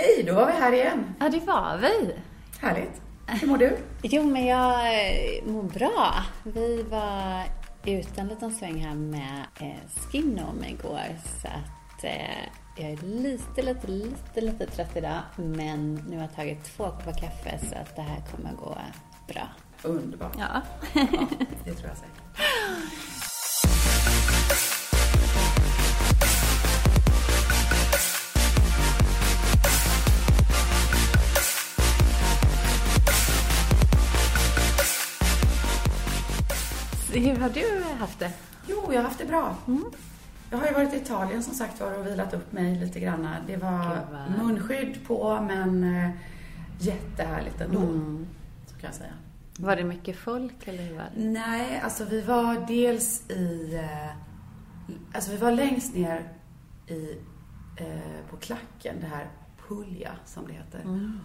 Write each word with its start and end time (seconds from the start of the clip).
Hej, 0.00 0.22
då 0.26 0.34
var 0.34 0.46
vi 0.46 0.52
här 0.52 0.72
igen. 0.72 1.14
Ja, 1.20 1.28
det 1.28 1.40
var 1.40 1.78
vi. 1.78 2.14
Härligt. 2.60 3.02
Hur 3.26 3.48
mår 3.48 3.58
du? 3.58 3.76
Jo, 4.02 4.22
men 4.24 4.46
jag 4.46 4.94
eh, 4.94 5.44
mår 5.44 5.62
bra. 5.62 6.14
Vi 6.42 6.82
var 6.82 7.44
ute 7.84 8.20
en 8.20 8.28
liten 8.28 8.54
sväng 8.54 8.84
här 8.84 8.94
med 8.94 9.44
eh, 9.60 9.90
Skinnom 10.00 10.64
igår, 10.64 11.00
så 11.42 11.48
att 11.48 12.04
eh, 12.04 12.44
jag 12.76 12.90
är 12.90 12.96
lite, 13.02 13.62
lite, 13.62 13.86
lite, 13.86 14.40
lite 14.40 14.66
trött 14.66 14.96
idag, 14.96 15.20
men 15.36 15.94
nu 15.94 16.16
har 16.16 16.22
jag 16.22 16.34
tagit 16.34 16.64
två 16.64 16.84
koppar 16.84 17.12
kaffe 17.12 17.58
så 17.70 17.74
att 17.74 17.96
det 17.96 18.02
här 18.02 18.22
kommer 18.36 18.52
gå 18.52 18.78
bra. 19.28 19.48
Underbart. 19.82 20.36
Ja. 20.38 20.62
Ja, 20.94 21.02
det 21.64 21.74
tror 21.74 21.88
jag 21.88 21.96
säkert. 21.96 22.22
Hur 37.18 37.36
har 37.36 37.48
du 37.48 37.82
haft 37.98 38.18
det? 38.18 38.32
Jo, 38.66 38.84
jag 38.88 38.96
har 38.98 39.02
haft 39.02 39.18
det 39.18 39.26
bra. 39.26 39.56
Jag 40.50 40.58
har 40.58 40.66
ju 40.66 40.72
varit 40.72 40.94
i 40.94 40.96
Italien 40.96 41.42
som 41.42 41.54
sagt 41.54 41.80
var 41.80 41.98
och 41.98 42.06
vilat 42.06 42.34
upp 42.34 42.52
mig 42.52 42.74
lite 42.74 43.00
grann. 43.00 43.28
Det 43.46 43.56
var 43.56 44.06
munskydd 44.38 45.06
på, 45.06 45.40
men 45.40 45.96
eh, 45.96 46.10
jättehärligt 46.78 47.60
ändå. 47.60 47.80
Mm. 47.80 48.26
Så 48.66 48.74
kan 48.74 48.86
jag 48.86 48.94
säga. 48.94 49.12
Var 49.58 49.76
det 49.76 49.84
mycket 49.84 50.16
folk 50.16 50.68
eller 50.68 50.82
hur 50.82 50.96
var 50.96 51.04
det? 51.14 51.24
Nej, 51.24 51.80
alltså 51.84 52.04
vi 52.04 52.20
var 52.20 52.66
dels 52.68 53.30
i... 53.30 53.74
Eh, 53.74 54.10
alltså 55.12 55.30
vi 55.30 55.36
var 55.36 55.52
längst 55.52 55.94
ner 55.94 56.28
i, 56.86 57.18
eh, 57.76 58.30
på 58.30 58.36
klacken, 58.36 58.96
det 59.00 59.06
här 59.06 59.26
Puglia 59.68 60.12
som 60.24 60.46
det 60.46 60.52
heter. 60.52 60.80
Mm. 60.80 61.20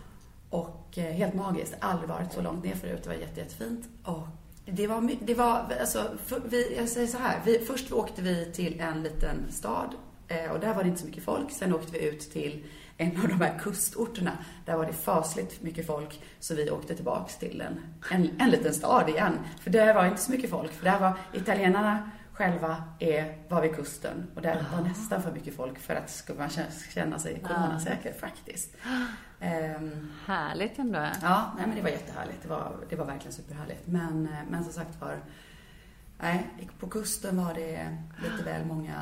Och 0.49 0.97
eh, 0.97 1.13
helt 1.13 1.33
magiskt, 1.33 1.75
aldrig 1.79 2.09
varit 2.09 2.33
så 2.33 2.41
långt 2.41 2.63
ner 2.63 2.75
förut. 2.75 2.99
Det 3.03 3.09
var 3.09 3.15
jätte, 3.15 3.39
jättefint. 3.39 3.89
Och 4.03 4.27
det 4.65 4.87
var, 4.87 5.09
det 5.21 5.33
var 5.33 5.65
alltså, 5.79 6.11
för, 6.25 6.41
vi, 6.45 6.75
jag 6.77 6.89
säger 6.89 7.07
så 7.07 7.17
här. 7.17 7.39
Vi, 7.45 7.59
först 7.59 7.91
åkte 7.91 8.21
vi 8.21 8.51
till 8.51 8.79
en 8.79 9.03
liten 9.03 9.51
stad 9.51 9.95
eh, 10.27 10.51
och 10.51 10.59
där 10.59 10.73
var 10.73 10.83
det 10.83 10.89
inte 10.89 11.01
så 11.01 11.07
mycket 11.07 11.23
folk. 11.23 11.51
Sen 11.51 11.73
åkte 11.75 11.91
vi 11.91 12.09
ut 12.09 12.31
till 12.31 12.65
en 12.97 13.21
av 13.21 13.27
de 13.27 13.41
här 13.41 13.59
kustorterna. 13.59 14.31
Där 14.65 14.77
var 14.77 14.85
det 14.85 14.93
fasligt 14.93 15.61
mycket 15.61 15.87
folk. 15.87 16.21
Så 16.39 16.55
vi 16.55 16.69
åkte 16.71 16.95
tillbaks 16.95 17.37
till 17.37 17.61
en, 17.61 17.79
en, 18.11 18.29
en 18.39 18.49
liten 18.49 18.73
stad 18.73 19.09
igen. 19.09 19.39
För 19.61 19.69
där 19.69 19.93
var 19.93 20.05
inte 20.05 20.21
så 20.21 20.31
mycket 20.31 20.49
folk. 20.49 20.71
För 20.71 20.85
där 20.85 20.99
var 20.99 21.13
italienarna 21.33 22.11
själva 22.33 22.83
är, 22.99 23.37
var 23.49 23.61
vid 23.61 23.75
kusten. 23.75 24.27
Och 24.35 24.41
där 24.41 24.65
var 24.75 24.81
nästan 24.83 25.21
för 25.21 25.31
mycket 25.31 25.55
folk 25.55 25.79
för 25.79 25.95
att 25.95 26.09
skulle 26.09 26.39
man 26.39 26.49
kä- 26.49 26.93
känna 26.93 27.19
sig 27.19 27.39
coronasäker 27.39 28.13
faktiskt. 28.19 28.75
Ehm, 29.43 30.11
Härligt 30.25 30.79
ändå. 30.79 30.99
Ja, 31.21 31.51
nej 31.57 31.67
men 31.67 31.75
det 31.75 31.81
var 31.81 31.89
jättehärligt. 31.89 32.41
Det 32.41 32.47
var, 32.47 32.71
det 32.89 32.95
var 32.95 33.05
verkligen 33.05 33.33
superhärligt. 33.33 33.87
Men, 33.87 34.25
eh, 34.27 34.39
men 34.49 34.63
som 34.63 34.73
sagt 34.73 35.01
var, 35.01 35.19
nej, 36.19 36.49
på 36.79 36.87
kusten 36.87 37.45
var 37.45 37.53
det 37.53 37.97
lite 38.23 38.43
väl 38.43 38.65
många 38.65 39.01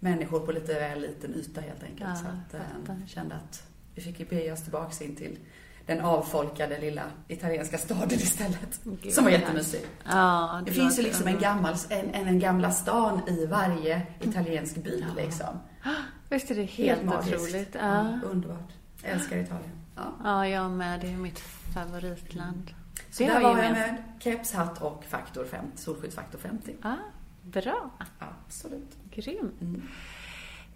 människor 0.00 0.40
på 0.40 0.52
lite 0.52 0.74
väl 0.74 1.00
liten 1.00 1.34
yta 1.34 1.60
helt 1.60 1.82
enkelt. 1.82 2.10
Ja, 2.10 2.16
så 2.16 2.26
att, 2.56 2.62
fattar. 2.62 3.06
kände 3.06 3.34
att 3.34 3.62
vi 3.94 4.02
fick 4.02 4.20
ju 4.20 4.26
bege 4.26 4.52
oss 4.52 4.62
tillbaks 4.62 5.02
in 5.02 5.16
till 5.16 5.38
den 5.86 6.00
avfolkade 6.00 6.78
lilla 6.80 7.02
italienska 7.28 7.78
staden 7.78 8.12
istället. 8.18 8.80
Gud, 8.84 9.12
som 9.12 9.24
var 9.24 9.30
jättemysig. 9.30 9.80
Ja, 10.04 10.62
Det 10.66 10.72
finns 10.72 10.98
ju 10.98 11.02
liksom 11.02 11.26
en 11.26 11.38
gammal, 11.38 11.74
en, 11.88 12.10
en, 12.14 12.28
en 12.28 12.38
gamla 12.38 12.70
stan 12.70 13.20
i 13.28 13.46
varje 13.46 14.02
italiensk 14.20 14.76
by 14.76 15.04
liksom. 15.16 15.58
Visst 16.28 16.50
är 16.50 16.54
det 16.54 16.62
helt, 16.62 17.04
magiskt. 17.04 17.34
otroligt? 17.34 17.74
Ja. 17.74 17.80
Ja, 17.82 18.28
underbart. 18.28 18.72
Jag 19.06 19.14
älskar 19.14 19.36
Italien. 19.36 19.70
Ja. 19.96 20.12
ja, 20.24 20.48
jag 20.48 20.70
med. 20.70 21.00
Det 21.00 21.12
är 21.12 21.16
mitt 21.16 21.38
favoritland. 21.74 22.70
Så 23.10 23.22
Det 23.22 23.28
där 23.28 23.40
var 23.40 23.62
jag 23.62 23.72
med 23.72 24.02
keps, 24.20 24.52
hatt 24.52 24.82
och 24.82 25.04
faktor 25.08 25.44
50, 25.44 25.78
solskyddsfaktor 25.78 26.38
50. 26.38 26.74
Ja, 26.82 26.96
bra. 27.42 27.90
Absolut. 28.18 28.96
Grym. 29.10 29.50
Mm. 29.60 29.82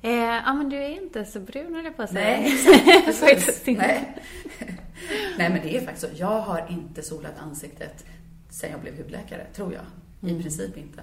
Eh, 0.02 0.10
ja, 0.46 0.52
men 0.54 0.68
du 0.68 0.76
är 0.76 0.88
inte 1.02 1.24
så 1.24 1.40
brun, 1.40 1.74
höll 1.74 1.84
jag 1.84 1.96
på 1.96 2.02
att 2.02 2.10
säga. 2.10 2.40
Nej, 2.40 3.04
exakt. 3.06 3.66
Nej. 3.66 4.16
Nej, 5.38 5.50
men 5.50 5.52
det 5.62 5.76
är 5.76 5.84
faktiskt 5.84 6.06
så. 6.06 6.12
Jag 6.20 6.40
har 6.40 6.66
inte 6.70 7.02
solat 7.02 7.38
ansiktet 7.38 8.04
sen 8.50 8.70
jag 8.70 8.80
blev 8.80 8.96
hudläkare, 8.96 9.46
tror 9.54 9.72
jag. 9.72 9.82
I 10.22 10.30
Mm. 10.30 10.42
princip 10.42 10.76
inte. 10.76 11.02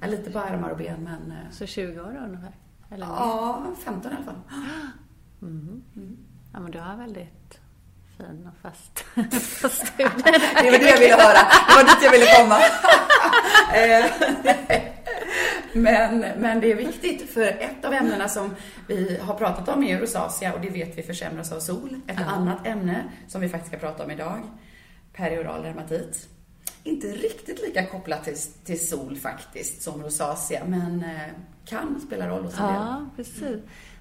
Jag 0.00 0.08
är 0.08 0.16
lite 0.16 0.30
på 0.30 0.38
armar 0.38 0.70
och 0.70 0.76
ben, 0.78 1.00
men... 1.02 1.30
eh, 1.32 1.50
Så 1.50 1.66
20 1.66 2.00
år 2.00 2.16
ungefär? 2.26 2.52
Eller? 2.90 3.06
Ja, 3.06 3.66
15 3.84 4.12
i 4.12 4.14
alla 4.14 4.24
fall. 4.24 4.40
Mhm. 5.40 5.82
Mm. 5.96 6.16
Ja, 6.52 6.60
men 6.60 6.70
du 6.72 6.78
har 6.80 6.96
väldigt 6.96 7.60
fin 8.16 8.48
och 8.52 8.58
fast, 8.62 8.98
fast 9.60 9.82
hud. 9.96 10.10
Det 10.24 10.70
var 10.70 10.78
det 10.78 10.88
jag 10.90 11.00
ville 11.00 11.14
höra. 11.16 11.38
Det 11.68 11.74
var 11.74 11.82
dit 11.84 12.02
jag 12.04 12.10
ville 12.12 12.26
komma. 12.36 12.58
Eh, 13.74 14.04
men, 15.72 16.18
men 16.20 16.60
det 16.60 16.72
är 16.72 16.76
viktigt, 16.76 17.30
för 17.30 17.42
ett 17.42 17.84
av 17.84 17.92
ämnena 17.94 18.28
som 18.28 18.54
vi 18.88 19.18
har 19.22 19.34
pratat 19.34 19.68
om 19.68 19.84
är 19.84 19.98
rosacea 20.00 20.54
och 20.54 20.60
det 20.60 20.70
vet 20.70 20.98
vi 20.98 21.02
försämras 21.02 21.52
av 21.52 21.60
sol. 21.60 22.00
Ett 22.06 22.16
Ja. 22.20 22.24
annat 22.26 22.66
ämne 22.66 23.04
som 23.28 23.40
vi 23.40 23.48
faktiskt 23.48 23.72
ska 23.72 23.78
prata 23.86 24.04
om 24.04 24.10
idag, 24.10 24.40
perioral 25.12 25.62
dermatit. 25.62 26.28
Inte 26.84 27.06
riktigt 27.06 27.60
lika 27.62 27.86
kopplat 27.86 28.24
till, 28.24 28.36
till 28.64 28.88
sol 28.88 29.16
faktiskt 29.16 29.82
som 29.82 30.02
rosacea, 30.02 30.64
men 30.66 31.04
eh, 31.04 31.32
kan 31.64 32.00
spela 32.06 32.28
roll 32.28 32.44
hos 32.44 32.58
en 32.58 32.66
del. 32.66 32.74
Ja, 32.74 33.06
precis. 33.16 33.42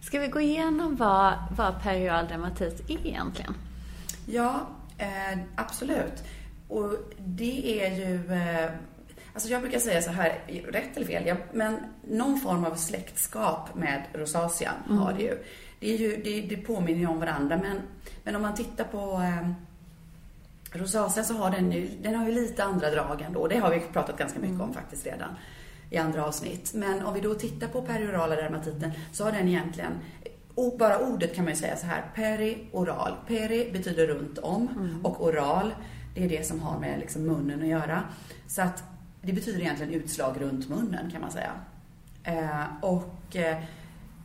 Ska 0.05 0.19
vi 0.19 0.27
gå 0.27 0.41
igenom 0.41 0.95
vad, 0.95 1.33
vad 1.57 1.83
perioral 1.83 2.27
dermatit 2.27 2.89
är 2.89 3.07
egentligen? 3.07 3.53
Ja, 4.25 4.67
eh, 4.97 5.39
absolut. 5.55 6.23
Och 6.67 6.91
det 7.17 7.81
är 7.85 7.95
ju... 7.95 8.33
Eh, 8.33 8.71
alltså 9.33 9.49
jag 9.49 9.61
brukar 9.61 9.79
säga 9.79 10.01
så 10.01 10.09
här, 10.11 10.39
rätt 10.71 10.97
eller 10.97 11.07
fel, 11.07 11.23
ja, 11.27 11.35
men 11.53 11.77
någon 12.07 12.39
form 12.39 12.65
av 12.65 12.75
släktskap 12.75 13.75
med 13.75 14.03
rosacea 14.13 14.71
har 14.89 15.13
det 15.13 15.23
ju. 15.23 15.43
Det, 15.79 15.93
är 15.93 15.97
ju 15.97 16.21
det, 16.23 16.41
det 16.41 16.57
påminner 16.57 16.99
ju 16.99 17.07
om 17.07 17.19
varandra, 17.19 17.59
men, 17.63 17.77
men 18.23 18.35
om 18.35 18.41
man 18.41 18.55
tittar 18.55 18.83
på 18.83 19.21
eh, 19.23 19.49
rosacea 20.79 21.23
så 21.23 21.33
har 21.33 21.51
den 21.51 21.71
ju, 21.71 21.89
den 22.01 22.15
har 22.15 22.25
ju 22.25 22.31
lite 22.31 22.63
andra 22.63 22.89
drag 22.89 23.21
ändå. 23.21 23.47
Det 23.47 23.57
har 23.57 23.71
vi 23.71 23.79
pratat 23.79 24.17
ganska 24.17 24.39
mycket 24.39 24.61
om 24.61 24.73
faktiskt 24.73 25.05
redan 25.05 25.29
i 25.89 25.97
andra 25.97 26.25
avsnitt. 26.25 26.71
Men 26.73 27.05
om 27.05 27.13
vi 27.13 27.19
då 27.21 27.33
tittar 27.35 27.67
på 27.67 27.81
periorala 27.81 28.35
dermatiten 28.35 28.91
så 29.11 29.23
har 29.23 29.31
den 29.31 29.47
egentligen 29.47 29.91
o- 30.55 30.77
bara 30.79 30.99
ordet 30.99 31.35
kan 31.35 31.43
man 31.45 31.53
ju 31.53 31.59
säga 31.59 31.75
så 31.77 31.85
här, 31.85 32.03
perioral. 32.15 33.13
Peri 33.27 33.69
betyder 33.73 34.07
runt 34.07 34.37
om 34.37 34.67
och 35.03 35.25
oral, 35.25 35.73
det 36.15 36.23
är 36.23 36.29
det 36.29 36.47
som 36.47 36.59
har 36.59 36.79
med 36.79 36.99
liksom 36.99 37.21
munnen 37.25 37.61
att 37.61 37.67
göra. 37.67 38.03
Så 38.47 38.61
att 38.61 38.83
det 39.21 39.33
betyder 39.33 39.59
egentligen 39.59 39.93
utslag 39.93 40.35
runt 40.41 40.69
munnen 40.69 41.11
kan 41.11 41.21
man 41.21 41.31
säga. 41.31 41.51
Eh, 42.23 42.63
och 42.81 43.35
eh, 43.35 43.57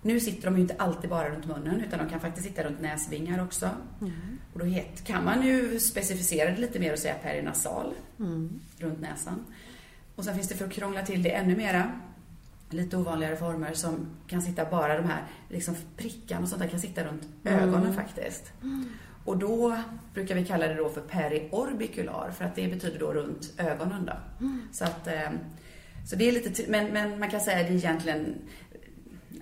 nu 0.03 0.21
sitter 0.21 0.45
de 0.45 0.55
ju 0.57 0.61
inte 0.63 0.75
alltid 0.79 1.11
bara 1.11 1.29
runt 1.31 1.47
munnen 1.47 1.81
utan 1.81 1.99
de 1.99 2.09
kan 2.09 2.21
faktiskt 2.21 2.47
sitta 2.47 2.63
runt 2.65 2.81
näsvingar 2.81 3.43
också. 3.43 3.69
Och 4.53 4.59
då 4.59 4.65
het, 4.65 5.05
kan 5.05 5.25
man 5.25 5.47
ju 5.47 5.79
specificera 5.81 6.51
det 6.51 6.57
lite 6.61 6.79
mer 6.79 6.93
och 6.93 6.99
säga 6.99 7.15
perinasal 7.23 7.93
runt 8.79 9.01
näsan. 9.01 9.45
Och 10.21 10.25
sen 10.25 10.35
finns 10.35 10.49
det 10.49 10.55
för 10.55 10.65
att 10.65 10.73
krångla 10.73 11.03
till 11.03 11.23
det 11.23 11.31
ännu 11.31 11.57
mera 11.57 11.93
lite 12.71 12.97
ovanligare 12.97 13.37
former 13.37 13.73
som 13.75 14.07
kan 14.27 14.43
sitta 14.43 14.65
bara 14.65 14.97
de 14.97 15.09
här 15.09 15.23
liksom 15.49 15.77
prickarna 15.97 16.43
och 16.43 16.49
sånt 16.49 16.63
där 16.63 16.69
kan 16.69 16.81
sitta 16.81 17.05
runt 17.05 17.29
ögonen 17.45 17.95
faktiskt. 17.95 18.53
Och 19.25 19.39
då 19.39 19.77
brukar 20.15 20.35
vi 20.35 20.45
kalla 20.45 20.67
det 20.67 20.75
då 20.75 20.89
för 20.89 21.01
periorbicular 21.01 22.31
för 22.31 22.45
att 22.45 22.55
det 22.55 22.69
betyder 22.69 22.99
då 22.99 23.13
runt 23.13 23.53
ögonen 23.59 24.05
då. 24.07 24.47
Så 24.73 24.85
att 24.85 25.07
eh, 25.07 25.31
så 26.11 26.17
det 26.17 26.29
är 26.29 26.33
lite, 26.33 26.71
men, 26.71 26.87
men 26.87 27.19
man 27.19 27.31
kan 27.31 27.41
säga 27.41 27.61
att 27.61 27.67
det 27.67 27.73
är 27.73 27.77
egentligen 27.77 28.35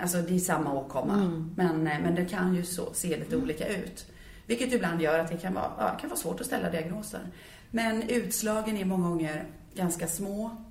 Alltså 0.00 0.22
det 0.22 0.34
är 0.34 0.38
samma 0.38 0.74
åkomma. 0.74 1.16
Men, 1.56 1.86
eh, 1.86 2.00
men 2.00 2.14
det 2.14 2.24
kan 2.24 2.54
ju 2.54 2.64
så, 2.64 2.94
se 2.94 3.16
lite 3.16 3.36
olika 3.36 3.68
ut. 3.68 4.06
Vilket 4.46 4.72
ibland 4.72 5.02
gör 5.02 5.18
att 5.18 5.30
det 5.30 5.36
kan 5.36 5.54
vara, 5.54 5.72
ja, 5.78 5.98
kan 6.00 6.10
vara 6.10 6.20
svårt 6.20 6.40
att 6.40 6.46
ställa 6.46 6.70
diagnoser. 6.70 7.20
Men 7.70 8.02
utslagen 8.02 8.76
är 8.76 8.84
många 8.84 9.08
gånger 9.08 9.44
ganska 9.74 10.06
små. 10.06 10.64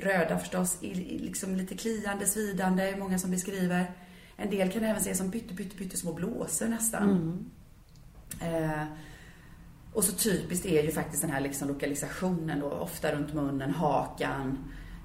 Röda 0.00 0.38
förstås, 0.38 0.78
liksom 0.80 1.54
lite 1.56 1.76
kliande, 1.76 2.26
svidande, 2.26 2.96
många 2.98 3.18
som 3.18 3.30
beskriver. 3.30 3.90
En 4.36 4.50
del 4.50 4.70
kan 4.70 4.84
även 4.84 5.02
se 5.02 5.14
som 5.14 5.30
pytte, 5.30 5.54
pytte, 5.54 5.76
pytte 5.76 5.96
små 5.96 6.12
blåsor 6.12 6.68
nästan. 6.68 7.08
Eh, 8.40 8.84
och 9.92 10.04
så 10.04 10.12
typiskt 10.12 10.66
är 10.66 10.82
ju 10.82 10.90
faktiskt 10.90 11.22
den 11.22 11.30
här 11.30 11.40
liksom 11.40 11.68
lokalisationen 11.68 12.60
då, 12.60 12.70
ofta 12.70 13.12
runt 13.12 13.34
munnen, 13.34 13.70
hakan, 13.70 14.58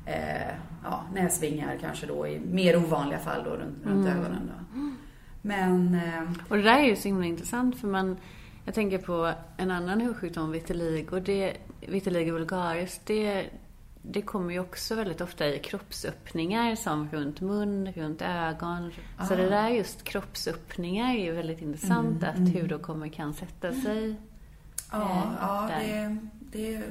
eh, 0.06 0.56
ja, 0.84 1.06
näsvingar 1.14 1.78
kanske 1.82 2.06
då 2.06 2.28
i 2.28 2.40
mer 2.40 2.78
ovanliga 2.78 3.20
fall 3.20 3.44
då 3.44 3.50
runt, 3.50 3.86
runt 3.86 4.08
ögonen 4.08 4.52
då. 4.54 4.80
Men, 5.42 5.96
eh, 5.96 6.32
Och 6.50 6.58
det 6.58 6.64
där 6.64 6.80
är 6.80 6.84
ju 6.84 6.96
så 6.96 7.08
himla 7.08 7.26
intressant 7.26 7.80
för 7.80 7.88
man, 7.88 8.18
jag 8.66 8.74
tänker 8.76 8.98
på 8.98 9.34
en 9.58 9.72
annan 9.72 10.02
hudsjukdom, 10.02 10.52
vitiligo, 10.52 11.20
det, 11.20 11.58
vitiligo 11.88 12.32
vulgaris, 12.32 13.02
det, 13.04 13.46
det 14.12 14.22
kommer 14.22 14.54
ju 14.54 14.60
också 14.60 14.96
väldigt 14.96 15.22
ofta 15.22 15.48
i 15.48 15.60
kroppsöppningar 15.60 16.76
som 16.76 17.10
runt 17.10 17.42
mun, 17.42 17.92
runt 17.92 18.22
ögon. 18.22 18.92
Ah. 19.18 19.26
Så 19.26 19.36
det 19.36 19.50
där 19.50 19.70
just 19.70 20.04
kroppsöppningar 20.04 21.14
är 21.16 21.26
ju 21.26 21.32
väldigt 21.32 21.62
intressant 21.62 22.24
mm, 22.24 22.30
att 22.30 22.38
mm. 22.38 22.62
hudåkommor 22.62 23.08
kan 23.08 23.34
sätta 23.34 23.74
sig 23.74 24.16
Ja, 24.92 25.02
eh, 25.02 25.32
ja 25.42 25.70
det, 25.80 26.18
det 26.52 26.82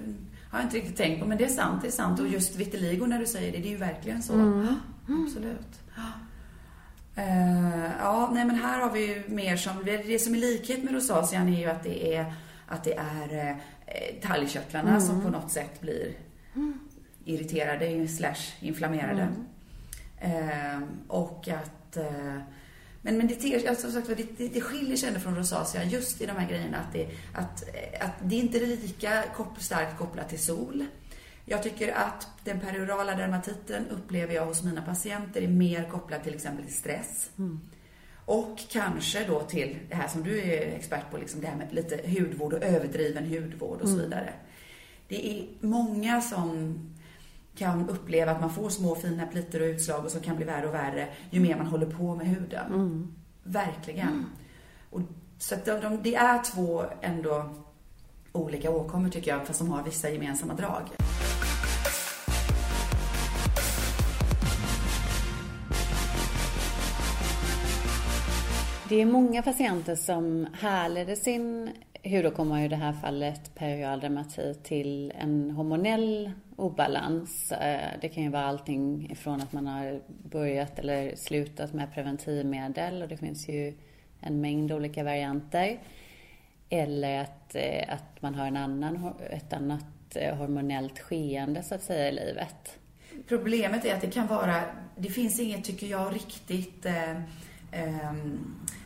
har 0.50 0.58
jag 0.58 0.66
inte 0.66 0.76
riktigt 0.76 0.96
tänkt 0.96 1.20
på, 1.20 1.28
men 1.28 1.38
det 1.38 1.44
är 1.44 1.48
sant. 1.48 1.82
Det 1.82 1.88
är 1.88 1.92
sant. 1.92 2.20
Och 2.20 2.28
just 2.28 2.56
vitiligo 2.56 3.06
när 3.06 3.18
du 3.18 3.26
säger 3.26 3.52
det, 3.52 3.58
det 3.58 3.68
är 3.68 3.70
ju 3.70 3.76
verkligen 3.76 4.22
så. 4.22 4.32
Mm. 4.32 4.76
Absolut. 5.08 5.80
Uh, 7.18 7.90
ja, 7.98 8.30
nej 8.32 8.44
men 8.44 8.56
här 8.56 8.80
har 8.80 8.90
vi 8.90 9.06
ju 9.06 9.22
mer 9.28 9.56
som, 9.56 9.84
det 9.84 10.18
som 10.18 10.34
är 10.34 10.38
likhet 10.38 10.84
med 10.84 10.94
rosacean 10.94 11.48
är 11.48 11.58
ju 11.58 11.66
att 11.66 11.82
det 11.82 12.16
är, 12.16 12.34
att 12.66 12.84
det 12.84 12.94
är 12.94 13.50
eh, 13.86 14.28
talgkörtlarna 14.28 14.88
mm. 14.88 15.00
som 15.00 15.20
på 15.20 15.28
något 15.28 15.50
sätt 15.50 15.80
blir 15.80 16.12
irriterade 17.24 18.08
slash 18.08 18.54
inflammerade. 18.60 19.22
Mm. 19.22 19.44
Uh, 20.24 20.88
och 21.08 21.48
att 21.48 21.96
uh, 21.96 22.38
men, 23.04 23.16
men 23.16 23.26
det, 23.26 23.34
ter, 23.34 23.68
alltså, 23.68 23.90
sagt, 23.90 24.06
det, 24.06 24.38
det, 24.38 24.48
det 24.48 24.60
skiljer 24.60 24.96
sig 24.96 25.08
ändå 25.08 25.20
från 25.20 25.36
rosacea 25.36 25.84
just 25.84 26.20
i 26.20 26.26
de 26.26 26.32
här 26.32 26.48
grejerna 26.48 26.78
att 26.78 26.92
det, 26.92 27.08
att, 27.34 27.64
att 28.00 28.12
det 28.22 28.36
är 28.36 28.40
inte 28.40 28.58
är 28.58 28.66
lika 28.66 29.22
kop, 29.36 29.62
starkt 29.62 29.98
kopplat 29.98 30.28
till 30.28 30.38
sol. 30.38 30.86
Jag 31.44 31.62
tycker 31.62 31.92
att 31.92 32.28
den 32.44 32.60
periorala 32.60 33.14
dermatiten 33.14 33.86
upplever 33.90 34.34
jag 34.34 34.46
hos 34.46 34.62
mina 34.62 34.82
patienter 34.82 35.42
är 35.42 35.48
mer 35.48 35.88
kopplad 35.88 36.22
till 36.22 36.34
exempel 36.34 36.64
till 36.64 36.74
stress. 36.74 37.30
Mm. 37.38 37.60
Och 38.24 38.58
kanske 38.70 39.24
då 39.24 39.40
till 39.40 39.78
det 39.88 39.94
här 39.94 40.08
som 40.08 40.22
du 40.22 40.38
är 40.38 40.60
expert 40.60 41.10
på, 41.10 41.18
liksom 41.18 41.40
det 41.40 41.46
här 41.46 41.56
med 41.56 41.74
lite 41.74 42.00
hudvård 42.08 42.52
och 42.52 42.62
överdriven 42.62 43.26
hudvård 43.26 43.80
och 43.80 43.88
så 43.88 43.94
mm. 43.94 44.04
vidare. 44.04 44.32
Det 45.08 45.30
är 45.30 45.46
många 45.60 46.20
som 46.20 46.78
kan 47.56 47.88
uppleva 47.88 48.32
att 48.32 48.40
man 48.40 48.50
får 48.50 48.68
små 48.68 48.94
fina 48.94 49.26
plitor 49.26 49.60
och 49.60 49.66
utslag 49.66 50.04
och 50.04 50.10
som 50.10 50.20
kan 50.20 50.36
bli 50.36 50.44
värre 50.44 50.68
och 50.68 50.74
värre 50.74 51.08
ju 51.30 51.40
mer 51.40 51.56
man 51.56 51.66
håller 51.66 51.86
på 51.86 52.14
med 52.14 52.26
huden. 52.26 52.66
Mm. 52.66 53.14
Verkligen. 53.42 54.08
Mm. 54.08 54.24
Och, 54.90 55.00
så 55.38 55.54
att 55.54 55.64
de, 55.64 55.80
de, 55.80 56.02
det 56.02 56.14
är 56.14 56.42
två 56.42 56.84
ändå 57.00 57.50
olika 58.32 58.70
åkommor 58.70 59.08
tycker 59.08 59.30
jag, 59.30 59.46
fast 59.46 59.58
de 59.58 59.70
har 59.70 59.82
vissa 59.82 60.10
gemensamma 60.10 60.54
drag. 60.54 60.82
Det 68.88 69.00
är 69.00 69.06
många 69.06 69.42
patienter 69.42 69.94
som 69.94 70.46
härleder 70.52 71.14
sin 71.14 71.70
hudåkomma 72.04 72.64
i 72.64 72.68
det 72.68 72.76
här 72.76 72.92
fallet 72.92 73.54
periodal 73.54 74.00
dermatit 74.00 74.64
till 74.64 75.12
en 75.18 75.50
hormonell 75.50 76.30
obalans. 76.56 77.52
Eh, 77.52 77.90
det 78.00 78.08
kan 78.08 78.22
ju 78.22 78.28
vara 78.28 78.44
allting 78.44 79.10
ifrån 79.10 79.40
att 79.40 79.52
man 79.52 79.66
har 79.66 80.00
börjat 80.06 80.78
eller 80.78 81.16
slutat 81.16 81.72
med 81.72 81.94
preventivmedel 81.94 83.02
och 83.02 83.08
det 83.08 83.16
finns 83.16 83.48
ju 83.48 83.74
en 84.20 84.40
mängd 84.40 84.72
olika 84.72 85.04
varianter. 85.04 85.78
Eller 86.68 87.20
att, 87.20 87.54
eh, 87.54 87.94
att 87.94 88.22
man 88.22 88.34
har 88.34 88.46
en 88.46 88.56
annan, 88.56 89.14
ett 89.30 89.52
annat 89.52 90.16
eh, 90.16 90.36
hormonellt 90.36 90.98
skeende 90.98 91.62
så 91.62 91.74
att 91.74 91.82
säga 91.82 92.08
i 92.08 92.12
livet. 92.12 92.78
Problemet 93.28 93.84
är 93.84 93.94
att 93.94 94.00
det 94.00 94.10
kan 94.10 94.26
vara, 94.26 94.62
det 94.96 95.08
finns 95.08 95.40
inget, 95.40 95.64
tycker 95.64 95.86
jag, 95.86 96.14
riktigt 96.14 96.86
eh, 96.86 97.20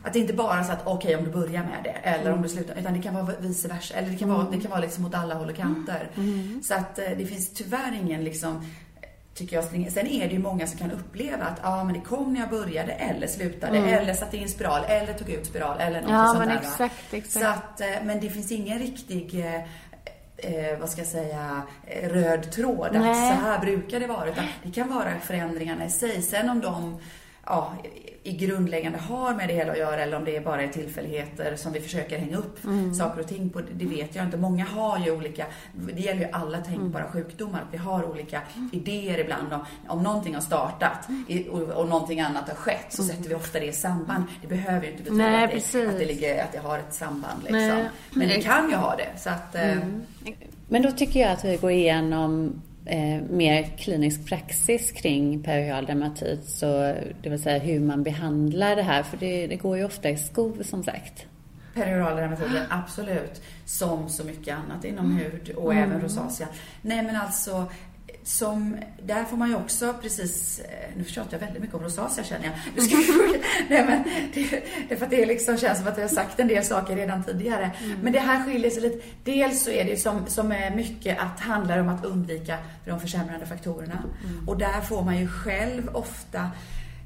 att 0.03 0.13
det 0.13 0.19
inte 0.19 0.33
bara 0.33 0.59
är 0.59 0.63
så 0.63 0.71
att 0.71 0.81
okej 0.87 0.93
okay, 0.93 1.15
om 1.15 1.23
du 1.23 1.31
börjar 1.31 1.63
med 1.63 1.83
det 1.83 1.89
eller 1.89 2.25
mm. 2.25 2.33
om 2.33 2.41
du 2.41 2.49
slutar, 2.49 2.79
utan 2.79 2.93
det 2.93 3.01
kan 3.01 3.13
vara 3.13 3.35
vice 3.39 3.67
versa. 3.67 3.95
Eller 3.95 4.09
det 4.09 4.17
kan 4.17 4.29
vara, 4.29 4.47
det 4.51 4.61
kan 4.61 4.71
vara 4.71 4.81
liksom 4.81 5.05
åt 5.05 5.15
alla 5.15 5.35
håll 5.35 5.49
och 5.49 5.55
kanter. 5.55 6.11
Mm. 6.15 6.33
mm. 6.33 6.63
Så 6.63 6.73
att 6.73 6.95
det 6.95 7.25
finns 7.25 7.53
tyvärr 7.53 7.99
ingen 8.01 8.23
liksom 8.23 8.65
tycker 9.39 9.55
jag. 9.55 9.91
Sen 9.91 10.07
är 10.07 10.27
det 10.27 10.33
ju 10.33 10.39
många 10.39 10.67
som 10.67 10.79
kan 10.79 10.91
uppleva 10.91 11.45
att 11.45 11.59
ah, 11.61 11.83
men 11.83 11.93
det 11.93 12.01
kom 12.01 12.33
när 12.33 12.39
jag 12.39 12.49
började 12.49 12.91
eller 12.91 13.27
slutade 13.27 13.77
mm. 13.77 13.89
eller 13.89 14.13
satte 14.13 14.37
in 14.37 14.49
spiral 14.49 14.83
eller 14.87 15.13
tog 15.13 15.29
ut 15.29 15.45
spiral 15.45 15.79
eller 15.79 16.01
något 16.01 16.11
ja, 16.11 16.25
sånt 16.25 16.39
men 16.39 16.47
där. 16.47 16.55
Exakt, 16.55 17.13
exakt. 17.13 17.45
Så 17.45 17.51
att, 17.51 17.81
eh, 17.81 17.87
men 18.03 18.19
det 18.19 18.29
finns 18.29 18.51
ingen 18.51 18.79
riktig 18.79 19.39
eh, 19.39 19.55
eh, 20.37 20.79
vad 20.79 20.89
ska 20.89 21.01
jag 21.01 21.07
säga, 21.07 21.61
röd 22.03 22.51
tråd. 22.51 22.95
Att 22.95 23.15
så 23.15 23.33
här 23.45 23.59
brukar 23.59 23.99
det 23.99 24.07
vara. 24.07 24.29
Utan 24.29 24.45
det 24.63 24.71
kan 24.71 24.89
vara 24.89 25.19
förändringarna 25.19 25.85
i 25.85 25.89
sig. 25.89 26.21
Sen 26.21 26.49
om 26.49 26.61
de 26.61 26.99
ja, 27.49 27.73
i 28.23 28.31
grundläggande 28.31 28.99
har 28.99 29.33
med 29.33 29.47
det 29.47 29.53
hela 29.53 29.71
att 29.71 29.77
göra 29.77 30.01
eller 30.01 30.17
om 30.17 30.25
det 30.25 30.45
bara 30.45 30.63
är 30.63 30.67
tillfälligheter 30.67 31.55
som 31.55 31.73
vi 31.73 31.79
försöker 31.79 32.17
hänga 32.17 32.37
upp 32.37 32.63
mm. 32.63 32.93
saker 32.93 33.21
och 33.21 33.27
ting 33.27 33.49
på. 33.49 33.61
Det 33.73 33.85
vet 33.85 34.15
jag 34.15 34.25
inte. 34.25 34.37
Många 34.37 34.65
har 34.65 34.99
ju 34.99 35.11
olika, 35.11 35.45
det 35.73 36.01
gäller 36.01 36.21
ju 36.21 36.27
alla 36.31 36.57
tänkbara 36.57 37.03
mm. 37.03 37.13
sjukdomar, 37.13 37.59
att 37.59 37.73
vi 37.73 37.77
har 37.77 38.11
olika 38.11 38.41
idéer 38.71 39.19
ibland 39.19 39.53
om, 39.53 39.65
om 39.87 40.03
någonting 40.03 40.33
har 40.33 40.41
startat 40.41 41.07
och, 41.51 41.61
och 41.61 41.89
någonting 41.89 42.19
annat 42.19 42.49
har 42.49 42.55
skett 42.55 42.85
så 42.89 43.03
mm. 43.03 43.15
sätter 43.15 43.29
vi 43.29 43.35
ofta 43.35 43.59
det 43.59 43.65
i 43.65 43.73
samband. 43.73 44.23
Det 44.41 44.47
behöver 44.47 44.85
ju 44.85 44.91
inte 44.91 45.03
betyda 45.03 45.23
Nej, 45.23 45.43
att, 45.43 45.71
det, 45.71 45.87
att, 45.87 45.99
det 45.99 46.05
ligger, 46.05 46.43
att 46.43 46.51
det 46.51 46.59
har 46.59 46.79
ett 46.79 46.93
samband 46.93 47.43
liksom. 47.43 47.83
Men 48.11 48.27
det 48.27 48.41
kan 48.41 48.69
ju 48.69 48.75
ha 48.75 48.95
det. 48.95 49.19
Så 49.19 49.29
att, 49.29 49.55
eh, 49.55 49.71
mm. 49.71 50.01
Men 50.67 50.81
då 50.81 50.91
tycker 50.91 51.19
jag 51.19 51.31
att 51.31 51.45
vi 51.45 51.57
går 51.57 51.71
igenom 51.71 52.61
eh, 52.89 53.21
mer 53.29 53.63
klinisk 53.77 54.25
praxis 54.25 54.91
kring 54.91 55.43
perioral 55.43 55.85
dermatit, 55.85 56.45
så 56.45 56.95
det 57.21 57.29
vill 57.29 57.41
säga 57.41 57.59
hur 57.59 57.79
man 57.79 58.03
behandlar 58.03 58.75
det 58.75 58.81
här, 58.81 59.03
för 59.03 59.17
det, 59.17 59.47
det 59.47 59.55
går 59.55 59.77
ju 59.77 59.83
ofta 59.83 60.09
i 60.09 60.17
skov 60.17 60.63
som 60.63 60.83
sagt. 60.83 61.25
Perioral 61.73 62.15
dermatit, 62.15 62.47
absolut. 62.69 63.41
Som 63.65 64.09
så 64.09 64.23
mycket 64.23 64.57
annat 64.57 64.85
inom 64.85 65.05
mm. 65.05 65.17
hud 65.17 65.49
och 65.49 65.73
mm. 65.73 65.83
även 65.83 66.01
rosacea. 66.01 66.47
Nej 66.81 67.03
men 67.03 67.15
alltså, 67.15 67.65
som, 68.29 68.77
där 69.03 69.23
får 69.23 69.37
man 69.37 69.49
ju 69.49 69.55
också 69.55 69.95
precis, 70.01 70.59
eh, 70.59 70.97
nu 70.97 71.03
tjatar 71.05 71.31
jag 71.31 71.39
väldigt 71.39 71.61
mycket 71.61 71.75
om 71.75 71.83
rosacea 71.83 72.23
känner 72.23 72.45
jag. 72.45 72.53
Nej, 73.69 73.85
men 73.85 74.03
det, 74.33 74.63
det 74.87 74.93
är 74.93 74.97
för 74.97 75.05
att 75.05 75.11
det 75.11 75.25
liksom 75.25 75.57
känns 75.57 75.77
som 75.77 75.87
att 75.87 75.97
jag 75.97 76.03
har 76.03 76.15
sagt 76.15 76.39
en 76.39 76.47
del 76.47 76.63
saker 76.63 76.95
redan 76.95 77.23
tidigare. 77.23 77.71
Mm. 77.83 77.99
Men 77.99 78.13
det 78.13 78.19
här 78.19 78.45
skiljer 78.45 78.69
sig 78.69 78.81
lite. 78.81 79.05
Dels 79.23 79.63
så 79.63 79.69
är 79.71 79.85
det 79.85 79.97
som, 79.97 80.27
som 80.27 80.51
är 80.51 80.75
mycket 80.75 81.19
att 81.19 81.39
handlar 81.39 81.77
om 81.77 81.89
att 81.89 82.05
undvika 82.05 82.57
de 82.85 82.99
försämrande 82.99 83.45
faktorerna. 83.45 84.03
Mm. 84.23 84.49
Och 84.49 84.57
där 84.57 84.81
får 84.81 85.01
man 85.01 85.17
ju 85.17 85.27
själv 85.27 85.89
ofta 85.93 86.49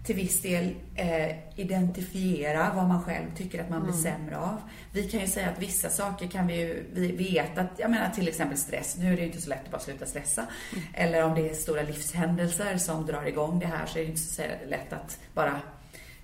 till 0.04 0.16
viss 0.16 0.42
del 0.42 0.76
eh, 0.96 1.36
identifiera 1.56 2.72
vad 2.76 2.88
man 2.88 3.04
själv 3.04 3.26
tycker 3.36 3.62
att 3.64 3.70
man 3.70 3.84
blir 3.84 3.94
mm. 3.94 4.04
sämre 4.04 4.38
av. 4.38 4.62
Vi 4.92 5.04
kan 5.10 5.20
ju 5.20 5.28
säga 5.28 5.50
att 5.50 5.60
vissa 5.60 5.90
saker 5.90 6.28
kan 6.28 6.48
vi 6.48 6.56
ju 6.56 6.86
vi 6.94 7.12
veta, 7.12 7.62
att, 7.62 7.72
jag 7.78 7.92
menar 7.92 8.10
till 8.10 8.28
exempel 8.28 8.58
stress. 8.58 8.98
Nu 8.98 9.14
är 9.14 9.16
det 9.16 9.22
ju 9.22 9.28
inte 9.28 9.42
så 9.42 9.50
lätt 9.50 9.66
att 9.66 9.72
bara 9.72 9.82
sluta 9.82 10.06
stressa. 10.06 10.42
Mm. 10.72 10.86
Eller 10.94 11.24
om 11.24 11.36
det 11.36 11.50
är 11.50 11.54
stora 11.54 11.82
livshändelser 11.82 12.78
som 12.78 13.06
drar 13.06 13.26
igång 13.26 13.60
det 13.60 13.66
här 13.66 13.86
så 13.86 14.00
är 14.00 14.04
det 14.04 14.10
inte 14.10 14.22
så 14.22 14.42
lätt 14.68 14.94
att 14.94 15.20
bara 15.34 15.62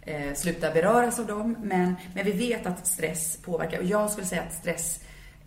eh, 0.01 0.33
sluta 0.33 0.71
beröras 0.71 1.19
av 1.19 1.25
dem. 1.25 1.55
Men, 1.59 1.95
men 2.15 2.25
vi 2.25 2.31
vet 2.31 2.65
att 2.65 2.87
stress 2.87 3.37
påverkar 3.37 3.79
och 3.79 3.85
jag 3.85 4.11
skulle 4.11 4.27
säga 4.27 4.41
att 4.41 4.53
stress 4.53 4.99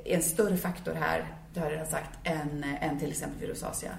är 0.05 0.17
en 0.17 0.23
större 0.23 0.57
faktor 0.57 0.95
här, 0.95 1.25
det 1.55 1.61
har 1.61 1.67
jag 1.67 1.73
redan 1.73 1.87
sagt, 1.87 2.11
än, 2.25 2.65
än 2.81 2.99
till 2.99 3.11
exempel 3.11 3.41
virusacea. 3.41 3.93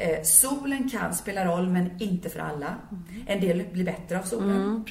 Eh, 0.00 0.22
solen 0.22 0.90
kan 0.90 1.14
spela 1.14 1.44
roll, 1.44 1.68
men 1.68 1.90
inte 1.98 2.28
för 2.28 2.40
alla. 2.40 2.76
Mm. 2.90 3.04
En 3.26 3.40
del 3.40 3.64
blir 3.72 3.84
bättre 3.84 4.18
av 4.18 4.22
solen. 4.22 4.56
Mm, 4.56 4.84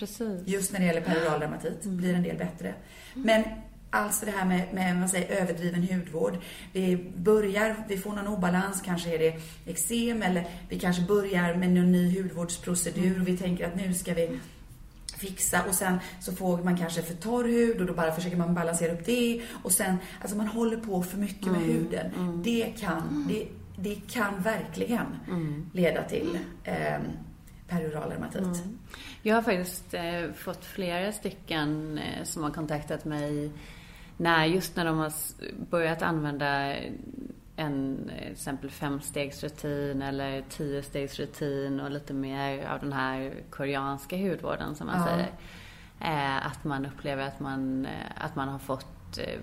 Just 0.46 0.72
när 0.72 0.80
det 0.80 0.86
gäller 0.86 1.02
periodal 1.02 1.40
dermatit 1.40 1.86
mm. 1.86 1.98
blir 1.98 2.14
en 2.14 2.24
del 2.24 2.38
bättre. 2.38 2.74
Men 3.14 3.44
alltså 3.90 4.26
det 4.26 4.32
här 4.32 4.46
med, 4.46 4.74
med 4.74 4.96
man 4.96 5.10
säger, 5.10 5.42
överdriven 5.42 5.84
hudvård. 5.84 6.38
Vi 6.74 7.12
börjar, 7.18 7.76
vi 7.88 7.98
får 7.98 8.14
någon 8.14 8.28
obalans, 8.28 8.82
kanske 8.86 9.16
är 9.16 9.20
det 9.20 9.40
eksem 9.66 10.22
eller 10.22 10.48
vi 10.70 10.80
kanske 10.80 11.02
börjar 11.02 11.56
med 11.56 11.78
en 11.78 11.92
ny 11.92 12.22
hudvårdsprocedur 12.22 13.22
och 13.22 13.28
vi 13.28 13.38
tänker 13.38 13.68
att 13.68 13.76
nu 13.76 13.94
ska 13.94 14.14
vi 14.14 14.40
fixa 15.18 15.64
och 15.68 15.76
sen 15.76 16.00
så 16.20 16.32
får 16.32 16.58
man 16.58 16.78
kanske 16.78 17.02
för 17.02 17.14
torr 17.14 17.44
hud 17.44 17.82
och 17.82 17.88
då 17.88 17.94
bara 17.94 18.12
försöker 18.12 18.38
man 18.38 18.54
balansera 18.54 18.94
upp 18.94 19.06
det 19.06 19.42
och 19.64 19.72
sen, 19.72 19.98
alltså 20.22 20.38
man 20.38 20.48
håller 20.48 20.78
på 20.78 21.04
för 21.04 21.18
mycket 21.18 21.46
med 21.46 21.62
mm, 21.62 21.74
huden. 21.74 22.12
Mm. 22.16 22.44
Det 22.44 22.74
kan, 22.80 23.26
det 23.30 23.48
det 23.80 23.96
kan 23.96 24.42
verkligen 24.42 25.06
mm. 25.28 25.70
leda 25.74 26.04
till 26.04 26.40
eh, 26.64 27.00
perioral 27.68 28.10
dermatit. 28.10 28.42
Mm. 28.42 28.80
Jag 29.22 29.36
har 29.36 29.42
faktiskt 29.42 29.94
eh, 29.94 30.32
fått 30.36 30.66
flera 30.66 31.12
stycken 31.12 31.98
eh, 31.98 32.24
som 32.24 32.44
har 32.44 32.52
kontaktat 32.52 33.06
mig 33.06 33.52
när, 34.18 34.46
just 34.46 34.76
när 34.76 34.86
de 34.86 34.98
har 34.98 35.14
börjat 35.70 36.02
använda 36.02 36.76
en 37.56 38.12
till 38.24 38.32
exempel 38.32 38.70
femstegsrutin 38.70 40.02
eller 40.02 40.42
tiostegsrutin 40.50 41.80
och 41.80 41.92
lite 41.92 42.14
mer 42.14 42.68
av 42.68 42.80
den 42.80 42.94
här 42.94 43.34
koreanska 43.50 44.18
hudvården 44.18 44.76
som 44.76 44.88
man 44.88 45.00
ja. 45.00 45.06
säger. 45.06 45.30
Eh, 46.00 46.48
att 46.48 46.64
man 46.64 46.86
upplever 46.86 47.28
att 47.28 47.40
man, 47.40 47.86
eh, 47.86 47.92
att 48.16 48.36
man 48.36 48.50
har 48.50 48.60
fått 48.60 48.97
eh, 49.18 49.40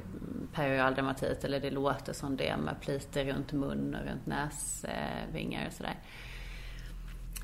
perioral 0.53 0.95
dermatit 0.95 1.45
eller 1.45 1.61
det 1.61 1.71
låter 1.71 2.13
som 2.13 2.37
det 2.37 2.57
med 2.57 2.81
plitor 2.81 3.25
runt 3.25 3.53
mun 3.53 3.95
och 3.95 4.11
runt 4.11 4.27
näsvingar 4.27 5.67
och 5.67 5.73
sådär. 5.73 5.99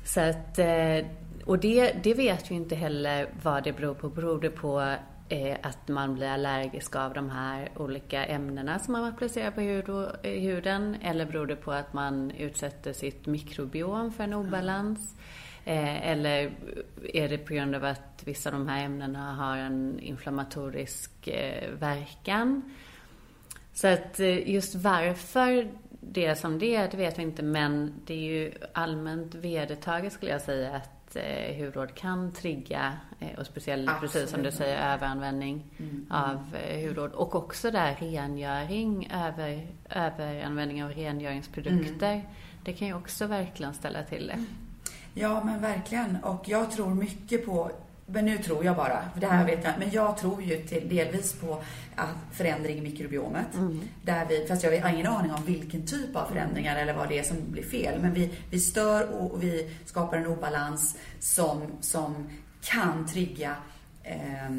Så 0.03 0.19
att, 0.19 0.59
eh, 0.59 1.05
och 1.45 1.59
det, 1.59 2.03
det 2.03 2.13
vet 2.13 2.51
vi 2.51 2.55
inte 2.55 2.75
heller 2.75 3.29
vad 3.43 3.63
det 3.63 3.73
beror 3.73 3.93
på. 3.93 4.09
Beror 4.09 4.41
det 4.41 4.49
på 4.49 4.95
eh, 5.29 5.57
att 5.63 5.87
man 5.87 6.15
blir 6.15 6.27
allergisk 6.27 6.95
av 6.95 7.13
de 7.13 7.29
här 7.29 7.69
olika 7.75 8.25
ämnena 8.25 8.79
som 8.79 8.91
man 8.91 9.03
applicerar 9.03 9.51
på 9.51 9.61
eh, 10.23 10.41
huden? 10.41 10.95
Eller 11.01 11.25
beror 11.25 11.47
det 11.47 11.55
på 11.55 11.71
att 11.71 11.93
man 11.93 12.31
utsätter 12.31 12.93
sitt 12.93 13.25
mikrobiom 13.25 14.11
för 14.11 14.23
en 14.23 14.33
obalans? 14.33 15.15
Eller 15.65 16.51
är 17.13 17.29
det 17.29 17.37
på 17.37 17.53
grund 17.53 17.75
av 17.75 17.85
att 17.85 18.23
vissa 18.25 18.49
av 18.49 18.53
de 18.53 18.67
här 18.67 18.85
ämnena 18.85 19.33
har 19.33 19.57
en 19.57 19.99
inflammatorisk 19.99 21.11
verkan? 21.79 22.61
Så 23.73 23.87
att 23.87 24.19
just 24.45 24.75
varför 24.75 25.71
det 26.01 26.25
är 26.25 26.35
som 26.35 26.59
det 26.59 26.75
är, 26.75 26.87
det 26.91 26.97
vet 26.97 27.19
vi 27.19 27.23
inte. 27.23 27.43
Men 27.43 27.93
det 28.05 28.13
är 28.13 28.17
ju 28.17 28.51
allmänt 28.73 29.35
vedertaget 29.35 30.13
skulle 30.13 30.31
jag 30.31 30.41
säga 30.41 30.75
att 30.75 31.15
eh, 31.15 31.63
hudvård 31.63 31.95
kan 31.95 32.31
trigga, 32.31 32.97
eh, 33.19 33.39
och 33.39 33.45
speciellt 33.45 33.89
Absolut. 33.89 34.11
precis 34.13 34.29
som 34.29 34.43
du 34.43 34.51
säger, 34.51 34.93
överanvändning 34.93 35.63
mm. 35.77 36.05
av 36.09 36.55
eh, 36.55 36.87
hudvård. 36.87 37.11
Och 37.11 37.35
också 37.35 37.71
där 37.71 37.95
rengöring, 37.99 39.11
över, 39.13 39.67
överanvändning 39.89 40.83
av 40.83 40.91
rengöringsprodukter. 40.91 42.13
Mm. 42.13 42.25
Det 42.63 42.73
kan 42.73 42.87
ju 42.87 42.93
också 42.93 43.27
verkligen 43.27 43.73
ställa 43.73 44.03
till 44.03 44.27
det. 44.27 44.45
Ja, 45.13 45.43
men 45.43 45.61
verkligen. 45.61 46.17
Och 46.23 46.49
jag 46.49 46.71
tror 46.71 46.95
mycket 46.95 47.45
på 47.45 47.71
men 48.11 48.25
nu 48.25 48.37
tror 48.37 48.65
jag 48.65 48.75
bara, 48.75 49.09
för 49.13 49.21
det 49.21 49.27
här 49.27 49.45
vet 49.45 49.63
jag, 49.63 49.73
men 49.79 49.91
jag 49.91 50.17
tror 50.17 50.41
ju 50.43 50.63
till 50.63 50.89
delvis 50.89 51.33
på 51.33 51.63
förändring 52.31 52.77
i 52.77 52.81
mikrobiomet. 52.81 53.53
Mm. 53.53 53.81
Där 54.03 54.25
vi, 54.25 54.45
fast 54.47 54.63
jag 54.63 54.81
har 54.81 54.89
ingen 54.89 55.07
aning 55.07 55.31
om 55.31 55.45
vilken 55.45 55.85
typ 55.85 56.15
av 56.15 56.25
förändringar 56.25 56.75
eller 56.75 56.93
vad 56.93 57.09
det 57.09 57.19
är 57.19 57.23
som 57.23 57.37
blir 57.47 57.63
fel. 57.63 58.01
Men 58.01 58.13
vi, 58.13 58.33
vi 58.49 58.59
stör 58.59 59.21
och 59.21 59.43
vi 59.43 59.69
skapar 59.85 60.17
en 60.17 60.27
obalans 60.27 60.97
som, 61.19 61.61
som 61.81 62.29
kan 62.61 63.07
trigga 63.07 63.55
eh, 64.03 64.51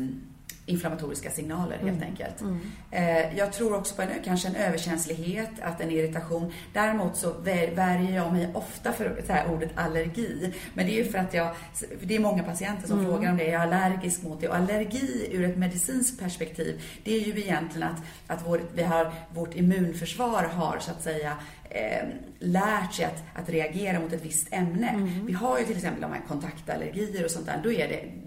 inflammatoriska 0.73 1.31
signaler 1.31 1.77
helt 1.77 1.97
mm. 1.97 2.03
enkelt. 2.03 2.41
Mm. 2.41 2.61
Eh, 2.91 3.39
jag 3.39 3.53
tror 3.53 3.75
också 3.75 3.95
på 3.95 4.03
en, 4.03 4.09
kanske 4.25 4.49
en 4.49 4.55
överkänslighet, 4.55 5.51
att 5.63 5.81
en 5.81 5.91
irritation. 5.91 6.53
Däremot 6.73 7.17
så 7.17 7.33
värjer 7.43 8.17
jag 8.17 8.33
mig 8.33 8.51
ofta 8.55 8.93
för 8.93 9.23
här, 9.29 9.53
ordet 9.53 9.71
allergi. 9.75 10.55
Men 10.75 10.87
det 10.87 10.93
är 10.93 11.05
ju 11.05 11.11
för 11.11 11.19
att 11.19 11.35
jag, 11.35 11.55
det 12.03 12.17
är 12.17 12.21
många 12.21 12.43
patienter 12.43 12.89
som 12.89 12.99
mm. 12.99 13.11
frågar 13.11 13.31
om 13.31 13.37
det, 13.37 13.49
är 13.49 13.53
jag 13.53 13.63
allergisk 13.63 14.23
mot 14.23 14.41
det? 14.41 14.49
Och 14.49 14.57
allergi 14.57 15.29
ur 15.33 15.45
ett 15.45 15.57
medicinskt 15.57 16.21
perspektiv, 16.21 16.83
det 17.05 17.15
är 17.15 17.21
ju 17.21 17.41
egentligen 17.41 17.89
att, 17.89 18.01
att 18.27 18.47
vår, 18.47 18.61
vi 18.75 18.83
har, 18.83 19.13
vårt 19.35 19.55
immunförsvar 19.55 20.43
har 20.43 20.79
så 20.79 20.91
att 20.91 21.03
säga 21.03 21.37
eh, 21.71 22.09
lärt 22.39 22.95
sig 22.95 23.05
att, 23.05 23.23
att 23.35 23.49
reagera 23.49 24.01
mot 24.01 24.13
ett 24.13 24.25
visst 24.25 24.49
ämne. 24.51 24.89
Mm. 24.89 25.27
Vi 25.27 25.33
har 25.33 25.59
ju 25.59 25.65
till 25.65 25.77
exempel 25.77 26.01
de 26.01 26.13
här 26.13 26.23
kontaktallergier 26.29 27.25
och 27.25 27.31
sånt 27.31 27.47
där. 27.47 27.61
Då 27.63 27.73
är 27.73 27.89
det 27.89 28.22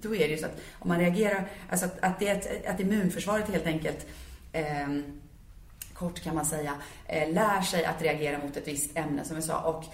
då 0.00 0.14
är 0.14 0.18
det 0.18 0.34
ju 0.34 0.38
så 0.38 0.46
att 0.46 0.60
om 0.78 0.88
man 0.88 0.98
reagerar, 0.98 1.48
alltså 1.70 1.86
att, 1.86 1.98
att, 2.00 2.18
det, 2.18 2.66
att 2.68 2.80
immunförsvaret 2.80 3.48
helt 3.48 3.66
enkelt 3.66 4.06
eh, 4.52 4.88
kort 5.94 6.22
kan 6.22 6.34
man 6.34 6.44
säga, 6.44 6.74
eh, 7.06 7.32
lär 7.32 7.60
sig 7.60 7.84
att 7.84 8.02
reagera 8.02 8.38
mot 8.38 8.56
ett 8.56 8.68
visst 8.68 8.96
ämne 8.96 9.24
som 9.24 9.36
vi 9.36 9.42
sa. 9.42 9.60
Och 9.60 9.84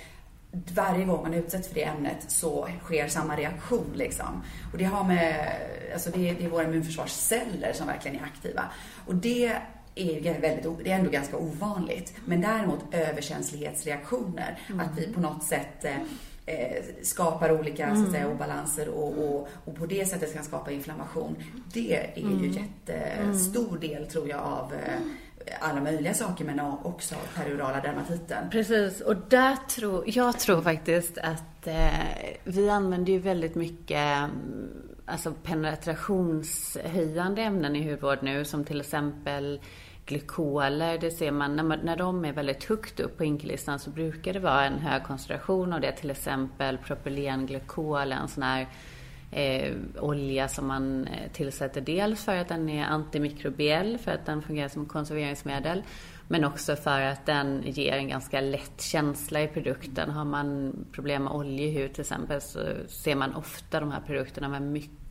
varje 0.75 1.05
gång 1.05 1.23
man 1.23 1.35
utsätts 1.35 1.69
för 1.69 1.75
det 1.75 1.85
ämnet 1.85 2.25
så 2.29 2.69
sker 2.85 3.09
samma 3.09 3.37
reaktion 3.37 3.93
liksom. 3.95 4.43
Och 4.73 4.79
det 4.79 4.85
har 4.85 5.05
med, 5.05 5.53
alltså 5.93 6.11
det, 6.11 6.33
det 6.33 6.45
är 6.45 6.49
våra 6.49 6.65
immunförsvarsceller 6.65 7.73
som 7.73 7.87
verkligen 7.87 8.21
är 8.21 8.25
aktiva. 8.25 8.65
Och 9.07 9.15
det 9.15 9.47
är, 9.95 10.41
väldigt, 10.41 10.85
det 10.85 10.91
är 10.91 10.99
ändå 10.99 11.11
ganska 11.11 11.37
ovanligt. 11.37 12.15
Men 12.25 12.41
däremot 12.41 12.95
överkänslighetsreaktioner, 12.95 14.59
mm. 14.69 14.81
att 14.81 14.99
vi 14.99 15.13
på 15.13 15.21
något 15.21 15.45
sätt 15.45 15.85
eh, 15.85 15.97
eh, 16.47 16.85
skapar 17.03 17.61
olika 17.61 17.87
mm. 17.87 17.97
så 17.97 18.05
att 18.05 18.11
säga, 18.11 18.25
mm. 18.25 18.37
obalanser 18.37 18.89
och, 18.89 19.19
och, 19.19 19.49
och, 19.65 19.77
på 19.77 19.87
det 19.87 20.09
sättet 20.09 20.35
kan 20.35 20.45
skapa 20.45 20.71
inflammation. 20.71 21.37
Det 21.73 21.97
är 21.97 22.23
mm. 22.23 22.45
ju 22.45 22.51
jättestor 22.51 23.69
mm. 23.69 23.81
del 23.81 24.07
tror 24.07 24.29
jag 24.29 24.41
av 24.41 24.73
eh, 24.73 25.01
alla 25.61 25.81
möjliga 25.81 26.15
saker 26.15 26.45
men 26.45 26.61
också 26.61 27.15
perurala 27.35 27.81
dermatiten. 27.81 28.51
Precis, 28.51 29.01
och 29.01 29.17
där 29.17 29.57
tror, 29.57 30.05
jag 30.07 30.39
tror 30.39 30.63
faktiskt 30.63 31.19
att 31.19 31.67
eh, 31.67 31.89
vi 32.45 32.71
använder 32.71 33.13
ju 33.13 33.19
väldigt 33.19 33.55
mycket 33.55 34.31
alltså 35.07 35.33
penetrationshöjande 35.43 37.43
ämnen 37.43 37.77
i 37.77 37.91
hudvård 37.91 38.19
nu 38.23 38.45
som 38.45 38.65
till 38.65 38.81
exempel 38.81 39.61
glykoler, 40.07 40.99
det 40.99 41.11
ser 41.11 41.31
man 41.31 41.57
när, 41.57 41.63
man, 41.63 41.79
när 41.79 41.97
de 41.97 42.25
är 42.25 42.33
väldigt 42.33 42.65
högt 42.65 43.01
upp 43.01 43.19
på 43.19 43.25
inkelistan 43.25 43.79
så 43.79 43.91
brukar 43.91 44.33
det 44.33 44.39
vara 44.39 44.65
en 44.65 44.79
hög 44.79 45.03
koncentration 45.03 45.73
av 45.73 45.81
det. 45.81 45.93
Till 45.93 46.11
exempel 46.11 46.79
propylenglykol, 46.79 48.13
en 48.13 48.29
sån 48.29 48.43
här 48.43 48.67
eh, 49.31 49.73
olja 50.01 50.49
som 50.49 50.67
man 50.67 51.07
eh, 51.07 51.33
tillsätter 51.33 51.81
dels 51.81 52.25
för 52.25 52.37
att 52.37 52.49
den 52.49 52.69
är 52.69 52.85
antimikrobiell, 52.85 53.99
för 53.99 54.11
att 54.11 54.27
den 54.27 54.43
fungerar 54.43 54.69
som 54.69 54.87
konserveringsmedel. 54.87 55.83
Men 56.29 56.45
också 56.45 56.77
för 56.77 57.01
att 57.01 57.27
den 57.27 57.63
ger 57.67 57.93
en 57.93 58.09
ganska 58.09 58.41
lätt 58.41 58.81
känsla 58.81 59.43
i 59.43 59.49
produkten. 59.49 60.11
Har 60.11 60.25
man 60.25 60.73
problem 60.93 61.25
med 61.25 61.33
oljehud 61.33 61.93
till 61.93 62.01
exempel 62.01 62.41
så 62.41 62.59
ser 62.89 63.15
man 63.15 63.35
ofta 63.35 63.81
de 63.81 63.93
här 63.93 64.01
produkterna 64.01 64.49
med 64.49 64.63
mycket 64.63 65.04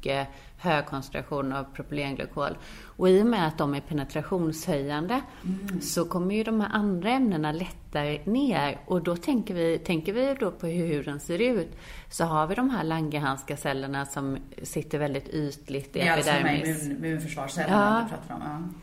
hög 0.57 0.85
koncentration 0.85 1.53
av 1.53 1.63
propylenglykol. 1.63 2.57
Och 2.85 3.09
i 3.09 3.21
och 3.21 3.25
med 3.25 3.47
att 3.47 3.57
de 3.57 3.73
är 3.73 3.79
penetrationshöjande 3.79 5.21
mm. 5.43 5.81
så 5.81 6.05
kommer 6.05 6.35
ju 6.35 6.43
de 6.43 6.61
här 6.61 6.69
andra 6.73 7.09
ämnena 7.09 7.51
lättare 7.51 8.19
ner. 8.25 8.77
Och 8.85 9.03
då 9.03 9.15
tänker 9.15 9.53
vi, 9.53 9.77
tänker 9.77 10.13
vi 10.13 10.35
då 10.39 10.51
på 10.51 10.67
hur 10.67 10.87
huden 10.87 11.19
ser 11.19 11.39
ut 11.41 11.71
så 12.09 12.23
har 12.23 12.47
vi 12.47 12.55
de 12.55 12.69
här 12.69 12.83
Langerhanska-cellerna 12.83 14.05
som 14.05 14.37
sitter 14.63 14.99
väldigt 14.99 15.29
ytligt 15.29 15.95
i 15.95 15.99
epidermis. 15.99 16.27
Är 16.27 16.33
alltså 16.33 16.89
de 16.89 16.95
här 16.95 17.05
immunförsvarscellerna 17.05 18.07
ja. 18.09 18.17
du 18.17 18.17
pratar 18.17 18.35
om? 18.35 18.73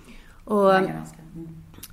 Ja. 0.46 0.54
Och, 0.54 0.74
mm. 0.74 0.92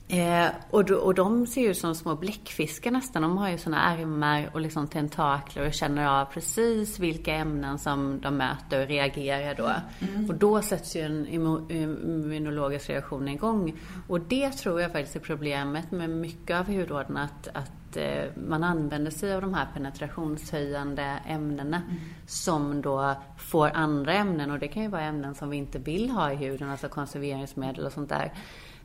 Eh, 0.10 0.48
och, 0.70 0.86
de, 0.86 0.94
och 0.94 1.14
de 1.14 1.48
ser 1.48 1.70
ut 1.70 1.78
som 1.78 1.96
små 1.96 2.16
bläckfiskar 2.16 2.92
nästan. 2.92 3.22
De 3.22 3.38
har 3.38 3.50
ju 3.50 3.58
såna 3.58 3.94
ärmar 3.94 4.50
och 4.54 4.62
liksom 4.62 4.88
tentakler 4.88 5.68
och 5.68 5.74
känner 5.74 6.08
av 6.08 6.26
precis 6.26 7.00
vilka 7.00 7.36
ämnen 7.36 7.80
som 7.80 8.20
de 8.22 8.38
möter 8.38 8.82
och 8.82 8.88
reagerar 8.88 9.56
då. 9.56 9.72
Mm. 10.08 10.30
Och 10.30 10.36
då 10.36 10.62
sätts 10.62 10.96
ju 10.96 11.02
en 11.02 11.28
immunologisk 11.28 12.90
reaktion 12.90 13.28
igång. 13.28 13.74
Och 14.08 14.22
det 14.22 14.52
tror 14.52 14.82
jag 14.82 14.92
faktiskt 14.92 15.16
är 15.16 15.20
problemet 15.20 15.92
med 15.92 16.10
mycket 16.10 16.60
av 16.60 16.68
hudvården. 16.68 17.18
Att, 17.18 17.48
att 17.54 17.98
eh, 17.98 18.24
man 18.48 18.64
använder 18.64 19.12
sig 19.12 19.34
av 19.34 19.42
de 19.42 19.54
här 19.54 19.68
penetrationshöjande 19.74 21.20
ämnena 21.26 21.82
mm. 21.88 22.02
som 22.28 22.82
då 22.82 23.16
får 23.38 23.72
andra 23.74 24.14
ämnen. 24.14 24.52
Och 24.52 24.60
det 24.60 24.68
kan 24.68 24.84
ju 24.84 24.90
vara 24.90 25.02
ämnen 25.02 25.36
som 25.36 25.50
vi 25.50 25.58
inte 25.58 25.80
vill 25.80 26.10
ha 26.10 26.32
i 26.32 26.36
huden, 26.36 26.70
alltså 26.70 26.90
konserveringsmedel 26.90 27.86
och 27.86 27.92
sånt 27.92 28.10
där 28.10 28.32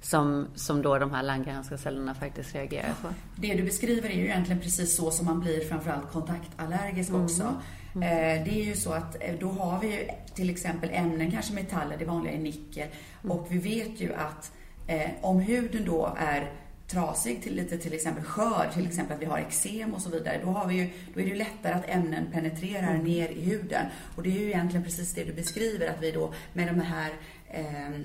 som, 0.03 0.47
som 0.55 0.83
då 0.83 0.99
de 0.99 1.11
här 1.11 1.23
Langerhanska 1.23 1.79
cellerna 1.79 2.15
faktiskt 2.15 2.55
reagerar 2.55 2.95
på. 3.03 3.09
Det 3.37 3.55
du 3.55 3.63
beskriver 3.63 4.09
är 4.09 4.15
ju 4.15 4.25
egentligen 4.25 4.61
precis 4.61 4.97
så 4.97 5.11
som 5.11 5.27
man 5.27 5.41
blir 5.41 5.61
framförallt 5.61 6.13
kontaktallergisk 6.13 7.11
mm. 7.11 7.25
också. 7.25 7.55
Mm. 7.95 8.03
Eh, 8.03 8.45
det 8.45 8.61
är 8.61 8.65
ju 8.65 8.77
så 8.77 8.93
att 8.93 9.17
eh, 9.21 9.35
då 9.41 9.49
har 9.49 9.81
vi 9.81 9.87
ju 9.87 10.09
till 10.35 10.51
exempel 10.51 10.91
ämnen, 10.93 11.31
kanske 11.31 11.55
metaller, 11.55 11.97
det 11.99 12.05
vanliga 12.05 12.33
är 12.33 12.39
nickel. 12.39 12.89
Mm. 13.25 13.37
Och 13.37 13.47
vi 13.51 13.59
vet 13.59 14.01
ju 14.01 14.15
att 14.15 14.53
eh, 14.87 15.11
om 15.21 15.41
huden 15.41 15.85
då 15.85 16.17
är 16.19 16.53
trasig, 16.87 17.43
till, 17.43 17.55
lite 17.55 17.79
till 17.79 17.95
exempel 17.95 18.25
skör, 18.25 18.71
till 18.75 18.87
exempel 18.87 19.17
att 19.17 19.23
vi 19.23 19.27
har 19.27 19.39
eksem 19.39 19.95
och 19.95 20.01
så 20.01 20.11
vidare, 20.11 20.41
då, 20.45 20.51
har 20.51 20.69
vi 20.69 20.75
ju, 20.75 20.91
då 21.15 21.21
är 21.21 21.25
det 21.25 21.31
ju 21.31 21.37
lättare 21.37 21.73
att 21.73 21.89
ämnen 21.89 22.27
penetrerar 22.33 22.95
mm. 22.95 23.05
ner 23.05 23.29
i 23.29 23.41
huden. 23.41 23.87
Och 24.17 24.23
det 24.23 24.29
är 24.29 24.41
ju 24.41 24.47
egentligen 24.47 24.85
precis 24.85 25.15
det 25.15 25.25
du 25.25 25.33
beskriver, 25.33 25.89
att 25.89 26.03
vi 26.03 26.11
då 26.11 26.35
med 26.53 26.67
de 26.67 26.81
här, 26.81 27.11
eh, 27.49 28.01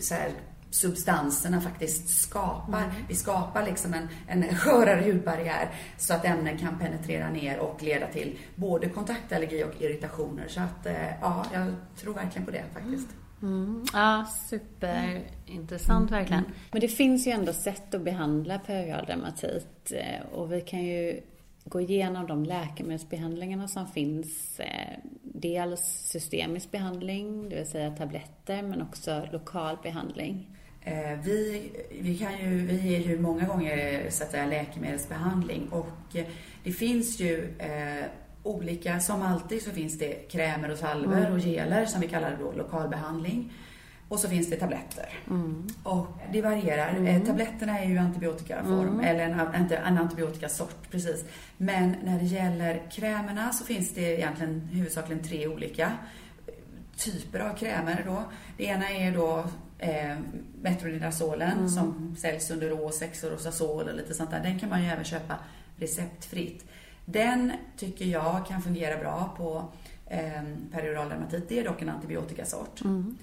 så 0.00 0.14
här 0.14 0.30
substanserna 0.72 1.60
faktiskt 1.60 2.08
skapar. 2.08 2.82
Mm. 2.82 2.94
Vi 3.08 3.14
skapar 3.14 3.66
liksom 3.66 3.94
en, 3.94 4.08
en 4.28 4.56
skörare 4.56 5.02
hudbarriär 5.02 5.70
så 5.98 6.14
att 6.14 6.24
ämnen 6.24 6.58
kan 6.58 6.78
penetrera 6.78 7.30
ner 7.30 7.58
och 7.58 7.82
leda 7.82 8.06
till 8.06 8.38
både 8.54 8.88
kontaktallergi 8.88 9.64
och 9.64 9.82
irritationer. 9.82 10.48
Så 10.48 10.60
att, 10.60 10.86
eh, 10.86 11.20
ja, 11.20 11.46
jag 11.52 11.66
tror 11.96 12.14
verkligen 12.14 12.44
på 12.44 12.50
det 12.50 12.64
faktiskt. 12.74 13.08
Mm. 13.42 13.84
Ja, 13.92 14.26
superintressant 14.48 16.10
mm. 16.10 16.20
verkligen. 16.20 16.44
Men 16.70 16.80
det 16.80 16.88
finns 16.88 17.26
ju 17.26 17.30
ändå 17.30 17.52
sätt 17.52 17.94
att 17.94 18.02
behandla 18.02 18.58
periodal 18.58 19.06
dermatit 19.06 19.92
eh, 19.92 20.32
och 20.32 20.52
vi 20.52 20.60
kan 20.60 20.84
ju 20.84 21.20
gå 21.64 21.80
igenom 21.80 22.26
de 22.26 22.44
läkemedelsbehandlingarna 22.44 23.68
som 23.68 23.86
finns. 23.86 24.60
Eh, 24.60 24.98
dels 25.22 25.80
systemisk 26.10 26.70
behandling, 26.70 27.48
det 27.48 27.56
vill 27.56 27.66
säga 27.66 27.90
tabletter, 27.90 28.62
men 28.62 28.82
också 28.82 29.28
lokal 29.32 29.78
behandling. 29.82 30.48
Eh, 30.84 31.18
vi, 31.22 31.70
vi, 32.00 32.18
kan 32.18 32.38
ju, 32.38 32.66
vi 32.66 32.76
ger 32.76 32.98
ju 32.98 33.20
många 33.20 33.44
gånger 33.46 34.06
så 34.10 34.24
att 34.24 34.30
säga, 34.30 34.46
läkemedelsbehandling 34.46 35.68
och 35.68 36.16
eh, 36.16 36.24
det 36.64 36.72
finns 36.72 37.20
ju 37.20 37.54
eh, 37.58 38.04
olika, 38.42 39.00
som 39.00 39.22
alltid 39.22 39.62
så 39.62 39.70
finns 39.70 39.98
det 39.98 40.28
krämer 40.30 40.70
och 40.70 40.78
salver 40.78 41.20
mm. 41.20 41.32
och 41.32 41.38
geler 41.38 41.86
som 41.86 42.00
vi 42.00 42.08
kallar 42.08 42.36
då 42.40 42.52
lokalbehandling. 42.52 43.52
Och 44.08 44.18
så 44.18 44.28
finns 44.28 44.50
det 44.50 44.56
tabletter. 44.56 45.08
Mm. 45.30 45.66
Och 45.82 46.06
det 46.32 46.42
varierar. 46.42 46.90
Mm. 46.90 47.06
Eh, 47.06 47.26
tabletterna 47.26 47.78
är 47.78 47.88
ju 47.88 47.98
antibiotikaform, 47.98 48.88
mm. 48.88 49.00
eller 49.00 49.24
en, 49.24 49.72
en 49.86 49.98
antibiotikasort, 49.98 50.90
precis. 50.90 51.24
Men 51.56 51.96
när 52.04 52.18
det 52.18 52.24
gäller 52.24 52.90
krämerna 52.90 53.52
så 53.52 53.64
finns 53.64 53.94
det 53.94 54.00
egentligen 54.00 54.60
huvudsakligen 54.60 55.22
tre 55.22 55.46
olika 55.46 55.92
typer 56.96 57.40
av 57.40 57.56
krämer 57.56 58.02
då. 58.06 58.22
Det 58.56 58.64
ena 58.64 58.90
är 58.90 59.12
då 59.12 59.44
eh, 59.82 60.16
Metronidazolen 60.62 61.58
mm. 61.58 61.68
som 61.68 62.16
säljs 62.18 62.50
under 62.50 62.68
Råsex 62.68 63.24
och 63.24 63.30
Rosazol 63.30 63.88
och 63.88 63.94
lite 63.94 64.14
sånt 64.14 64.30
där. 64.30 64.42
Den 64.42 64.58
kan 64.58 64.68
man 64.68 64.82
ju 64.82 64.88
även 64.88 65.04
köpa 65.04 65.38
receptfritt. 65.76 66.64
Den 67.04 67.52
tycker 67.76 68.04
jag 68.04 68.46
kan 68.46 68.62
fungera 68.62 68.98
bra 68.98 69.34
på 69.36 69.68
eh, 70.06 70.42
perioral 70.72 71.08
dermatit. 71.08 71.48
Det 71.48 71.58
är 71.58 71.64
dock 71.64 71.82
en 71.82 71.88
antibiotikasort. 71.88 72.84
Mm. 72.84 73.16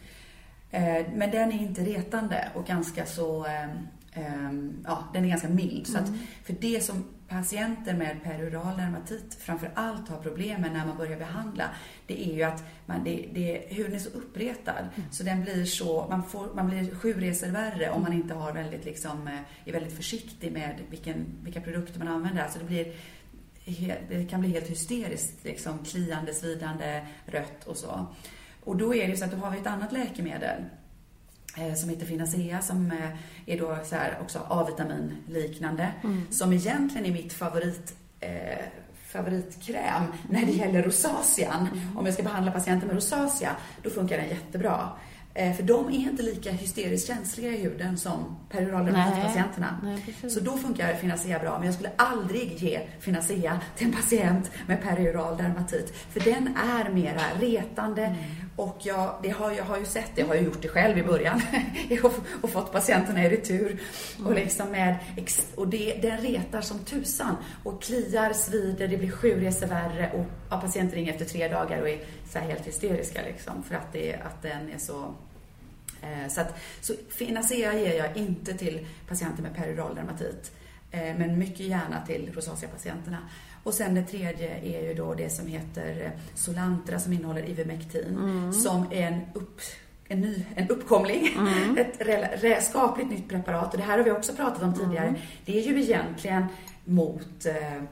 Eh, 0.72 1.06
men 1.14 1.32
den 1.32 1.52
är 1.52 1.62
inte 1.62 1.82
retande 1.82 2.50
och 2.56 2.66
ganska 2.66 3.06
så, 3.06 3.46
eh, 3.46 4.52
ja, 4.86 5.04
den 5.14 5.26
är 5.26 5.30
ganska 5.30 5.50
mild. 5.50 5.88
Så 5.88 5.98
att 5.98 6.08
mm. 6.08 6.20
för 6.44 6.56
det 6.60 6.84
som 6.84 7.04
patienter 7.30 7.94
med 7.94 8.24
perioral 8.24 8.78
dermatit 8.78 9.38
framför 9.40 9.72
allt 9.74 10.10
har 10.10 10.18
problem 10.18 10.62
med 10.62 10.74
när 10.74 10.86
man 10.86 10.98
börjar 10.98 11.20
behandla, 11.20 11.70
det 12.08 12.30
är 12.30 12.34
ju 12.34 12.44
att 12.44 12.64
man, 12.86 13.04
det, 13.04 13.30
det, 13.34 13.66
huden 13.68 13.94
är 13.94 14.00
så 14.00 14.10
uppretad 14.10 14.90
mm. 14.96 15.12
så 15.12 15.24
den 15.24 15.42
blir 15.42 15.66
så, 15.66 16.08
man, 16.10 16.24
får, 16.24 16.54
man 16.54 16.70
blir 16.70 16.96
sju 16.96 17.14
resor 17.14 17.48
värre 17.48 17.92
om 17.92 18.02
man 18.02 18.14
inte 18.14 18.34
har 18.34 18.54
väldigt 18.54 18.86
liksom, 18.86 19.30
är 19.66 19.72
väldigt 19.72 19.96
försiktig 19.96 20.52
med 20.52 20.80
vilken, 20.90 21.26
vilka 21.44 21.62
produkter 21.62 22.00
man 22.00 22.08
använder. 22.08 22.44
Alltså 22.44 22.60
det 22.60 22.66
blir 22.66 22.94
det 24.10 24.30
kan 24.30 24.40
bli 24.42 24.50
helt 24.50 24.70
hysteriskt, 24.70 25.44
liksom 25.44 25.80
kliande, 25.86 26.34
svidande, 26.34 27.06
rött 27.26 27.64
och 27.66 27.78
så. 27.78 28.08
Och 28.64 28.78
då 28.78 28.96
är 28.96 29.08
det 29.08 29.18
så 29.18 29.26
att 29.26 29.32
då 29.32 29.38
har 29.38 29.52
vi 29.52 29.58
ett 29.58 29.68
annat 29.68 29.92
läkemedel 29.92 30.60
eh, 30.60 30.79
som 31.76 31.90
heter 31.90 32.06
Finacea 32.06 32.62
som 32.62 32.92
eh, 32.92 33.54
är 33.54 33.60
då 33.60 33.78
så 33.84 33.96
här 33.96 34.18
också 34.22 34.40
A-vitaminliknande. 34.50 35.92
Mm. 36.04 36.24
Som 36.32 36.54
egentligen 36.54 37.06
är 37.06 37.12
mitt 37.12 37.34
favorit 37.34 37.94
eh, 38.20 38.66
favoritkräm 39.08 40.04
när 40.30 40.46
det 40.46 40.52
gäller 40.52 40.84
rosacean. 40.84 41.68
Mm. 41.68 41.98
Om 41.98 42.06
jag 42.06 42.14
ska 42.14 42.24
behandla 42.24 42.52
patienter 42.52 42.88
med 42.88 42.96
rosacea, 42.96 43.56
då 43.84 43.90
funkar 43.90 44.18
den 44.18 44.30
jättebra. 44.30 44.90
Eh, 45.34 45.56
för 45.56 45.64
de 45.64 45.88
är 45.88 45.92
inte 45.92 46.24
lika 46.24 46.52
hysteriskt 46.52 47.08
känsliga 47.08 47.52
i 47.52 47.58
huden 47.58 47.98
som 47.98 48.38
perioral 48.50 48.86
Så 50.30 50.40
då 50.40 50.58
funkar 50.58 50.94
Finacea 50.94 51.40
bra, 51.40 51.58
men 51.58 51.66
jag 51.66 51.74
skulle 51.74 51.92
aldrig 51.96 52.64
ge 52.64 52.82
Finacea 53.00 53.60
till 53.76 53.88
en 53.88 53.94
patient 53.94 54.52
med 54.68 54.82
perioral 54.82 55.38
dermatit. 55.38 55.96
För 56.10 56.20
den 56.20 56.58
är 56.58 56.90
mera 56.90 57.22
retande 57.40 58.06
mm. 58.06 58.20
Och 58.60 58.78
jag, 58.82 59.16
det 59.24 59.30
har, 59.30 59.52
jag 59.52 59.64
har 59.64 59.78
ju 59.78 59.86
sett 59.86 60.12
det, 60.16 60.22
jag 60.22 60.28
har 60.28 60.36
ju 60.36 60.42
gjort 60.42 60.62
det 60.62 60.68
själv 60.68 60.98
i 60.98 61.04
början 61.04 61.42
och 62.42 62.50
fått 62.50 62.72
patienterna 62.72 63.26
i 63.26 63.30
retur. 63.30 63.80
Mm. 64.16 64.28
Och 64.28 64.36
liksom 64.36 64.72
med, 64.72 64.96
och 65.56 65.68
det, 65.68 65.94
den 66.02 66.18
retar 66.18 66.62
som 66.62 66.80
tusan 66.80 67.36
och 67.64 67.82
kliar, 67.82 68.34
svider, 68.34 68.88
det 68.88 68.98
blir 68.98 69.12
sju 69.12 69.42
resor 69.42 69.68
värre 69.68 70.12
och 70.14 70.26
ja, 70.50 70.62
patienter 70.62 70.96
ringer 70.96 71.14
efter 71.14 71.26
tre 71.26 71.48
dagar 71.48 71.82
och 71.82 71.90
är 71.90 72.00
så 72.30 72.40
helt 72.40 72.68
hysteriska 72.68 73.22
liksom 73.22 73.64
för 73.64 73.76
att, 73.76 73.94
det, 73.94 74.14
att 74.14 74.42
den 74.42 74.70
är 74.70 74.78
så 74.78 75.14
Eh, 76.02 76.28
så, 76.30 76.42
att, 76.42 76.60
så 76.82 76.94
Finacea 77.10 77.74
ger 77.74 77.98
jag 77.98 78.18
inte 78.18 78.54
till 78.54 78.88
patienter 79.08 79.44
med 79.44 79.56
peridural 79.56 79.96
dermatit. 79.96 80.52
Eh, 80.92 81.18
men 81.18 81.40
mycket 81.40 81.60
gärna 81.60 82.06
till 82.06 82.32
rosacea-patienterna. 82.34 83.18
Och 83.64 83.74
sen 83.74 83.96
det 83.96 84.04
tredje 84.04 84.58
är 84.64 84.88
ju 84.88 84.94
då 84.94 85.14
det 85.14 85.30
som 85.30 85.48
heter 85.48 86.12
Solantra 86.36 87.00
som 87.00 87.14
innehåller 87.14 87.50
Ivermectin. 87.50 88.18
Mm. 88.18 88.54
Som 88.54 88.86
är 88.92 89.08
en, 89.08 89.22
upp, 89.34 89.62
en, 90.08 90.22
ny, 90.22 90.46
en 90.56 90.70
uppkomling. 90.70 91.28
Mm. 91.38 91.78
Ett 92.42 92.64
skapligt 92.64 93.10
nytt 93.10 93.30
preparat. 93.30 93.72
Och 93.74 93.78
det 93.78 93.86
här 93.86 93.98
har 93.98 94.06
vi 94.06 94.12
också 94.12 94.34
pratat 94.34 94.64
om 94.64 94.74
tidigare. 94.74 95.08
Mm. 95.08 95.22
Det 95.46 95.60
är 95.60 95.62
ju 95.62 95.82
egentligen 95.82 96.46
mot 96.86 97.46
eh, 97.46 97.84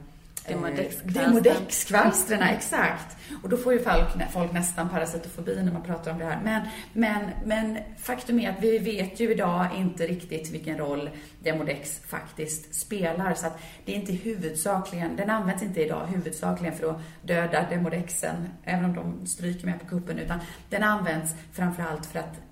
Demodexkvalstren, 1.04 2.42
exakt. 2.42 3.18
Och 3.44 3.50
då 3.50 3.58
får 3.58 3.74
ju 3.74 3.80
folk, 3.80 4.32
folk 4.32 4.52
nästan 4.54 4.90
parasitofobi 4.90 5.64
när 5.64 5.72
man 5.72 5.84
pratar 5.84 6.12
om 6.12 6.20
det 6.20 6.26
här. 6.26 6.40
Men, 6.44 6.62
men, 6.94 7.30
men 7.46 7.78
faktum 7.98 8.40
är 8.40 8.50
att 8.50 8.62
vi 8.62 8.78
vet 8.78 9.20
ju 9.20 9.32
idag 9.32 9.68
inte 9.78 10.08
riktigt 10.08 10.52
vilken 10.52 10.78
roll 10.78 11.10
Demodex 11.44 12.00
faktiskt 12.08 12.76
spelar. 12.76 13.34
Så 13.34 13.48
att 13.48 13.60
det 13.86 13.92
är 13.92 13.96
inte 13.96 14.14
huvudsakligen, 14.14 15.16
den 15.16 15.30
används 15.30 15.64
inte 15.64 15.82
idag 15.82 16.08
huvudsakligen 16.08 16.76
för 16.76 16.90
att 16.90 17.02
döda 17.22 17.66
Demodexen, 17.70 18.50
även 18.64 18.86
om 18.86 18.96
de 18.96 19.28
stryker 19.28 19.66
med 19.66 19.80
på 19.80 19.86
kuppen, 19.86 20.20
utan 20.20 20.40
den 20.70 20.84
används 20.84 21.36
framförallt 21.54 22.06
för 22.06 22.20
att 22.20 22.47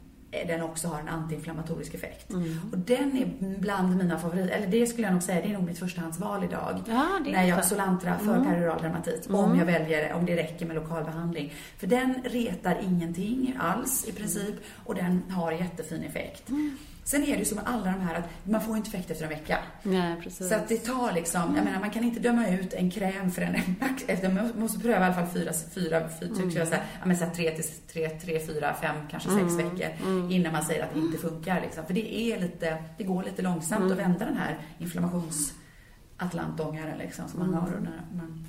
den 0.48 0.62
också 0.62 0.88
har 0.88 1.00
en 1.00 1.08
antiinflammatorisk 1.08 1.94
effekt. 1.94 2.32
Mm. 2.32 2.60
Och 2.72 2.78
den 2.78 3.18
är 3.18 3.58
bland 3.60 3.98
mina 3.98 4.20
favoriter, 4.20 4.50
eller 4.50 4.68
det 4.68 4.88
skulle 4.88 5.08
jag 5.08 5.14
nog 5.14 5.24
säga, 5.24 5.42
det 5.42 5.50
är 5.50 5.54
nog 5.54 5.64
mitt 5.64 5.80
förstahandsval 5.80 6.44
idag. 6.44 6.82
Ja, 6.88 7.20
när 7.26 7.44
jag 7.44 7.56
har 7.56 7.64
Solantra 7.64 8.18
för 8.18 8.36
mm. 8.36 8.46
perioral 8.46 8.82
dermatit. 8.82 9.30
Mm. 9.30 9.40
Om 9.40 9.60
jag 9.60 9.66
väljer, 9.66 10.14
om 10.14 10.26
det 10.26 10.36
räcker 10.36 10.66
med 10.66 10.76
lokal 10.76 11.04
behandling. 11.04 11.54
För 11.78 11.88
den 11.88 12.14
retar 12.24 12.78
ingenting 12.84 13.56
alls 13.60 14.06
i 14.08 14.12
princip 14.12 14.56
och 14.86 14.96
den 14.96 15.24
har 15.32 15.52
jättefin 15.52 16.04
effekt. 16.04 16.50
Mm. 16.50 16.78
Sen 17.08 17.24
är 17.24 17.32
det 17.32 17.40
ju 17.40 17.46
som 17.46 17.56
med 17.56 17.68
alla 17.68 17.84
de 17.84 18.02
här 18.02 18.16
att 18.16 18.30
man 18.44 18.62
får 18.62 18.78
inte 18.78 18.90
effekt 18.90 19.12
efter 19.12 19.24
en 19.24 19.30
vecka. 19.30 19.58
Nej, 19.84 20.22
precis. 20.22 20.50
Så 20.50 20.56
att 20.56 20.68
det 20.68 20.78
tar 20.78 21.14
liksom, 21.14 21.56
jag 21.56 21.66
menar 21.66 21.80
man 21.80 21.90
kan 21.90 22.04
inte 22.04 22.20
döma 22.20 22.48
ut 22.48 22.74
en 22.74 22.92
kräm 22.92 23.32
för 23.32 23.42
en, 23.42 23.56
efter, 24.08 24.32
man 24.32 24.52
måste 24.56 24.80
pröva 24.80 25.00
i 25.00 25.04
alla 25.04 25.14
fall 25.14 25.28
fyra, 25.28 25.54
fyra, 25.74 26.10
fyra 26.20 26.30
mm. 26.30 26.36
tycker 26.36 26.60
jag, 26.60 26.68
så 26.68 26.74
här, 26.74 26.84
ja, 27.00 27.06
men 27.06 27.18
så 27.18 27.26
här, 27.26 27.34
tre, 27.34 27.52
till, 27.52 27.66
tre, 27.94 28.10
tre, 28.10 28.40
fyra, 28.40 28.76
fem, 28.82 28.96
kanske 29.12 29.30
sex 29.30 29.42
mm. 29.42 29.58
veckor 29.58 29.88
mm. 30.06 30.32
innan 30.32 30.54
man 30.54 30.64
säger 30.64 30.84
att 30.84 30.94
det 30.94 31.00
inte 31.00 31.18
funkar. 31.18 31.62
Liksom. 31.62 31.86
För 31.86 31.94
det 31.94 32.16
är 32.16 32.40
lite, 32.40 32.84
det 32.98 33.04
går 33.04 33.24
lite 33.24 33.42
långsamt 33.42 33.82
mm. 33.82 33.92
att 33.92 33.98
vända 33.98 34.26
den 34.26 34.38
här 34.38 34.58
inflammationsatlantångaren 34.78 36.98
liksom 36.98 37.28
som 37.28 37.40
man 37.40 37.50
mm. 37.50 37.60
har 37.60 37.70
när 37.70 38.02
man 38.14 38.46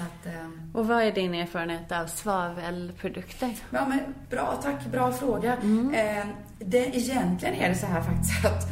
att, 0.00 0.26
eh, 0.26 0.48
och 0.72 0.86
vad 0.86 1.02
är 1.02 1.12
din 1.12 1.34
erfarenhet 1.34 1.92
av 1.92 2.06
svavelprodukter? 2.06 3.54
Ja, 3.70 3.86
men 3.88 4.00
bra, 4.30 4.60
tack. 4.62 4.86
Bra 4.92 5.12
fråga. 5.12 5.56
Mm. 5.56 5.94
Eh, 5.94 6.26
det, 6.58 6.96
egentligen 6.96 7.54
är 7.54 7.68
det 7.68 7.74
så 7.74 7.86
här 7.86 8.02
faktiskt 8.02 8.44
att, 8.44 8.66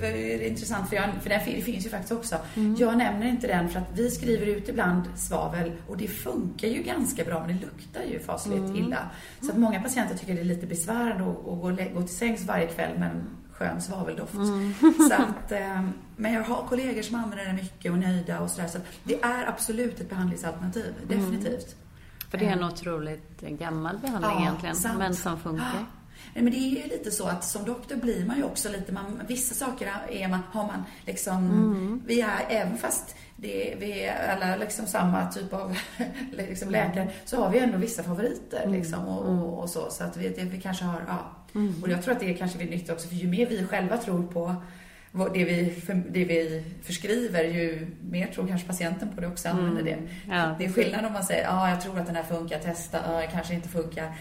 det 0.00 0.34
är 0.34 0.48
intressant 0.48 0.88
för, 0.88 0.96
jag, 0.96 1.04
för 1.22 1.28
den 1.28 1.40
finns 1.40 1.86
ju 1.86 1.90
faktiskt 1.90 2.12
också. 2.12 2.36
Mm. 2.56 2.76
Jag 2.78 2.98
nämner 2.98 3.26
inte 3.26 3.46
den 3.46 3.68
för 3.68 3.80
att 3.80 3.88
vi 3.94 4.10
skriver 4.10 4.46
ut 4.46 4.68
ibland 4.68 5.02
svavel 5.16 5.72
och 5.88 5.96
det 5.96 6.08
funkar 6.08 6.68
ju 6.68 6.82
ganska 6.82 7.24
bra 7.24 7.40
men 7.46 7.48
det 7.48 7.62
luktar 7.62 8.02
ju 8.12 8.18
fasligt 8.18 8.58
mm. 8.58 8.76
illa. 8.76 9.10
Så 9.40 9.50
att 9.50 9.58
många 9.58 9.82
patienter 9.82 10.16
tycker 10.16 10.34
det 10.34 10.40
är 10.40 10.44
lite 10.44 10.66
besvärande 10.66 11.24
att, 11.24 11.44
gå, 11.44 11.76
gå 11.94 12.02
till 12.02 12.16
sängs 12.16 12.44
varje 12.44 12.66
kväll 12.66 12.98
med 12.98 13.10
en 13.10 13.43
skön 13.64 13.80
svaveldoft. 13.80 14.34
Mm. 14.34 14.74
Så 15.08 15.14
att, 15.14 15.52
eh, 15.52 15.82
men 16.16 16.32
jag 16.32 16.42
har 16.42 16.66
kollegor 16.68 17.02
som 17.02 17.16
använder 17.16 17.46
det 17.46 17.52
mycket 17.52 17.92
och 17.92 17.98
nöjda 17.98 18.40
och 18.40 18.50
sådär. 18.50 18.68
Så 18.68 18.78
det 19.04 19.22
är 19.22 19.48
absolut 19.48 20.00
ett 20.00 20.08
behandlingsalternativ, 20.08 20.94
mm. 20.96 21.20
definitivt. 21.20 21.76
För 22.30 22.38
det 22.38 22.46
är 22.46 22.52
en 22.52 22.60
eh. 22.60 22.68
otroligt 22.68 23.40
gammal 23.40 23.98
behandling 23.98 24.30
ja, 24.32 24.40
egentligen, 24.40 24.76
sant. 24.76 24.98
men 24.98 25.14
som 25.14 25.40
funkar. 25.40 25.86
Men 26.34 26.50
det 26.50 26.56
är 26.56 26.68
ju 26.68 26.88
lite 26.88 27.10
så 27.10 27.26
att 27.26 27.44
som 27.44 27.64
doktor 27.64 27.96
blir 27.96 28.26
man 28.26 28.36
ju 28.36 28.44
också 28.44 28.68
lite, 28.68 28.92
man, 28.92 29.20
vissa 29.28 29.54
saker 29.54 29.92
är 30.10 30.28
man, 30.28 30.40
har 30.50 30.66
man 30.66 30.84
liksom, 31.06 31.36
mm. 31.36 32.02
vi 32.06 32.20
är, 32.20 32.46
även 32.48 32.78
fast 32.78 33.16
det, 33.36 33.76
vi 33.78 34.04
är 34.04 34.36
alla 34.36 34.56
liksom 34.56 34.86
samma 34.86 35.26
typ 35.32 35.52
av 35.52 35.76
liksom 36.32 36.70
läkare, 36.70 37.10
så 37.24 37.42
har 37.42 37.50
vi 37.50 37.58
ändå 37.58 37.78
vissa 37.78 38.02
favoriter 38.02 38.62
mm. 38.62 38.72
liksom 38.72 39.08
och, 39.08 39.28
och, 39.28 39.62
och, 39.62 39.70
så. 39.70 39.90
Så 39.90 40.04
att 40.04 40.16
vi, 40.16 40.28
det, 40.28 40.44
vi 40.44 40.60
kanske 40.60 40.84
har, 40.84 41.04
ja. 41.08 41.30
Mm. 41.54 41.82
Och 41.82 41.88
jag 41.90 42.02
tror 42.02 42.14
att 42.14 42.20
det 42.20 42.34
kanske 42.34 42.62
är 42.62 42.66
nyttigt 42.66 42.90
också, 42.90 43.08
för 43.08 43.14
ju 43.14 43.28
mer 43.28 43.46
vi 43.46 43.66
själva 43.66 43.96
tror 43.96 44.22
på 44.22 44.54
det 45.32 45.44
vi, 45.44 45.74
det 46.10 46.24
vi 46.24 46.64
förskriver, 46.82 47.44
ju 47.44 47.86
mer 48.00 48.26
tror 48.26 48.46
kanske 48.46 48.66
patienten 48.66 49.08
på 49.14 49.20
det 49.20 49.26
också 49.26 49.48
använder 49.48 49.82
det. 49.82 49.92
Mm. 49.92 50.08
Ja. 50.30 50.54
Det 50.58 50.64
är 50.64 50.72
skillnad 50.72 51.04
om 51.04 51.12
man 51.12 51.24
säger, 51.24 51.42
ja 51.42 51.50
ah, 51.50 51.70
jag 51.70 51.80
tror 51.80 51.98
att 51.98 52.06
den 52.06 52.16
här 52.16 52.22
funkar, 52.22 52.58
testa, 52.58 52.98
ah, 52.98 53.22
kanske 53.32 53.54
inte 53.54 53.68
funkar. 53.68 54.12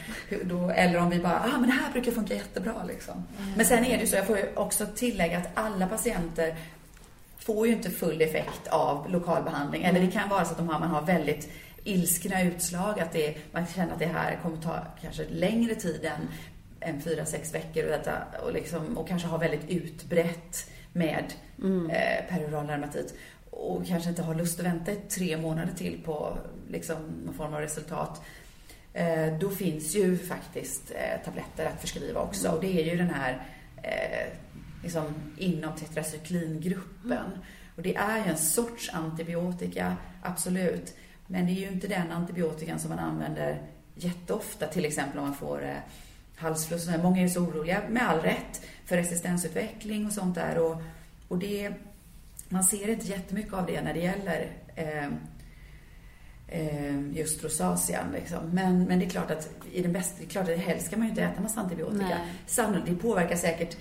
Då, 0.43 0.69
eller 0.69 0.99
om 0.99 1.09
vi 1.09 1.19
bara, 1.19 1.39
ah 1.39 1.57
men 1.59 1.69
det 1.69 1.75
här 1.75 1.91
brukar 1.91 2.11
funka 2.11 2.33
jättebra 2.33 2.83
liksom. 2.87 3.13
Mm. 3.13 3.53
Men 3.55 3.65
sen 3.65 3.85
är 3.85 3.97
det 3.97 4.01
ju 4.01 4.07
så, 4.07 4.15
jag 4.15 4.27
får 4.27 4.37
ju 4.37 4.45
också 4.55 4.85
tillägga 4.95 5.37
att 5.37 5.49
alla 5.53 5.87
patienter 5.87 6.55
får 7.39 7.67
ju 7.67 7.73
inte 7.73 7.89
full 7.89 8.21
effekt 8.21 8.67
av 8.67 9.11
lokal 9.11 9.43
behandling. 9.43 9.83
Eller 9.83 9.99
det 9.99 10.11
kan 10.11 10.29
vara 10.29 10.45
så 10.45 10.51
att 10.51 10.57
de 10.57 10.69
har, 10.69 10.79
man 10.79 10.89
har 10.89 11.01
väldigt 11.01 11.49
ilskna 11.83 12.41
utslag, 12.41 12.99
att 12.99 13.11
det, 13.11 13.35
man 13.51 13.65
känner 13.75 13.93
att 13.93 13.99
det 13.99 14.05
här 14.05 14.39
kommer 14.43 14.57
ta 14.57 14.79
kanske 15.01 15.25
längre 15.29 15.75
tid 15.75 16.05
än, 16.05 16.27
än 16.83 17.01
fyra, 17.01 17.25
sex 17.25 17.53
veckor 17.53 17.83
och, 17.83 17.91
detta, 17.91 18.17
och, 18.43 18.53
liksom, 18.53 18.97
och 18.97 19.07
kanske 19.07 19.27
har 19.27 19.37
väldigt 19.37 19.69
utbrett 19.69 20.69
med 20.93 21.33
mm. 21.63 21.89
eh, 21.89 22.25
perioral 22.29 22.67
dermatit 22.67 23.15
och 23.49 23.87
kanske 23.87 24.09
inte 24.09 24.21
har 24.21 24.35
lust 24.35 24.59
att 24.59 24.65
vänta 24.65 24.91
tre 25.09 25.37
månader 25.37 25.73
till 25.73 26.01
på 26.05 26.37
liksom, 26.69 26.95
någon 27.25 27.33
form 27.33 27.53
av 27.53 27.59
resultat. 27.59 28.21
Eh, 28.93 29.37
då 29.39 29.49
finns 29.49 29.95
ju 29.95 30.17
faktiskt 30.17 30.91
eh, 30.91 31.25
tabletter 31.25 31.65
att 31.65 31.81
förskriva 31.81 32.21
också 32.21 32.49
och 32.49 32.61
det 32.61 32.81
är 32.81 32.91
ju 32.91 32.97
den 32.97 33.09
här 33.09 33.47
eh, 33.83 34.37
liksom, 34.83 35.03
inom 35.37 35.75
tetracyklingruppen. 35.75 37.25
Mm. 37.25 37.39
Och 37.75 37.81
det 37.81 37.95
är 37.95 38.17
ju 38.17 38.31
en 38.31 38.37
sorts 38.37 38.89
antibiotika, 38.93 39.97
absolut. 40.21 40.95
Men 41.27 41.45
det 41.45 41.51
är 41.51 41.61
ju 41.61 41.67
inte 41.67 41.87
den 41.87 42.11
antibiotikan 42.11 42.79
som 42.79 42.89
man 42.89 42.99
använder 42.99 43.61
jätteofta, 43.95 44.67
till 44.67 44.85
exempel 44.85 45.19
om 45.19 45.25
man 45.25 45.35
får 45.35 45.63
eh, 45.63 45.77
halsfluss 46.43 46.87
och. 46.87 47.03
Många 47.03 47.21
är 47.21 47.27
så 47.27 47.39
oroliga, 47.39 47.81
med 47.89 48.09
all 48.09 48.19
rätt, 48.19 48.61
för 48.85 48.97
resistensutveckling 48.97 50.05
och 50.05 50.11
sånt 50.11 50.35
där. 50.35 50.57
Och, 50.57 50.81
och 51.27 51.37
det, 51.37 51.73
man 52.49 52.63
ser 52.63 52.89
inte 52.89 53.07
jättemycket 53.07 53.53
av 53.53 53.65
det 53.65 53.81
när 53.81 53.93
det 53.93 53.99
gäller 53.99 54.47
eh, 54.75 55.07
eh, 56.47 57.17
just 57.17 57.43
rosacea. 57.43 58.05
Liksom. 58.13 58.49
Men, 58.49 58.83
men 58.83 58.99
det 58.99 59.05
är 59.05 59.09
klart 59.09 59.31
att 59.31 59.49
i 59.71 59.81
den 59.81 59.93
bästa, 59.93 60.15
det 60.19 60.25
är 60.25 60.29
klart 60.29 60.49
att 60.49 60.57
helst 60.57 60.87
ska 60.87 60.97
man 60.97 61.05
ju 61.05 61.09
inte 61.09 61.23
äta 61.23 61.41
massa 61.41 61.61
antibiotika. 61.61 62.17
Sannolikt, 62.45 62.87
det 62.87 62.95
påverkar 62.95 63.35
säkert 63.35 63.77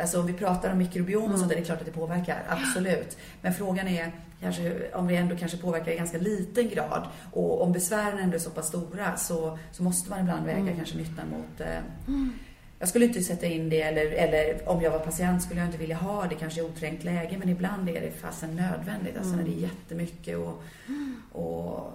Alltså 0.00 0.20
om 0.20 0.26
vi 0.26 0.32
pratar 0.32 0.72
om 0.72 0.78
mikrobiom 0.78 1.22
och 1.22 1.28
mm. 1.28 1.40
sånt, 1.40 1.52
är 1.52 1.56
det 1.56 1.64
klart 1.64 1.80
att 1.80 1.86
det 1.86 1.92
påverkar. 1.92 2.42
Absolut. 2.48 3.16
Men 3.40 3.54
frågan 3.54 3.88
är 3.88 4.12
kanske, 4.44 4.92
om 4.94 5.08
det 5.08 5.16
ändå 5.16 5.36
kanske 5.36 5.58
påverkar 5.58 5.92
i 5.92 5.96
ganska 5.96 6.18
liten 6.18 6.68
grad. 6.68 7.06
Och 7.32 7.62
om 7.62 7.72
besvären 7.72 8.18
ändå 8.18 8.34
är 8.34 8.40
så 8.40 8.50
pass 8.50 8.68
stora 8.68 9.16
så, 9.16 9.58
så 9.72 9.82
måste 9.82 10.10
man 10.10 10.20
ibland 10.20 10.46
väga 10.46 10.58
mm. 10.58 10.76
kanske 10.76 10.96
nyttan 10.96 11.28
mot 11.30 11.60
eh, 11.60 11.78
mm. 12.08 12.32
Jag 12.78 12.88
skulle 12.88 13.04
inte 13.04 13.22
sätta 13.22 13.46
in 13.46 13.68
det, 13.68 13.82
eller, 13.82 14.06
eller 14.06 14.68
om 14.68 14.82
jag 14.82 14.90
var 14.90 14.98
patient 14.98 15.42
skulle 15.42 15.60
jag 15.60 15.68
inte 15.68 15.78
vilja 15.78 15.96
ha 15.96 16.26
det 16.26 16.34
kanske 16.34 16.60
i 16.60 16.64
oträngt 16.64 17.04
läge, 17.04 17.36
men 17.38 17.48
ibland 17.48 17.88
är 17.88 18.00
det 18.00 18.10
fasen 18.10 18.56
nödvändigt. 18.56 19.16
Alltså 19.16 19.36
när 19.36 19.42
det 19.42 19.50
är 19.50 19.58
mm. 19.58 19.62
jättemycket 19.62 20.38
och, 20.38 20.62
och 21.32 21.92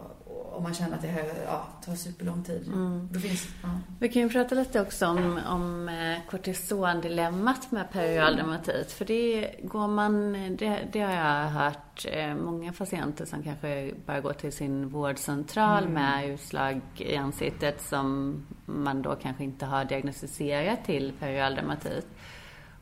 om 0.51 0.63
man 0.63 0.73
känner 0.73 0.95
att 0.95 1.01
det 1.01 1.43
ja, 1.45 1.67
tar 1.85 1.95
superlång 1.95 2.43
tid. 2.43 2.67
Mm. 2.67 3.09
Då 3.11 3.19
finns, 3.19 3.47
ja. 3.63 3.69
Vi 3.99 4.09
kan 4.09 4.21
ju 4.21 4.29
prata 4.29 4.55
lite 4.55 4.81
också 4.81 5.07
om, 5.07 5.39
om 5.47 5.89
eh, 5.89 6.17
kortisondilemmat 6.29 7.71
med 7.71 7.91
perioral 7.91 8.35
dermatit. 8.35 8.91
För 8.91 9.05
det 9.05 9.55
går 9.63 9.87
man, 9.87 10.33
det, 10.59 10.79
det, 10.91 10.99
har 10.99 11.13
jag 11.13 11.49
hört 11.49 12.05
eh, 12.11 12.35
många 12.35 12.73
patienter 12.73 13.25
som 13.25 13.43
kanske 13.43 13.91
bara 14.05 14.19
går 14.19 14.33
till 14.33 14.53
sin 14.53 14.89
vårdcentral 14.89 15.83
mm. 15.83 15.93
med 15.93 16.29
utslag 16.29 16.81
i 16.97 17.15
ansiktet 17.15 17.81
som 17.81 18.35
man 18.65 19.01
då 19.01 19.15
kanske 19.15 19.43
inte 19.43 19.65
har 19.65 19.85
diagnostiserat 19.85 20.85
till 20.85 21.13
perioral 21.19 21.55
dermatit. 21.55 22.07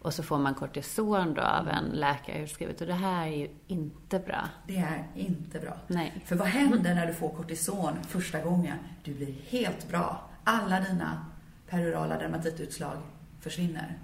Och 0.02 0.14
så 0.14 0.24
får 0.24 0.38
man 0.38 0.54
kortison 0.54 1.34
då 1.34 1.42
av 1.42 1.68
en 1.68 1.86
läkare 1.86 2.44
utskrivet. 2.44 2.82
Och 2.82 2.88
det 2.88 2.94
här 2.94 3.28
är 3.28 3.36
ju 3.36 3.50
inte 3.68 4.20
bra. 4.20 4.50
Det 4.68 4.78
är 4.78 5.08
inte 5.16 5.60
bra. 5.60 5.74
Nej. 5.88 6.24
För 6.26 6.36
vad 6.36 6.48
händer 6.48 6.96
när 6.96 7.08
du 7.08 7.14
får 7.14 7.30
kortison 7.30 7.94
första 8.08 8.42
gången? 8.42 8.78
Du 9.04 9.14
blir 9.14 9.36
helt 9.50 9.90
bra. 9.90 10.30
Alla 10.44 10.80
dina 10.80 11.26
perorala 11.70 12.18
dermatitutslag 12.18 12.98
försvinner. 13.42 13.98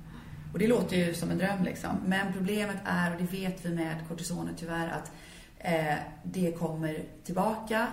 Och 0.54 0.60
det 0.60 0.68
låter 0.68 0.98
ju 0.98 1.14
som 1.14 1.32
en 1.32 1.38
dröm 1.38 1.64
liksom. 1.64 1.90
Men 2.06 2.34
problemet 2.34 2.78
är, 2.86 3.12
och 3.12 3.22
det 3.22 3.32
vet 3.32 3.66
vi 3.66 3.76
med 3.76 3.96
kortisonet 4.08 4.58
tyvärr, 4.58 4.90
att 4.90 5.12
eh, 5.58 5.98
det 6.24 6.52
kommer 6.52 7.04
tillbaka. 7.24 7.88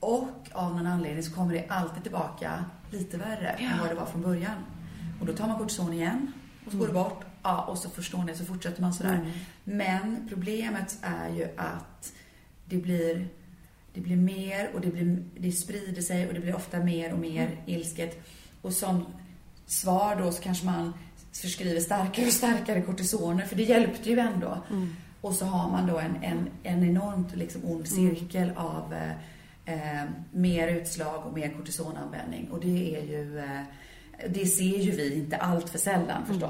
Och 0.00 0.48
av 0.52 0.76
någon 0.76 0.86
anledning 0.86 1.22
så 1.22 1.34
kommer 1.34 1.54
det 1.54 1.66
alltid 1.68 2.02
tillbaka 2.02 2.64
lite 2.90 3.16
värre 3.16 3.56
ja. 3.58 3.70
än 3.70 3.78
vad 3.80 3.88
det 3.88 3.94
var 3.94 4.06
från 4.06 4.22
början. 4.22 4.56
Och 5.20 5.26
då 5.26 5.32
tar 5.32 5.48
man 5.48 5.58
kortison 5.58 5.92
igen 5.92 6.32
och 6.66 6.72
så 6.72 6.78
går 6.78 6.86
det 6.86 6.92
bort 6.92 7.24
Ja, 7.44 7.64
och 7.64 7.78
så 7.78 7.90
förstår 7.90 8.22
ni, 8.22 8.34
så 8.34 8.44
fortsätter 8.44 8.82
man 8.82 8.94
sådär. 8.94 9.14
Mm. 9.14 9.30
Men 9.64 10.28
problemet 10.28 10.98
är 11.02 11.28
ju 11.28 11.48
att 11.56 12.12
det 12.64 12.76
blir, 12.76 13.28
det 13.94 14.00
blir 14.00 14.16
mer 14.16 14.70
och 14.74 14.80
det, 14.80 14.88
blir, 14.88 15.22
det 15.38 15.52
sprider 15.52 16.02
sig 16.02 16.28
och 16.28 16.34
det 16.34 16.40
blir 16.40 16.56
ofta 16.56 16.78
mer 16.80 17.12
och 17.12 17.18
mer 17.18 17.46
mm. 17.46 17.58
ilsket. 17.66 18.26
Och 18.62 18.72
som 18.72 19.06
svar 19.66 20.16
då 20.16 20.32
så 20.32 20.42
kanske 20.42 20.66
man 20.66 20.92
förskriver 21.32 21.80
starkare 21.80 22.26
och 22.26 22.32
starkare 22.32 22.82
kortisoner, 22.82 23.46
för 23.46 23.56
det 23.56 23.62
hjälpte 23.62 24.10
ju 24.10 24.18
ändå. 24.18 24.62
Mm. 24.70 24.96
Och 25.20 25.34
så 25.34 25.44
har 25.44 25.70
man 25.70 25.86
då 25.86 25.98
en, 25.98 26.16
en, 26.22 26.48
en 26.62 26.84
enormt 26.84 27.36
liksom 27.36 27.64
ond 27.64 27.86
mm. 27.86 27.86
cirkel 27.86 28.52
av 28.56 28.94
eh, 28.94 29.12
eh, 29.74 30.04
mer 30.32 30.68
utslag 30.68 31.26
och 31.26 31.34
mer 31.34 31.48
kortisonanvändning. 31.48 32.48
Och 32.50 32.60
det 32.60 32.96
är 32.96 33.02
ju 33.02 33.38
eh, 33.38 33.62
det 34.28 34.46
ser 34.46 34.78
ju 34.78 34.90
vi 34.90 35.14
inte 35.14 35.36
allt 35.36 35.68
för 35.68 35.78
sällan 35.78 36.24
mm. 36.24 36.40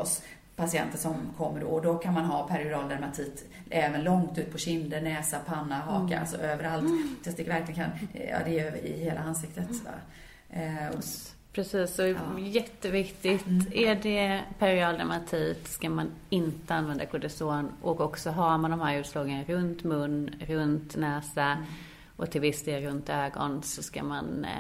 Patienter 0.56 0.98
som 0.98 1.14
kommer 1.36 1.60
då. 1.60 1.66
Och 1.66 1.82
då 1.82 1.94
kan 1.94 2.14
man 2.14 2.24
ha 2.24 2.48
perioral 2.48 2.88
dermatit 2.88 3.44
även 3.70 4.04
långt 4.04 4.38
ut 4.38 4.52
på 4.52 4.58
kinder, 4.58 5.00
näsa, 5.00 5.38
panna, 5.46 5.74
haka, 5.74 6.06
mm. 6.06 6.20
alltså 6.20 6.36
överallt. 6.36 6.84
Mm. 6.84 7.16
Så 7.24 7.30
det 7.30 7.42
verkligen 7.42 7.74
kan, 7.74 7.90
ja 8.12 8.38
det 8.44 8.58
är 8.58 8.86
i 8.86 9.04
hela 9.04 9.20
ansiktet. 9.20 9.68
Mm. 10.50 10.76
Eh, 10.76 10.90
Precis, 11.52 11.98
och 11.98 12.08
ja. 12.08 12.38
jätteviktigt. 12.38 13.46
Mm. 13.46 13.66
Är 13.72 13.94
det 13.94 14.40
perioral 14.58 14.98
dermatit 14.98 15.68
ska 15.68 15.90
man 15.90 16.10
inte 16.30 16.74
använda 16.74 17.06
kortison 17.06 17.72
och 17.82 18.00
också 18.00 18.30
har 18.30 18.58
man 18.58 18.70
de 18.70 18.80
här 18.80 18.98
utslagen 18.98 19.44
runt 19.44 19.84
mun, 19.84 20.34
runt 20.46 20.96
näsa 20.96 21.42
mm 21.42 21.64
och 22.16 22.30
till 22.30 22.40
viss 22.40 22.62
del 22.62 22.82
runt 22.82 23.08
ögon 23.08 23.62
så 23.62 23.82
ska 23.82 24.02
man 24.02 24.44
eh, 24.44 24.50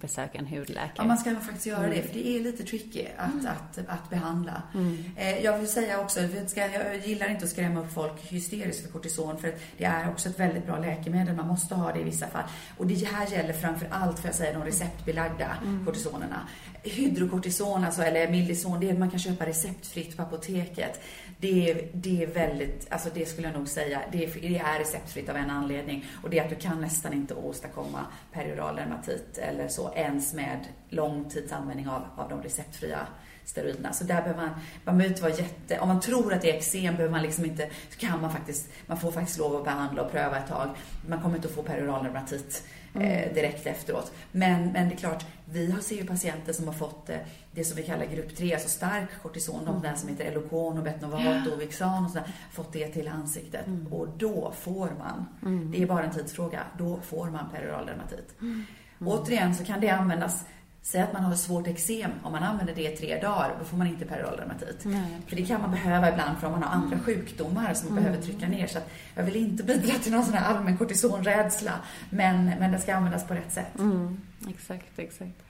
besöka 0.00 0.38
en 0.38 0.46
hudläkare. 0.46 0.92
Ja, 0.96 1.04
man 1.04 1.18
ska 1.18 1.34
faktiskt 1.34 1.66
göra 1.66 1.88
det, 1.88 2.02
för 2.02 2.14
det 2.14 2.28
är 2.28 2.40
lite 2.40 2.62
tricky 2.62 3.06
att, 3.16 3.32
mm. 3.32 3.46
att, 3.46 3.78
att, 3.78 3.88
att, 3.88 4.10
behandla. 4.10 4.62
Mm. 4.74 5.04
Eh, 5.16 5.38
jag 5.38 5.58
vill 5.58 5.68
säga 5.68 6.00
också, 6.00 6.20
jag 6.20 7.06
gillar 7.06 7.30
inte 7.30 7.44
att 7.44 7.50
skrämma 7.50 7.80
upp 7.80 7.92
folk 7.92 8.20
hysteriskt 8.20 8.82
för 8.82 8.92
kortison, 8.92 9.38
för 9.38 9.54
det 9.78 9.84
är 9.84 10.10
också 10.10 10.28
ett 10.28 10.40
väldigt 10.40 10.66
bra 10.66 10.78
läkemedel. 10.78 11.36
Man 11.36 11.46
måste 11.46 11.74
ha 11.74 11.92
det 11.92 12.00
i 12.00 12.04
vissa 12.04 12.26
fall. 12.26 12.44
Och 12.78 12.86
det 12.86 13.06
här 13.06 13.26
gäller 13.26 13.52
framför 13.52 13.88
allt, 13.90 14.18
för 14.18 14.28
jag 14.28 14.34
säga, 14.34 14.58
de 14.58 14.64
receptbelagda 14.64 15.56
mm. 15.62 15.86
kortisonerna. 15.86 16.40
Hydrokortison, 16.82 17.84
alltså, 17.84 18.02
eller 18.02 18.30
Mildison, 18.30 18.80
det 18.80 18.90
är 18.90 18.98
man 18.98 19.10
kan 19.10 19.20
köpa 19.20 19.46
receptfritt 19.46 20.16
på 20.16 20.22
apoteket. 20.22 21.00
Det 21.38 21.70
är, 21.70 21.88
det 21.92 22.22
är 22.22 22.26
väldigt, 22.26 22.86
alltså 22.90 23.08
det 23.14 23.28
skulle 23.28 23.48
jag 23.48 23.56
nog 23.56 23.68
säga, 23.68 24.00
det 24.12 24.24
är, 24.24 24.40
det 24.40 24.58
är 24.58 24.78
receptfritt 24.78 25.28
av 25.28 25.36
en 25.36 25.50
anledning. 25.50 26.04
Och 26.22 26.30
det 26.30 26.38
är 26.38 26.44
att 26.44 26.50
du 26.50 26.56
kan 26.56 26.80
nästan 26.80 27.03
inte 27.12 27.34
åstadkomma 27.34 28.06
perioral 28.32 28.76
dermatit 28.76 29.38
eller 29.38 29.68
så 29.68 29.92
ens 29.94 30.34
med 30.34 30.58
lång 30.88 31.30
tids 31.30 31.52
användning 31.52 31.88
av, 31.88 32.02
av 32.16 32.28
de 32.28 32.42
receptfria 32.42 33.06
steroiderna. 33.44 33.92
Så 33.92 34.04
där 34.04 34.22
behöver 34.22 34.42
man, 34.42 34.50
man 34.84 34.98
behöver 34.98 35.14
inte 35.14 35.22
vara 35.22 35.32
jätte, 35.32 35.78
om 35.78 35.88
man 35.88 36.00
tror 36.00 36.32
att 36.32 36.42
det 36.42 36.50
är 36.50 36.56
eksem 36.56 36.94
behöver 36.94 37.10
man 37.10 37.22
liksom 37.22 37.44
inte, 37.44 37.70
så 37.90 37.98
kan 37.98 38.20
man 38.20 38.32
faktiskt, 38.32 38.68
man 38.86 39.00
får 39.00 39.10
faktiskt 39.10 39.38
lov 39.38 39.56
att 39.56 39.64
behandla 39.64 40.02
och 40.02 40.12
pröva 40.12 40.38
ett 40.38 40.48
tag. 40.48 40.68
Man 41.08 41.22
kommer 41.22 41.36
inte 41.36 41.48
att 41.48 41.54
få 41.54 41.62
perioral 41.62 42.04
dermatit 42.04 42.64
eh, 42.94 43.34
direkt 43.34 43.66
efteråt. 43.66 44.12
Men, 44.32 44.72
men 44.72 44.88
det 44.88 44.94
är 44.94 44.98
klart, 44.98 45.26
vi 45.44 45.74
ser 45.82 45.96
ju 45.96 46.06
patienter 46.06 46.52
som 46.52 46.66
har 46.66 46.74
fått 46.74 47.10
eh, 47.10 47.16
det 47.52 47.64
som 47.64 47.76
vi 47.76 47.82
kallar 47.82 48.04
grupp 48.04 48.36
3, 48.36 48.54
alltså 48.54 48.68
stark 48.68 49.08
kortison, 49.22 49.62
mm. 49.62 49.74
de 49.74 49.88
där 49.88 49.94
som 49.94 50.08
heter 50.08 50.24
Elocon 50.24 50.78
och 50.78 50.84
Betnovat 50.84 51.46
och 51.52 51.60
Vixan 51.60 52.04
och 52.04 52.10
sådär, 52.10 52.28
fått 52.52 52.72
det 52.72 52.88
till 52.88 53.08
ansiktet. 53.08 53.66
Mm. 53.66 53.92
Och 53.92 54.08
då 54.18 54.52
får 54.60 54.90
man, 54.98 55.26
mm. 55.42 55.70
det 55.70 55.82
är 55.82 55.86
bara 55.86 56.04
en 56.04 56.14
tidsfråga, 56.14 56.60
då 56.78 57.00
får 57.00 57.30
man 57.30 57.50
perioral 57.50 57.86
dermatit. 57.86 58.40
Mm. 58.40 58.64
Återigen 59.00 59.54
så 59.54 59.64
kan 59.64 59.80
det 59.80 59.90
användas 59.90 60.44
Säg 60.86 61.00
att 61.00 61.12
man 61.12 61.24
har 61.24 61.34
svårt 61.34 61.66
eksem, 61.66 62.10
om 62.22 62.32
man 62.32 62.42
använder 62.42 62.74
det 62.74 62.92
i 62.92 62.96
tre 62.96 63.20
dagar, 63.20 63.56
då 63.58 63.64
får 63.64 63.76
man 63.76 63.86
inte 63.86 64.04
perioral 64.04 64.36
dermatit. 64.36 64.82
För 65.28 65.36
det 65.36 65.46
kan 65.46 65.60
man 65.60 65.70
behöva 65.70 66.12
ibland 66.12 66.38
för 66.38 66.46
om 66.46 66.52
man 66.52 66.62
har 66.62 66.70
andra 66.70 66.96
mm. 66.96 67.04
sjukdomar 67.04 67.74
som 67.74 67.88
man 67.88 67.98
mm. 67.98 68.04
behöver 68.04 68.26
trycka 68.26 68.48
ner. 68.48 68.66
Så 68.66 68.78
jag 69.14 69.24
vill 69.24 69.36
inte 69.36 69.62
bidra 69.62 69.98
till 69.98 70.12
någon 70.12 70.24
sån 70.24 70.34
här 70.34 70.54
allmän 70.54 70.76
kortisonrädsla, 70.76 71.72
men, 72.10 72.44
men 72.44 72.72
den 72.72 72.80
ska 72.80 72.94
användas 72.94 73.26
på 73.26 73.34
rätt 73.34 73.52
sätt. 73.52 73.78
Mm. 73.78 74.20
Exakt, 74.48 74.98
exakt. 74.98 75.42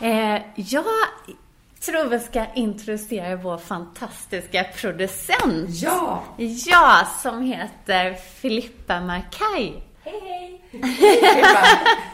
Eh, 0.00 0.42
jag 0.54 0.84
tror 1.84 2.04
vi 2.04 2.18
ska 2.20 2.46
introducera 2.54 3.36
vår 3.36 3.58
fantastiska 3.58 4.64
producent. 4.64 5.70
Ja! 5.70 6.22
Ja, 6.66 7.08
som 7.22 7.42
heter 7.42 8.14
Filippa 8.14 9.00
Markaj. 9.00 9.82
Hej, 10.04 10.20
hej! 10.22 10.62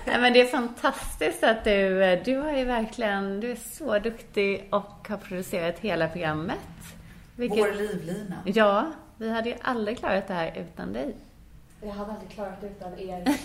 Nej, 0.07 0.21
men 0.21 0.33
det 0.33 0.41
är 0.41 0.47
fantastiskt 0.47 1.45
att 1.45 1.65
du, 1.65 2.17
du 2.25 2.37
har 2.37 2.53
ju 2.53 2.65
verkligen, 2.65 3.41
du 3.41 3.51
är 3.51 3.57
så 3.57 3.99
duktig 3.99 4.69
och 4.71 5.09
har 5.09 5.17
producerat 5.17 5.79
hela 5.79 6.09
programmet. 6.09 6.59
Vilket, 7.37 7.59
Vår 7.59 7.73
livlina. 7.73 8.37
Ja, 8.45 8.93
vi 9.17 9.31
hade 9.31 9.49
ju 9.49 9.57
aldrig 9.63 9.99
klarat 9.99 10.29
det 10.29 10.35
här 10.35 10.53
utan 10.57 10.93
dig. 10.93 11.17
Jag 11.81 11.93
hade 11.93 12.13
aldrig 12.13 12.31
klarat 12.31 12.61
det 12.61 12.67
utan 12.67 12.99
er. 12.99 13.39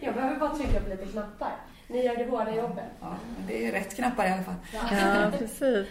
jag 0.00 0.14
behöver 0.14 0.36
bara 0.36 0.54
trycka 0.54 0.80
på 0.80 0.90
lite 0.90 1.06
knappar. 1.06 1.52
Ni 1.90 2.04
gör 2.04 2.16
det 2.16 2.24
hårda 2.24 2.56
jobbet. 2.56 2.84
Ja, 3.00 3.16
det 3.46 3.66
är 3.66 3.72
rätt 3.72 3.96
knappar 3.96 4.26
i 4.26 4.32
alla 4.32 4.42
fall. 4.42 4.54
Ja, 4.72 5.38
precis. 5.38 5.86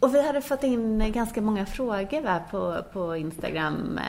Och 0.00 0.14
vi 0.14 0.26
hade 0.26 0.40
fått 0.40 0.62
in 0.62 1.12
ganska 1.12 1.40
många 1.40 1.66
frågor 1.66 2.20
va, 2.20 2.40
på, 2.50 2.82
på 2.92 3.16
Instagram. 3.16 4.00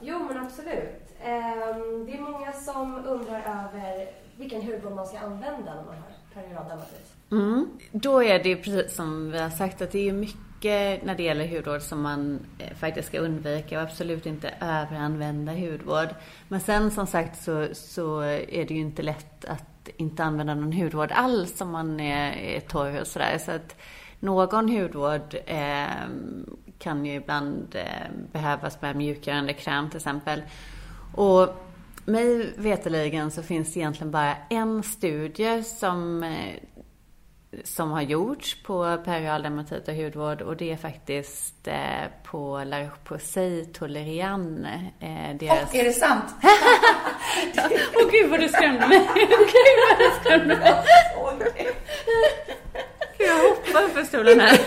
Jo, 0.00 0.18
men 0.28 0.44
absolut. 0.44 1.02
Ehm, 1.24 2.06
det 2.06 2.12
är 2.12 2.20
många 2.20 2.52
som 2.52 2.94
undrar 3.06 3.40
över 3.40 4.06
vilken 4.36 4.62
hudvård 4.62 4.92
man 4.92 5.06
ska 5.06 5.18
använda 5.18 5.74
när 5.74 5.84
man 5.84 5.94
har 5.94 6.42
perioral 6.42 6.68
dermatit. 6.68 7.14
Mm. 7.30 7.68
Då 7.92 8.22
är 8.22 8.42
det 8.42 8.56
precis 8.56 8.96
som 8.96 9.30
vi 9.30 9.38
har 9.38 9.50
sagt 9.50 9.82
att 9.82 9.92
det 9.92 10.08
är 10.08 10.12
mycket 10.12 11.04
när 11.04 11.14
det 11.14 11.22
gäller 11.22 11.48
hudvård 11.48 11.82
som 11.82 12.02
man 12.02 12.40
eh, 12.58 12.74
faktiskt 12.76 13.08
ska 13.08 13.18
undvika 13.18 13.76
och 13.76 13.82
absolut 13.82 14.26
inte 14.26 14.54
överanvända 14.60 15.52
hudvård. 15.52 16.08
Men 16.48 16.60
sen 16.60 16.90
som 16.90 17.06
sagt 17.06 17.42
så, 17.42 17.68
så 17.72 18.20
är 18.20 18.64
det 18.66 18.74
ju 18.74 18.80
inte 18.80 19.02
lätt 19.02 19.44
att 19.44 19.71
inte 19.96 20.24
använda 20.24 20.54
någon 20.54 20.72
hudvård 20.72 21.12
alls 21.12 21.60
om 21.60 21.70
man 21.70 22.00
är, 22.00 22.32
är 22.32 22.60
torr 22.60 23.00
och 23.00 23.06
sådär. 23.06 23.38
Så 23.38 23.50
att 23.50 23.76
någon 24.20 24.68
hudvård 24.68 25.36
eh, 25.46 25.86
kan 26.78 27.06
ju 27.06 27.14
ibland 27.14 27.74
eh, 27.74 28.10
behövas 28.32 28.82
med 28.82 28.96
mjukgörande 28.96 29.52
kräm 29.52 29.90
till 29.90 29.96
exempel. 29.96 30.42
Och 31.14 31.48
mig 32.04 32.54
veteligen 32.56 33.30
så 33.30 33.42
finns 33.42 33.74
det 33.74 33.80
egentligen 33.80 34.10
bara 34.10 34.36
en 34.50 34.82
studie 34.82 35.62
som, 35.62 36.22
eh, 36.22 36.56
som 37.64 37.90
har 37.90 38.02
gjorts 38.02 38.62
på 38.62 38.98
perial 39.04 39.42
dermatit 39.42 39.88
och 39.88 39.94
hudvård 39.94 40.42
och 40.42 40.56
det 40.56 40.72
är 40.72 40.76
faktiskt 40.76 41.68
eh, 41.68 42.04
på 42.24 42.64
La 42.64 42.80
Roche-Posay 42.80 43.64
Tolerian. 43.72 44.66
Eh, 45.00 45.36
deras... 45.40 45.74
Oh, 45.74 45.80
är 45.80 45.84
det 45.84 45.92
sant? 45.92 46.24
Åh 47.94 48.02
oh, 48.02 48.10
gud 48.10 48.30
vad 48.30 48.40
du 48.40 48.48
skrämde 48.48 48.88
mig! 48.88 49.00
Åh 49.08 49.22
oh, 49.22 49.38
gud 49.38 49.78
vad 49.88 49.98
du 49.98 50.10
skrämde 50.20 50.56
mig! 50.56 50.74
Jag 53.18 53.38
hoppar 53.38 53.88
för 53.88 54.04
stolen 54.04 54.40
här. 54.40 54.60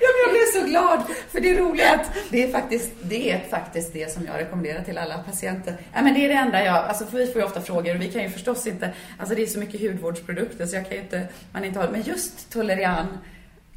jag 0.00 0.30
blev 0.32 0.60
så 0.60 0.66
glad. 0.66 1.02
För 1.28 1.40
det 1.40 1.50
är 1.50 1.58
roligt 1.58 1.86
att 1.86 2.12
det 2.30 2.42
är 2.42 2.52
faktiskt 2.52 2.92
det, 3.02 3.30
är 3.30 3.40
faktiskt 3.50 3.92
det 3.92 4.12
som 4.12 4.26
jag 4.26 4.38
rekommenderar 4.38 4.82
till 4.82 4.98
alla 4.98 5.18
patienter. 5.18 5.76
Ja, 5.94 6.02
men 6.02 6.14
det 6.14 6.24
är 6.24 6.28
det 6.28 6.34
enda 6.34 6.64
jag, 6.64 6.76
alltså 6.76 7.06
för 7.06 7.18
vi 7.18 7.26
får 7.26 7.40
ju 7.40 7.46
ofta 7.46 7.60
frågor 7.60 7.94
och 7.94 8.00
vi 8.00 8.12
kan 8.12 8.22
ju 8.22 8.30
förstås 8.30 8.66
inte, 8.66 8.90
alltså 9.18 9.34
det 9.34 9.42
är 9.42 9.46
så 9.46 9.58
mycket 9.58 9.80
hudvårdsprodukter 9.80 10.66
så 10.66 10.76
jag 10.76 10.88
kan 10.88 10.96
ju 10.96 11.02
inte, 11.02 11.28
man 11.52 11.64
inte 11.64 11.80
har, 11.80 11.88
men 11.88 12.02
just 12.02 12.52
Tolerian 12.52 13.18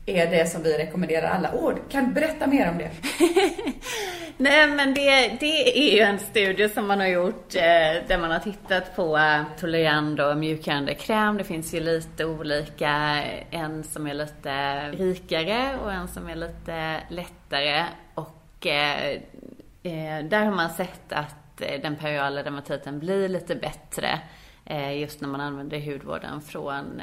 är 0.06 0.28
det 0.28 0.46
som 0.50 0.64
vi 0.64 0.78
rekommenderar 0.78 1.28
alla. 1.28 1.52
Åh, 1.54 1.74
kan 1.90 2.06
du 2.06 2.14
berätta 2.14 2.48
mer 2.48 2.70
om 2.70 2.78
det? 2.78 2.92
Nej, 4.38 4.68
men 4.68 4.94
det, 4.94 5.38
det 5.40 5.80
är 5.80 5.96
ju 5.96 6.00
en 6.00 6.20
studie 6.20 6.70
som 6.70 6.88
man 6.88 7.00
har 7.00 7.08
gjort 7.08 7.56
eh, 7.56 8.08
där 8.08 8.18
man 8.18 8.32
har 8.32 8.40
tittat 8.40 8.96
på 8.96 9.18
eh, 9.18 9.42
tolerand 9.60 10.20
och 10.20 10.38
mjukgörande 10.38 10.96
kräm. 10.96 11.38
Det 11.38 11.44
finns 11.44 11.74
ju 11.74 11.80
lite 11.80 12.26
olika, 12.26 13.24
en 13.50 13.84
som 13.84 14.08
är 14.08 14.14
lite 14.14 14.90
rikare 14.92 15.78
och 15.84 15.94
en 15.94 16.08
som 16.08 16.30
är 16.30 16.36
lite 16.36 17.00
lättare. 17.10 17.86
Och 18.14 18.68
eh, 18.68 19.12
eh 19.84 20.26
där 20.26 20.46
har 20.46 20.56
man 20.56 20.70
sett 20.70 21.14
att 21.14 21.62
eh, 21.62 21.82
den 21.82 21.96
periala 21.96 22.44
dermatiten 22.44 23.00
blir 23.00 23.30
lite 23.30 23.56
bättre 23.56 24.20
eh, 24.66 25.00
just 25.00 25.22
när 25.22 25.30
man 25.30 25.42
använder 25.42 25.80
hudvården 25.80 26.42
från 26.42 27.02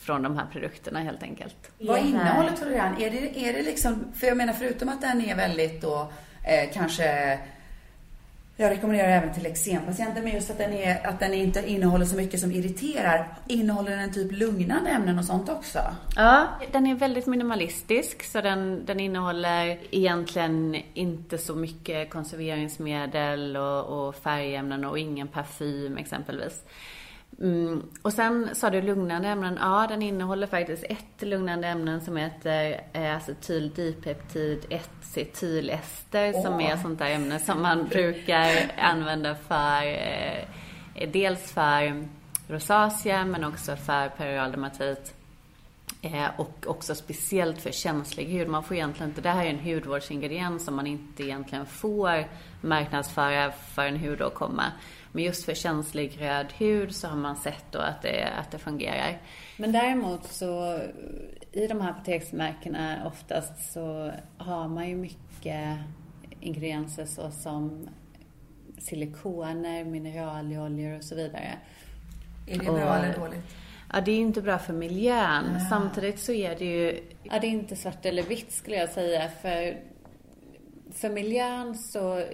från 0.00 0.22
de 0.22 0.36
här 0.36 0.46
produkterna 0.52 1.00
helt 1.00 1.22
enkelt. 1.22 1.70
Vad 1.78 1.98
innehåller 1.98 2.52
Toleran? 2.52 3.02
Är 3.02 3.10
det, 3.10 3.48
är 3.48 3.52
det 3.52 3.62
liksom, 3.62 4.04
för 4.14 4.26
jag 4.26 4.36
menar 4.36 4.52
förutom 4.52 4.88
att 4.88 5.00
den 5.00 5.20
är 5.20 5.36
väldigt 5.36 5.82
då 5.82 6.12
eh, 6.44 6.70
kanske 6.72 7.38
jag 8.56 8.70
rekommenderar 8.70 9.08
även 9.08 9.34
till 9.34 9.46
eksempatienter, 9.46 10.22
men 10.22 10.32
just 10.32 10.50
att 10.50 10.58
den, 10.58 10.72
är, 10.72 11.06
att 11.06 11.20
den 11.20 11.34
inte 11.34 11.70
innehåller 11.70 12.04
så 12.04 12.16
mycket 12.16 12.40
som 12.40 12.52
irriterar. 12.52 13.28
Innehåller 13.46 13.96
den 13.96 14.12
typ 14.12 14.32
lugnande 14.32 14.90
ämnen 14.90 15.18
och 15.18 15.24
sånt 15.24 15.48
också? 15.48 15.78
Ja, 16.16 16.48
den 16.72 16.86
är 16.86 16.94
väldigt 16.94 17.26
minimalistisk, 17.26 18.22
så 18.24 18.40
den, 18.40 18.84
den 18.86 19.00
innehåller 19.00 19.78
egentligen 19.90 20.76
inte 20.94 21.38
så 21.38 21.54
mycket 21.54 22.10
konserveringsmedel 22.10 23.56
och, 23.56 24.08
och 24.08 24.14
färgämnen 24.14 24.84
och 24.84 24.98
ingen 24.98 25.28
parfym 25.28 25.96
exempelvis. 25.96 26.62
Mm. 27.40 27.82
Och 28.02 28.12
sen 28.12 28.54
sa 28.54 28.70
du 28.70 28.82
lugnande 28.82 29.28
ämnen. 29.28 29.58
Ja, 29.60 29.86
den 29.88 30.02
innehåller 30.02 30.46
faktiskt 30.46 30.84
ett 30.88 31.22
lugnande 31.22 31.68
ämnen 31.68 32.00
som 32.00 32.16
heter 32.16 32.80
eh, 32.92 33.16
acetylpeptid 33.16 34.64
1-cetylester 34.70 36.32
oh. 36.32 36.42
som 36.42 36.60
är 36.60 36.76
sånt 36.76 36.98
där 36.98 37.10
ämne 37.10 37.38
som 37.38 37.62
man 37.62 37.84
brukar 37.88 38.72
använda 38.78 39.34
för 39.34 39.86
eh, 39.86 41.10
dels 41.12 41.52
för 41.52 42.04
rosacea 42.48 43.24
men 43.24 43.44
också 43.44 43.76
för 43.76 44.08
perioddermatit. 44.08 45.14
Eh, 46.02 46.26
och 46.36 46.64
också 46.66 46.94
speciellt 46.94 47.62
för 47.62 47.70
känslig 47.70 48.26
hud. 48.26 48.48
Man 48.48 48.62
får 48.62 48.76
egentligen 48.76 49.10
inte, 49.10 49.20
det 49.20 49.30
här 49.30 49.44
är 49.44 49.50
en 49.50 49.58
hudvårdsingrediens 49.58 50.64
som 50.64 50.76
man 50.76 50.86
inte 50.86 51.22
egentligen 51.22 51.66
får 51.66 52.24
marknadsföra 52.60 53.52
för 53.52 53.82
en 53.82 53.96
hudåkomma. 53.96 54.64
Men 55.12 55.24
just 55.24 55.44
för 55.44 55.54
känslig 55.54 56.20
röd 56.20 56.52
hud 56.58 56.94
så 56.94 57.08
har 57.08 57.16
man 57.16 57.36
sett 57.36 57.64
då 57.70 57.78
att 57.78 58.02
det, 58.02 58.28
att 58.38 58.50
det 58.50 58.58
fungerar. 58.58 59.18
Men 59.56 59.72
däremot 59.72 60.26
så 60.26 60.78
i 61.52 61.66
de 61.66 61.80
här 61.80 61.90
apoteksmärkena 61.90 63.06
oftast 63.06 63.72
så 63.72 64.12
har 64.38 64.68
man 64.68 64.88
ju 64.88 64.96
mycket 64.96 65.78
ingredienser 66.40 67.06
såsom 67.06 67.88
silikoner, 68.78 69.84
mineraloljor 69.84 70.96
och 70.96 71.04
så 71.04 71.14
vidare. 71.14 71.58
Är 72.46 72.58
det 72.58 72.64
bra 72.64 72.96
eller 72.96 73.18
dåligt? 73.18 73.56
Ja, 73.92 74.00
det 74.00 74.10
är 74.10 74.16
ju 74.16 74.20
inte 74.22 74.42
bra 74.42 74.58
för 74.58 74.72
miljön. 74.72 75.44
Ja. 75.54 75.60
Samtidigt 75.68 76.18
så 76.18 76.32
är 76.32 76.56
det 76.56 76.64
ju, 76.64 77.04
ja 77.22 77.38
det 77.40 77.46
är 77.46 77.50
inte 77.50 77.76
svart 77.76 78.06
eller 78.06 78.22
vitt 78.22 78.52
skulle 78.52 78.76
jag 78.76 78.88
säga. 78.88 79.28
För, 79.42 79.76
för 80.92 81.10
miljön 81.10 81.74
så 81.74 82.24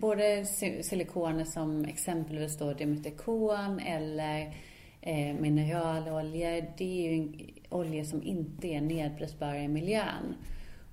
både 0.00 0.44
silikoner 0.82 1.44
som 1.44 1.84
exempelvis 1.84 2.58
då 2.58 2.72
Dimetikon 2.72 3.80
eller 3.80 4.54
eh, 5.00 5.34
mineraloljor, 5.40 6.74
det 6.78 7.06
är 7.06 7.12
ju 7.12 7.32
oljor 7.68 8.04
som 8.04 8.22
inte 8.22 8.68
är 8.68 8.80
nedbrytbara 8.80 9.62
i 9.62 9.68
miljön. 9.68 10.34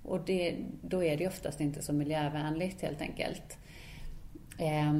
Och 0.03 0.19
det, 0.25 0.55
då 0.81 1.03
är 1.03 1.17
det 1.17 1.27
oftast 1.27 1.61
inte 1.61 1.81
så 1.81 1.93
miljövänligt 1.93 2.81
helt 2.81 3.01
enkelt. 3.01 3.57
Eh, 4.59 4.93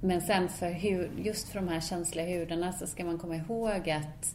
men 0.00 0.20
sen 0.20 0.48
för 0.48 0.70
hur, 0.70 1.10
just 1.22 1.48
för 1.48 1.60
de 1.60 1.68
här 1.68 1.80
känsliga 1.80 2.38
hudarna 2.38 2.72
så 2.72 2.86
ska 2.86 3.04
man 3.04 3.18
komma 3.18 3.36
ihåg 3.36 3.90
att 3.90 4.34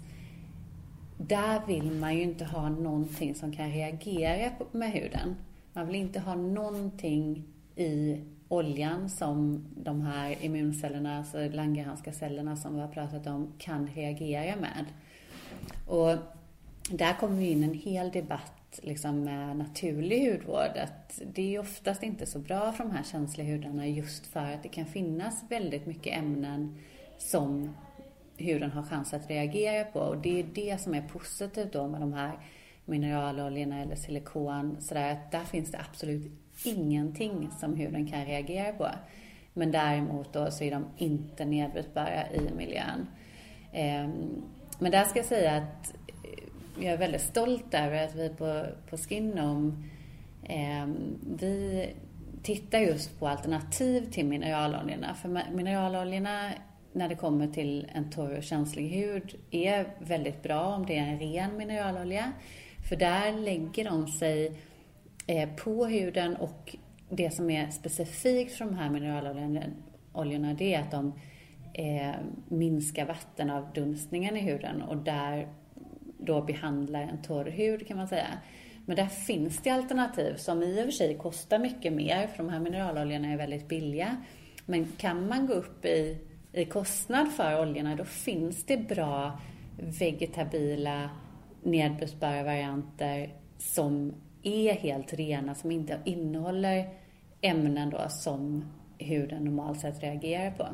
där 1.18 1.62
vill 1.68 1.92
man 1.92 2.16
ju 2.16 2.22
inte 2.22 2.46
ha 2.46 2.70
någonting 2.70 3.36
som 3.36 3.52
kan 3.52 3.72
reagera 3.72 4.52
med 4.72 4.92
huden. 4.92 5.36
Man 5.74 5.88
vill 5.88 5.96
inte 5.96 6.20
ha 6.20 6.36
någonting 6.36 7.44
i 7.76 8.22
oljan 8.48 9.10
som 9.10 9.66
de 9.76 10.02
här 10.02 10.36
immuncellerna, 10.42 11.18
alltså 11.18 11.50
Langerhanska 11.50 12.12
cellerna 12.12 12.56
som 12.56 12.76
vi 12.76 12.82
har 12.82 12.88
pratat 12.88 13.28
om, 13.28 13.54
kan 13.58 13.88
reagera 13.88 14.56
med. 14.56 14.86
Och 15.88 16.18
där 16.90 17.20
kommer 17.20 17.36
vi 17.36 17.52
in 17.52 17.64
en 17.64 17.74
hel 17.74 18.12
debatt 18.12 18.80
liksom 18.82 19.24
med 19.24 19.58
naturlig 19.58 20.32
hudvård. 20.32 20.78
Att 20.78 21.22
det 21.34 21.56
är 21.56 21.60
oftast 21.60 22.04
inte 22.04 22.26
så 22.26 22.40
bra 22.40 22.72
för 22.72 22.84
de 22.84 22.92
här 22.92 23.04
känsliga 23.04 23.48
hudarna 23.48 23.88
just 23.88 24.26
för 24.26 24.54
att 24.54 24.64
det 24.64 24.70
kan 24.70 24.86
finnas 24.86 25.44
väldigt 25.50 25.86
mycket 25.86 26.18
ämnen 26.18 26.78
som 27.18 27.76
huden 28.38 28.72
har 28.72 28.84
chans 28.84 29.14
att 29.14 29.30
reagera 29.30 29.84
på. 29.84 30.00
Och 30.00 30.18
det 30.18 30.40
är 30.40 30.46
det 30.54 30.82
som 30.82 30.94
är 30.94 31.02
positivt 31.02 31.74
då 31.74 31.88
med 31.88 32.02
de 32.02 32.14
här 32.14 32.40
mineraloljorna 32.86 33.82
eller 33.82 33.96
silikon. 33.96 34.78
Sådär 34.82 35.12
att 35.12 35.32
där 35.32 35.43
finns 35.43 35.72
det 35.72 35.80
absolut 35.80 36.32
ingenting 36.65 37.50
som 37.60 37.76
huden 37.76 38.08
kan 38.08 38.26
reagera 38.26 38.74
på. 38.74 38.88
Men 39.54 39.72
däremot 39.72 40.34
då 40.34 40.52
så 40.52 40.63
är 40.63 40.72
de 40.72 40.86
inte 40.98 41.46
nedbrytbara 41.46 42.32
i 42.32 42.54
miljön. 42.58 43.08
Ehm, 43.72 44.43
men 44.80 44.91
där 44.91 45.04
ska 45.04 45.19
jag 45.19 45.26
säga 45.26 45.56
att 45.56 45.96
jag 46.80 46.93
är 46.93 46.98
väldigt 46.98 47.22
stolt 47.22 47.74
över 47.74 48.04
att 48.04 48.15
vi 48.15 48.30
på, 48.30 48.65
på 48.89 48.98
Skinom, 48.98 49.84
ehm, 50.43 50.96
vi 51.38 51.89
tittar 52.43 52.80
just 52.80 53.19
på 53.19 53.28
alternativ 53.28 54.12
till 54.12 54.26
mineraloljorna. 54.26 55.13
För 55.13 55.52
mineraloljorna 55.54 56.52
när 56.93 57.10
det 57.10 57.15
kommer 57.15 57.48
till 57.48 57.88
en 57.93 58.10
torr 58.10 58.38
och 58.38 58.43
känslig 58.43 58.89
hud 58.89 59.36
är 59.52 59.88
väldigt 60.00 60.43
bra 60.43 60.62
om 60.62 60.86
det 60.86 60.98
är 60.98 61.08
en 61.08 61.19
ren 61.19 61.58
mineralolja. 61.58 62.32
För 62.89 62.96
där 62.96 63.34
lägger 63.34 63.86
de 63.86 64.08
sig 64.08 64.52
eh, 65.28 65.50
på 65.50 65.86
huden 65.86 66.36
och 66.36 66.76
det 67.10 67.32
som 67.32 67.50
är 67.50 67.69
specifikt 67.69 68.58
för 68.58 68.65
de 68.65 68.76
här 68.76 68.89
mineraloljorna 68.89 70.54
det 70.54 70.74
är 70.74 70.82
att 70.82 70.91
de 70.91 71.13
eh, 71.74 72.15
minskar 72.48 73.06
vattenavdunstningen 73.06 74.38
i 74.38 74.39
huden 74.39 74.82
och 74.82 74.98
där 74.98 75.48
då 76.17 76.41
behandlar 76.41 77.02
en 77.02 77.22
torr 77.22 77.46
hud 77.46 77.88
kan 77.88 77.98
man 77.98 78.08
säga. 78.08 78.28
Men 78.86 78.96
där 78.96 79.06
finns 79.06 79.58
det 79.58 79.69
alternativ 79.69 80.36
som 80.36 80.63
i 80.63 80.82
och 80.82 80.86
för 80.86 80.91
sig 80.91 81.17
kostar 81.17 81.60
mycket 81.60 81.93
mer 81.93 82.28
för 82.28 82.38
de 82.38 82.50
här 82.50 82.60
mineraloljorna 82.60 83.28
är 83.28 83.38
väldigt 83.38 83.67
billiga. 83.67 84.17
Men 84.65 84.88
kan 84.98 85.28
man 85.28 85.48
gå 85.48 85.54
upp 85.54 85.86
i, 85.86 86.17
i 86.54 86.65
kostnad 86.65 87.32
för 87.32 87.62
oljorna 87.62 87.96
då 87.96 88.06
finns 88.06 88.65
det 88.65 88.78
bra 88.78 89.39
vegetabila 89.78 91.10
nedbrytbara 91.63 92.43
varianter 92.43 93.34
som 93.58 94.13
är 94.43 94.73
helt 94.73 95.13
rena, 95.13 95.56
som 95.56 95.71
inte 95.71 95.99
innehåller 96.04 96.89
ämnen 97.41 97.89
då 97.89 98.10
som 98.10 98.65
huden 98.97 99.43
normalt 99.43 99.80
sett 99.80 100.04
reagerar 100.04 100.52
på. 100.52 100.67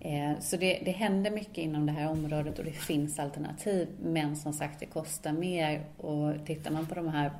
Eh, 0.00 0.40
så 0.40 0.56
det, 0.56 0.82
det 0.84 0.90
händer 0.90 1.30
mycket 1.30 1.58
inom 1.58 1.86
det 1.86 1.92
här 1.92 2.10
området 2.10 2.58
och 2.58 2.64
det 2.64 2.72
finns 2.72 3.18
alternativ. 3.18 3.88
Men 4.02 4.36
som 4.36 4.52
sagt, 4.52 4.80
det 4.80 4.86
kostar 4.86 5.32
mer. 5.32 5.84
Och 5.96 6.46
tittar 6.46 6.70
man 6.70 6.86
på 6.86 6.94
de 6.94 7.08
här 7.08 7.30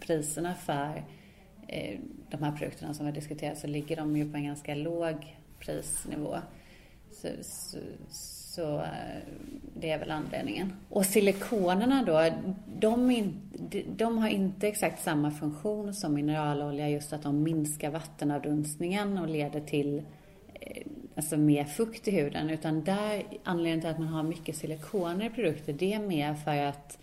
priserna 0.00 0.54
för 0.54 1.04
eh, 1.68 1.98
de 2.30 2.42
här 2.42 2.52
produkterna 2.52 2.94
som 2.94 3.06
vi 3.06 3.10
har 3.10 3.14
diskuterat 3.14 3.58
så 3.58 3.66
ligger 3.66 3.96
de 3.96 4.16
ju 4.16 4.30
på 4.30 4.36
en 4.36 4.44
ganska 4.44 4.74
låg 4.74 5.36
prisnivå. 5.58 6.36
Så, 7.12 7.28
så, 7.42 7.78
så 8.54 8.78
eh, 8.78 9.22
det 9.74 9.90
är 9.90 9.98
väl 9.98 10.10
anledningen. 10.10 10.72
Och 10.88 11.06
silikonerna 11.06 12.02
då, 12.02 12.30
de, 12.78 13.10
in, 13.10 13.40
de 13.96 14.18
har 14.18 14.28
inte 14.28 14.68
exakt 14.68 15.02
samma 15.02 15.30
funktion 15.30 15.94
som 15.94 16.14
mineralolja, 16.14 16.88
just 16.88 17.12
att 17.12 17.22
de 17.22 17.42
minskar 17.42 17.90
vattenavdunstningen 17.90 19.18
och 19.18 19.28
leder 19.28 19.60
till 19.60 20.02
eh, 20.54 20.86
alltså 21.16 21.36
mer 21.36 21.64
fukt 21.64 22.08
i 22.08 22.10
huden. 22.10 22.50
Utan 22.50 22.84
där, 22.84 23.22
anledningen 23.44 23.80
till 23.80 23.90
att 23.90 23.98
man 23.98 24.08
har 24.08 24.22
mycket 24.22 24.56
silikoner 24.56 25.26
i 25.26 25.30
produkter, 25.30 25.72
det 25.72 25.92
är 25.92 26.00
mer 26.00 26.34
för 26.34 26.56
att 26.56 26.98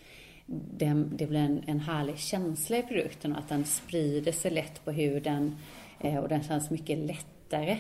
det, 0.46 1.06
det 1.12 1.28
blir 1.28 1.40
en, 1.40 1.64
en 1.68 1.80
härlig 1.80 2.18
känsla 2.18 2.78
i 2.78 2.84
produkten 2.84 3.32
och 3.32 3.40
att 3.40 3.50
den 3.50 3.66
sprider 3.66 4.32
sig 4.32 4.52
lätt 4.52 4.86
på 4.86 4.92
huden 4.92 5.56
eh, 6.00 6.18
och 6.18 6.30
den 6.30 6.44
känns 6.44 6.70
mycket 6.70 6.98
lättare. 6.98 7.78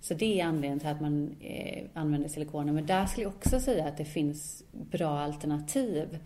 Så 0.00 0.14
det 0.14 0.40
är 0.40 0.44
anledningen 0.44 0.80
till 0.80 0.88
att 0.88 1.00
man 1.00 1.36
eh, 1.40 1.84
använder 1.94 2.28
silikoner. 2.28 2.72
Men 2.72 2.86
där 2.86 3.06
skulle 3.06 3.24
jag 3.24 3.32
också 3.32 3.60
säga 3.60 3.88
att 3.88 3.96
det 3.96 4.04
finns 4.04 4.64
bra 4.72 5.18
alternativ 5.18 6.18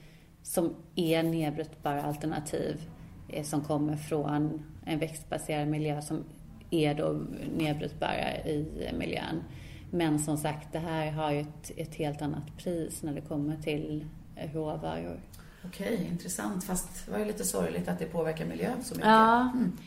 som 0.43 0.75
är 0.95 1.23
nedbrytbara 1.23 2.03
alternativ 2.03 2.81
eh, 3.29 3.45
som 3.45 3.61
kommer 3.61 3.97
från 3.97 4.63
en 4.87 4.99
växtbaserad 4.99 5.69
miljö 5.69 6.03
som 6.03 6.25
är 6.71 6.95
då 6.95 7.21
nedbrytbara 7.57 8.37
i 8.37 8.91
miljön. 8.99 9.43
Men 9.91 10.19
som 10.19 10.37
sagt, 10.37 10.73
det 10.73 10.79
här 10.79 11.11
har 11.11 11.33
ju 11.33 11.41
ett, 11.41 11.71
ett 11.77 11.95
helt 11.95 12.23
annat 12.23 12.57
pris 12.59 13.03
när 13.03 13.15
det 13.15 13.21
kommer 13.21 13.57
till 13.57 14.07
råvaror. 14.53 15.21
Okej, 15.65 16.09
intressant. 16.13 16.65
Fast 16.65 17.07
det 17.07 17.13
var 17.13 17.19
ju 17.19 17.25
lite 17.25 17.45
sorgligt 17.45 17.89
att 17.89 17.99
det 17.99 18.05
påverkar 18.05 18.47
miljön 18.47 18.85
så 18.85 18.95
mycket. 18.95 19.09
Ja. 19.09 19.51
Mm. 19.55 19.79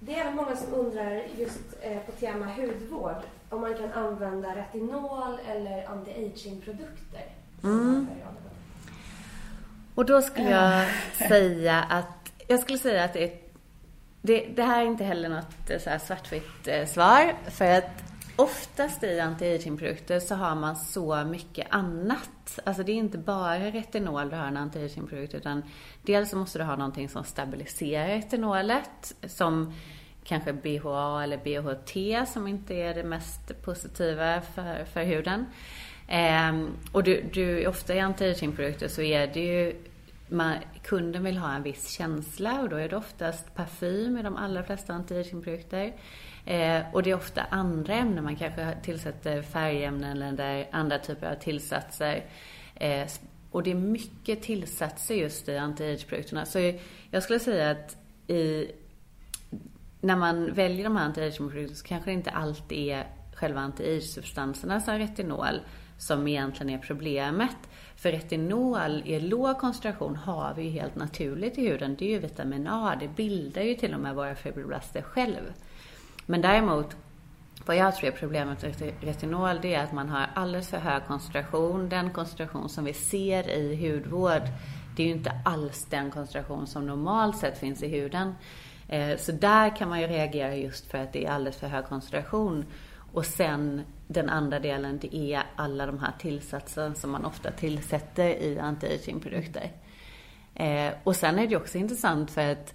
Det 0.00 0.14
är 0.14 0.20
även 0.20 0.36
många 0.36 0.56
som 0.56 0.74
undrar 0.74 1.22
just 1.38 1.60
eh, 1.82 1.98
på 1.98 2.12
tema 2.12 2.46
hudvård 2.46 3.22
om 3.48 3.60
man 3.60 3.74
kan 3.74 3.92
använda 3.92 4.56
retinol 4.56 5.38
eller 5.48 5.86
anti-aging-produkter. 5.86 7.24
Mm. 7.64 8.06
Och 9.94 10.06
då 10.06 10.22
skulle 10.22 10.50
jag 10.50 10.86
säga 11.28 11.84
att, 11.90 12.32
jag 12.46 12.60
skulle 12.60 12.78
säga 12.78 13.04
att 13.04 13.12
det 13.12 13.48
det, 14.22 14.46
det, 14.56 14.62
här 14.62 14.80
är 14.82 14.86
inte 14.86 15.04
heller 15.04 15.28
något 15.28 15.70
eh, 15.70 15.78
så 15.78 15.90
här 15.90 15.98
svartvitt 15.98 16.68
eh, 16.68 16.86
svar. 16.86 17.34
För 17.50 17.78
att 17.78 18.02
oftast 18.38 19.04
i 19.04 19.20
anti-agingprodukter 19.20 20.20
så 20.20 20.34
har 20.34 20.54
man 20.54 20.76
så 20.76 21.24
mycket 21.24 21.66
annat. 21.70 22.58
Alltså 22.64 22.82
det 22.82 22.92
är 22.92 22.96
inte 22.96 23.18
bara 23.18 23.58
retinol 23.58 24.30
du 24.30 24.36
har 24.36 24.44
i 24.44 24.48
en 24.48 24.56
anti-agingprodukt 24.56 25.36
utan 25.36 25.62
dels 26.02 26.30
så 26.30 26.36
måste 26.36 26.58
du 26.58 26.64
ha 26.64 26.76
någonting 26.76 27.08
som 27.08 27.24
stabiliserar 27.24 28.08
retinolet 28.08 29.14
som 29.26 29.72
kanske 30.24 30.52
BHA 30.52 31.22
eller 31.22 31.36
BHT 31.36 32.28
som 32.32 32.46
inte 32.46 32.74
är 32.74 32.94
det 32.94 33.04
mest 33.04 33.62
positiva 33.62 34.40
för, 34.40 34.84
för 34.84 35.02
huden. 35.02 35.46
Ehm, 36.08 36.70
och 36.92 37.04
du, 37.04 37.22
du, 37.32 37.66
ofta 37.66 37.94
i 37.94 38.00
anti-agingprodukter 38.00 38.88
så 38.88 39.02
är 39.02 39.26
det 39.26 39.40
ju 39.40 39.76
man, 40.28 40.54
kunden 40.82 41.24
vill 41.24 41.38
ha 41.38 41.54
en 41.54 41.62
viss 41.62 41.90
känsla 41.90 42.60
och 42.60 42.68
då 42.68 42.76
är 42.76 42.88
det 42.88 42.96
oftast 42.96 43.54
parfym 43.54 44.18
i 44.18 44.22
de 44.22 44.36
allra 44.36 44.62
flesta 44.62 44.92
anti-aging-produkter. 44.92 45.92
Eh, 46.44 46.82
och 46.92 47.02
det 47.02 47.10
är 47.10 47.14
ofta 47.14 47.42
andra 47.50 47.94
ämnen, 47.94 48.24
man 48.24 48.36
kanske 48.36 48.74
tillsätter 48.82 49.42
färgämnen 49.42 50.22
eller 50.22 50.68
andra 50.72 50.98
typer 50.98 51.32
av 51.32 51.34
tillsatser. 51.34 52.24
Eh, 52.74 53.06
och 53.50 53.62
det 53.62 53.70
är 53.70 53.74
mycket 53.74 54.42
tillsatser 54.42 55.14
just 55.14 55.48
i 55.48 55.56
anti-age-produkterna. 55.56 56.44
Så 56.44 56.72
jag 57.10 57.22
skulle 57.22 57.38
säga 57.38 57.70
att 57.70 57.96
i, 58.26 58.70
när 60.00 60.16
man 60.16 60.54
väljer 60.54 60.84
de 60.84 60.96
här 60.96 61.04
anti-age-produkterna 61.04 61.76
så 61.76 61.86
kanske 61.86 62.10
det 62.10 62.14
inte 62.14 62.30
alltid 62.30 62.78
är 62.78 63.06
själva 63.34 63.60
anti-age-substanserna 63.60 64.80
som 64.80 64.98
retinol 64.98 65.60
som 65.98 66.28
egentligen 66.28 66.70
är 66.74 66.78
problemet. 66.78 67.56
För 67.96 68.12
retinol 68.12 69.02
i 69.04 69.20
låg 69.20 69.58
koncentration 69.58 70.16
har 70.16 70.54
vi 70.54 70.62
ju 70.62 70.70
helt 70.70 70.96
naturligt 70.96 71.58
i 71.58 71.68
huden. 71.68 71.96
Det 71.98 72.04
är 72.04 72.10
ju 72.10 72.18
vitamin 72.18 72.68
A. 72.68 72.96
Det 73.00 73.08
bildar 73.08 73.62
ju 73.62 73.74
till 73.74 73.94
och 73.94 74.00
med 74.00 74.14
våra 74.14 74.34
fibroblaster 74.34 75.02
själv. 75.02 75.52
Men 76.30 76.40
däremot, 76.40 76.96
vad 77.66 77.76
jag 77.76 77.96
tror 77.96 78.08
är 78.08 78.16
problemet 78.16 78.62
med 78.62 78.92
retinol, 79.00 79.58
det 79.62 79.74
är 79.74 79.84
att 79.84 79.92
man 79.92 80.08
har 80.08 80.26
alldeles 80.34 80.68
för 80.68 80.78
hög 80.78 81.06
koncentration. 81.06 81.88
Den 81.88 82.10
koncentration 82.10 82.68
som 82.68 82.84
vi 82.84 82.94
ser 82.94 83.48
i 83.50 83.90
hudvård, 83.90 84.42
det 84.96 85.02
är 85.02 85.06
ju 85.06 85.12
inte 85.12 85.40
alls 85.44 85.86
den 85.90 86.10
koncentration 86.10 86.66
som 86.66 86.86
normalt 86.86 87.36
sett 87.36 87.58
finns 87.58 87.82
i 87.82 87.88
huden. 87.88 88.34
Eh, 88.88 89.16
så 89.18 89.32
där 89.32 89.76
kan 89.76 89.88
man 89.88 90.00
ju 90.00 90.06
reagera 90.06 90.56
just 90.56 90.90
för 90.90 90.98
att 90.98 91.12
det 91.12 91.24
är 91.26 91.30
alldeles 91.30 91.56
för 91.56 91.66
hög 91.66 91.84
koncentration. 91.84 92.64
Och 93.12 93.26
sen 93.26 93.82
den 94.06 94.28
andra 94.28 94.58
delen, 94.58 94.98
det 94.98 95.16
är 95.16 95.42
alla 95.56 95.86
de 95.86 95.98
här 95.98 96.12
tillsatserna 96.18 96.94
som 96.94 97.10
man 97.10 97.24
ofta 97.24 97.50
tillsätter 97.50 98.28
i 98.28 98.58
anti-aging-produkter. 98.58 99.70
Eh, 100.54 100.92
och 101.04 101.16
sen 101.16 101.38
är 101.38 101.46
det 101.46 101.56
också 101.56 101.78
intressant 101.78 102.30
för 102.30 102.52
att 102.52 102.74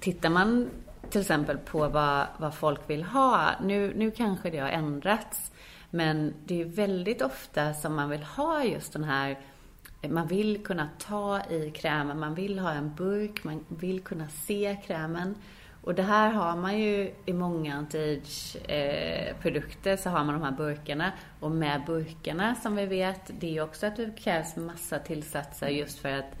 tittar 0.00 0.30
man 0.30 0.70
till 1.10 1.20
exempel 1.20 1.58
på 1.58 1.88
vad, 1.88 2.26
vad 2.38 2.54
folk 2.54 2.90
vill 2.90 3.02
ha, 3.02 3.50
nu, 3.62 3.92
nu 3.96 4.10
kanske 4.10 4.50
det 4.50 4.58
har 4.58 4.68
ändrats, 4.68 5.52
men 5.90 6.34
det 6.44 6.60
är 6.60 6.64
väldigt 6.64 7.22
ofta 7.22 7.74
som 7.74 7.94
man 7.94 8.10
vill 8.10 8.22
ha 8.22 8.64
just 8.64 8.92
den 8.92 9.04
här 9.04 9.38
man 10.02 10.26
vill 10.26 10.64
kunna 10.64 10.88
ta 10.98 11.40
i 11.50 11.70
krämen, 11.70 12.18
man 12.18 12.34
vill 12.34 12.58
ha 12.58 12.72
en 12.72 12.94
burk, 12.94 13.44
man 13.44 13.64
vill 13.68 14.00
kunna 14.00 14.28
se 14.28 14.76
krämen. 14.86 15.34
Och 15.82 15.94
det 15.94 16.02
här 16.02 16.30
har 16.30 16.56
man 16.56 16.78
ju 16.78 17.14
i 17.26 17.32
många 17.32 17.74
anti-age-produkter 17.74 19.90
eh, 19.90 19.96
så 19.96 20.10
har 20.10 20.24
man 20.24 20.34
de 20.34 20.42
här 20.42 20.52
burkarna. 20.52 21.12
Och 21.40 21.50
med 21.50 21.82
burkarna 21.86 22.54
som 22.54 22.76
vi 22.76 22.86
vet, 22.86 23.30
det 23.40 23.56
är 23.56 23.62
också 23.62 23.86
att 23.86 23.96
det 23.96 24.18
krävs 24.18 24.56
massa 24.56 24.98
tillsatser 24.98 25.68
just 25.68 25.98
för 25.98 26.12
att 26.12 26.36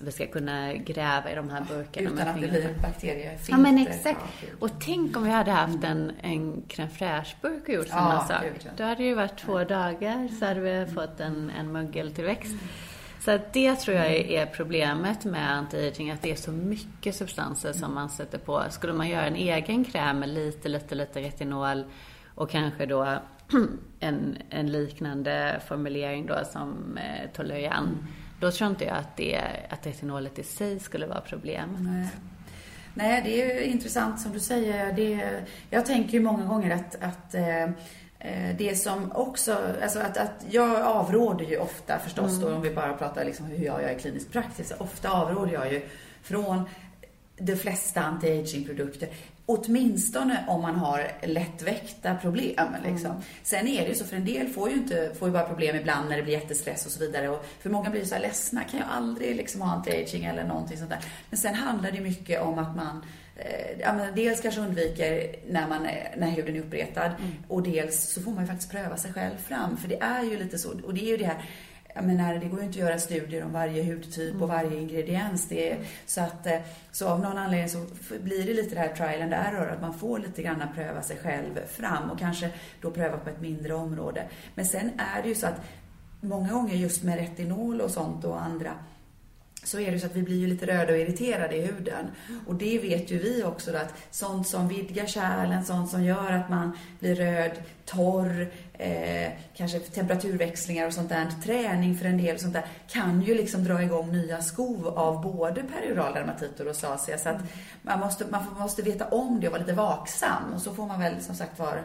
vi 0.00 0.12
ska 0.12 0.26
kunna 0.26 0.74
gräva 0.74 1.32
i 1.32 1.34
de 1.34 1.50
här 1.50 1.64
burkarna. 1.68 2.10
Utan 2.10 2.28
att 2.28 2.40
det 2.40 2.48
blir 2.48 2.74
bakteriefilter. 2.82 3.52
Ja 3.52 3.58
men 3.58 3.78
exakt. 3.78 4.20
Och 4.60 4.70
tänk 4.80 5.16
om 5.16 5.24
vi 5.24 5.30
hade 5.30 5.50
haft 5.50 5.84
en, 5.84 6.12
en 6.20 6.62
crème 6.68 6.88
fraîche-burk 6.88 7.62
och 7.68 7.74
gjort 7.74 7.88
samma 7.88 8.14
ja, 8.14 8.24
sak. 8.28 8.72
Då 8.76 8.84
hade 8.84 8.94
det 8.94 9.04
ju 9.04 9.14
varit 9.14 9.38
två 9.38 9.64
dagar 9.64 10.28
så 10.38 10.44
hade 10.44 10.60
vi 10.60 10.86
fått 10.92 11.20
en, 11.20 11.50
en 11.50 11.72
mögeltillväxt. 11.72 12.52
Mm. 12.52 12.68
Så 13.20 13.38
det 13.52 13.74
tror 13.74 13.96
jag 13.96 14.06
är 14.12 14.46
problemet 14.46 15.24
med 15.24 15.58
anti-aging, 15.58 16.12
att 16.12 16.22
det 16.22 16.30
är 16.30 16.36
så 16.36 16.52
mycket 16.52 17.14
substanser 17.14 17.72
som 17.72 17.94
man 17.94 18.08
sätter 18.08 18.38
på. 18.38 18.62
Skulle 18.70 18.92
man 18.92 19.08
göra 19.08 19.26
en 19.26 19.36
egen 19.36 19.84
kräm 19.84 20.18
med 20.18 20.28
lite, 20.28 20.68
lite, 20.68 20.94
lite 20.94 21.20
retinol 21.20 21.84
och 22.34 22.50
kanske 22.50 22.86
då 22.86 23.18
en, 24.00 24.38
en 24.50 24.72
liknande 24.72 25.60
formulering 25.68 26.26
då 26.26 26.34
som 26.52 26.98
eh, 26.98 27.30
Tolerian, 27.32 27.84
mm. 27.84 28.06
Då 28.40 28.50
tror 28.50 28.70
inte 28.70 28.84
jag 28.84 28.96
att, 28.96 29.16
det, 29.16 29.40
att 29.68 29.86
retinolet 29.86 30.38
i 30.38 30.42
sig 30.42 30.80
skulle 30.80 31.06
vara 31.06 31.20
problemet. 31.20 31.80
Nej. 31.80 32.08
Nej, 32.94 33.22
det 33.24 33.42
är 33.42 33.60
intressant 33.60 34.20
som 34.20 34.32
du 34.32 34.40
säger. 34.40 34.92
Det, 34.92 35.40
jag 35.70 35.86
tänker 35.86 36.12
ju 36.12 36.20
många 36.20 36.44
gånger 36.44 36.74
att, 36.74 37.02
att 37.02 37.34
eh, 37.34 37.70
Eh, 38.22 38.56
det 38.56 38.76
som 38.76 39.12
också, 39.12 39.58
alltså 39.82 39.98
att, 39.98 40.16
att 40.16 40.44
jag 40.50 40.82
avråder 40.82 41.44
ju 41.44 41.58
ofta 41.58 41.98
förstås 41.98 42.32
mm. 42.32 42.40
då 42.40 42.56
om 42.56 42.62
vi 42.62 42.70
bara 42.70 42.92
pratar 42.92 43.24
liksom 43.24 43.46
hur 43.46 43.64
jag 43.64 43.82
gör 43.82 43.90
i 43.90 43.98
klinisk 44.00 44.32
praxis. 44.32 44.72
Ofta 44.78 45.10
avråder 45.10 45.52
jag 45.52 45.72
ju 45.72 45.82
från 46.22 46.62
de 47.38 47.56
flesta 47.56 48.00
anti-aging-produkter. 48.00 49.08
Åtminstone 49.50 50.44
om 50.48 50.62
man 50.62 50.74
har 50.74 51.12
lättväckta 51.22 52.14
problem. 52.14 52.68
Mm. 52.74 52.92
Liksom. 52.92 53.10
Mm. 53.10 53.22
Sen 53.42 53.68
är 53.68 53.82
det 53.82 53.88
ju 53.88 53.94
så, 53.94 54.04
för 54.04 54.16
en 54.16 54.24
del 54.24 54.48
får 54.48 54.70
ju, 54.70 54.76
inte, 54.76 55.10
får 55.18 55.28
ju 55.28 55.32
bara 55.32 55.48
problem 55.48 55.76
ibland 55.76 56.08
när 56.08 56.16
det 56.16 56.22
blir 56.22 56.34
jättestress 56.34 56.86
och 56.86 56.92
så 56.92 57.00
vidare. 57.00 57.28
Och 57.28 57.46
för 57.60 57.70
många 57.70 57.90
blir 57.90 58.04
så 58.04 58.14
här 58.14 58.22
ledsna, 58.22 58.64
kan 58.64 58.80
jag 58.80 58.88
aldrig 58.90 59.36
liksom 59.36 59.60
ha 59.60 59.76
anti-aging 59.76 60.30
eller 60.30 60.44
någonting 60.44 60.78
sånt 60.78 60.90
där. 60.90 61.04
Men 61.30 61.38
sen 61.38 61.54
handlar 61.54 61.90
det 61.90 62.00
mycket 62.00 62.42
om 62.42 62.58
att 62.58 62.76
man 62.76 63.02
Eh, 63.44 63.80
ja, 63.80 63.92
men 63.92 64.14
dels 64.14 64.40
kanske 64.40 64.60
undviker 64.60 65.36
när, 65.48 65.68
man, 65.68 65.82
när 66.16 66.30
huden 66.30 66.56
är 66.56 66.60
uppretad 66.60 67.12
mm. 67.18 67.32
och 67.48 67.62
dels 67.62 68.12
så 68.12 68.22
får 68.22 68.30
man 68.30 68.40
ju 68.40 68.46
faktiskt 68.46 68.70
pröva 68.70 68.96
sig 68.96 69.12
själv 69.12 69.36
fram. 69.36 69.76
För 69.76 69.88
det 69.88 70.02
är 70.02 70.22
ju 70.22 70.38
lite 70.38 70.58
så, 70.58 70.70
och 70.84 70.94
det 70.94 71.00
är 71.00 71.08
ju 71.08 71.16
det 71.16 71.24
här 71.24 71.44
jag 71.94 72.04
menar, 72.04 72.34
det 72.34 72.46
går 72.46 72.60
ju 72.60 72.66
inte 72.66 72.78
att 72.78 72.88
göra 72.88 72.98
studier 72.98 73.44
om 73.44 73.52
varje 73.52 73.82
hudtyp 73.82 74.34
och 74.42 74.48
mm. 74.50 74.56
varje 74.56 74.80
ingrediens. 74.80 75.48
Det 75.48 75.72
är, 75.72 75.78
så, 76.06 76.20
att, 76.20 76.46
eh, 76.46 76.60
så 76.92 77.08
av 77.08 77.20
någon 77.20 77.38
anledning 77.38 77.68
så 77.68 77.86
blir 78.20 78.46
det 78.46 78.54
lite 78.54 78.74
det 78.74 78.80
här 78.80 78.94
trial 78.94 79.22
and 79.22 79.32
error, 79.32 79.70
att 79.70 79.80
man 79.80 79.94
får 79.94 80.18
lite 80.18 80.42
grann 80.42 80.62
pröva 80.74 81.02
sig 81.02 81.16
själv 81.16 81.66
fram 81.66 82.10
och 82.10 82.18
kanske 82.18 82.50
då 82.80 82.90
pröva 82.90 83.16
på 83.16 83.30
ett 83.30 83.40
mindre 83.40 83.74
område. 83.74 84.28
Men 84.54 84.66
sen 84.66 84.90
är 85.16 85.22
det 85.22 85.28
ju 85.28 85.34
så 85.34 85.46
att 85.46 85.60
många 86.20 86.52
gånger 86.52 86.74
just 86.74 87.02
med 87.02 87.18
retinol 87.18 87.80
och 87.80 87.90
sånt 87.90 88.24
och 88.24 88.42
andra 88.42 88.74
så 89.64 89.80
är 89.80 89.92
det 89.92 90.00
så 90.00 90.06
att 90.06 90.16
vi 90.16 90.22
blir 90.22 90.36
ju 90.36 90.46
lite 90.46 90.66
röda 90.66 90.92
och 90.92 90.98
irriterade 90.98 91.56
i 91.56 91.66
huden. 91.66 92.06
Och 92.46 92.54
det 92.54 92.78
vet 92.78 93.10
ju 93.10 93.18
vi 93.18 93.44
också 93.44 93.76
att 93.76 93.94
sånt 94.10 94.48
som 94.48 94.68
vidgar 94.68 95.06
kärlen, 95.06 95.64
sånt 95.64 95.90
som 95.90 96.04
gör 96.04 96.32
att 96.32 96.50
man 96.50 96.78
blir 97.00 97.14
röd, 97.14 97.52
torr, 97.84 98.52
eh, 98.80 99.32
kanske 99.54 99.78
temperaturväxlingar 99.78 100.86
och 100.86 100.92
sånt 100.92 101.08
där, 101.08 101.26
träning 101.44 101.98
för 101.98 102.06
en 102.06 102.18
del 102.18 102.34
och 102.34 102.40
sånt 102.40 102.52
där, 102.52 102.64
kan 102.88 103.22
ju 103.22 103.34
liksom 103.34 103.64
dra 103.64 103.82
igång 103.82 104.12
nya 104.12 104.42
skov 104.42 104.86
av 104.86 105.22
både 105.22 105.62
perioral 105.62 106.14
dermatit 106.14 106.60
och 106.60 106.66
rosacea. 106.66 107.18
Så 107.18 107.28
att 107.28 107.40
man 107.82 108.00
måste, 108.00 108.26
man 108.30 108.44
måste 108.58 108.82
veta 108.82 109.08
om 109.08 109.40
det 109.40 109.46
och 109.46 109.52
vara 109.52 109.62
lite 109.62 109.74
vaksam. 109.74 110.54
Och 110.54 110.62
så 110.62 110.74
får 110.74 110.86
man 110.86 111.00
väl 111.00 111.20
som 111.20 111.34
sagt 111.34 111.58
vara, 111.58 111.80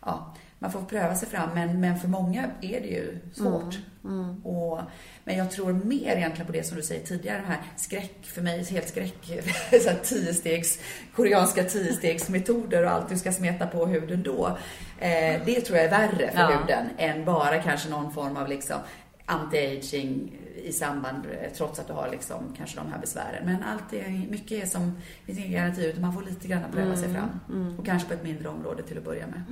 ja, 0.00 0.34
man 0.58 0.72
får 0.72 0.82
pröva 0.82 1.14
sig 1.14 1.28
fram, 1.28 1.50
men, 1.54 1.80
men 1.80 1.98
för 1.98 2.08
många 2.08 2.50
är 2.60 2.80
det 2.80 2.88
ju 2.88 3.18
svårt. 3.32 3.78
Mm, 4.04 4.20
mm. 4.20 4.46
Och, 4.46 4.80
men 5.24 5.36
jag 5.36 5.50
tror 5.50 5.72
mer 5.72 6.16
egentligen 6.16 6.46
på 6.46 6.52
det 6.52 6.62
som 6.62 6.76
du 6.76 6.82
säger 6.82 7.06
tidigare, 7.06 7.36
den 7.36 7.46
här 7.46 7.60
skräck, 7.76 8.18
för 8.22 8.42
mig 8.42 8.64
helt 8.64 8.88
skräck, 8.88 9.24
så 9.82 9.88
här 9.88 9.98
tiostegs, 10.02 10.78
koreanska 11.14 11.64
tiostegsmetoder 11.64 12.84
och 12.84 12.90
allt 12.90 13.08
du 13.08 13.18
ska 13.18 13.32
smeta 13.32 13.66
på 13.66 13.86
huden 13.86 14.22
då. 14.22 14.58
Eh, 14.98 15.40
det 15.46 15.60
tror 15.60 15.78
jag 15.78 15.86
är 15.86 15.90
värre 15.90 16.30
för 16.30 16.40
ja. 16.40 16.58
huden 16.58 16.86
än 16.98 17.24
bara 17.24 17.62
kanske 17.62 17.88
någon 17.90 18.12
form 18.12 18.36
av 18.36 18.48
liksom 18.48 18.76
anti-aging 19.26 20.30
i 20.64 20.72
samband, 20.72 21.26
eh, 21.26 21.52
trots 21.52 21.78
att 21.78 21.86
du 21.86 21.92
har 21.92 22.08
liksom 22.10 22.54
kanske 22.56 22.76
de 22.76 22.92
här 22.92 22.98
besvären. 22.98 23.44
Men 23.44 23.62
allt 23.62 23.92
är, 23.92 24.26
mycket 24.30 24.62
är 24.62 24.66
som, 24.66 24.92
det 25.20 25.26
finns 25.26 25.38
ingen 25.38 25.52
garanti 25.52 25.86
utan 25.86 26.02
man 26.02 26.12
får 26.12 26.22
lite 26.22 26.48
grann 26.48 26.62
pröva 26.72 26.86
mm, 26.86 26.96
sig 26.96 27.14
fram. 27.14 27.40
Mm. 27.48 27.78
Och 27.78 27.86
kanske 27.86 28.08
på 28.08 28.14
ett 28.14 28.24
mindre 28.24 28.48
område 28.48 28.82
till 28.82 28.98
att 28.98 29.04
börja 29.04 29.26
med. 29.26 29.42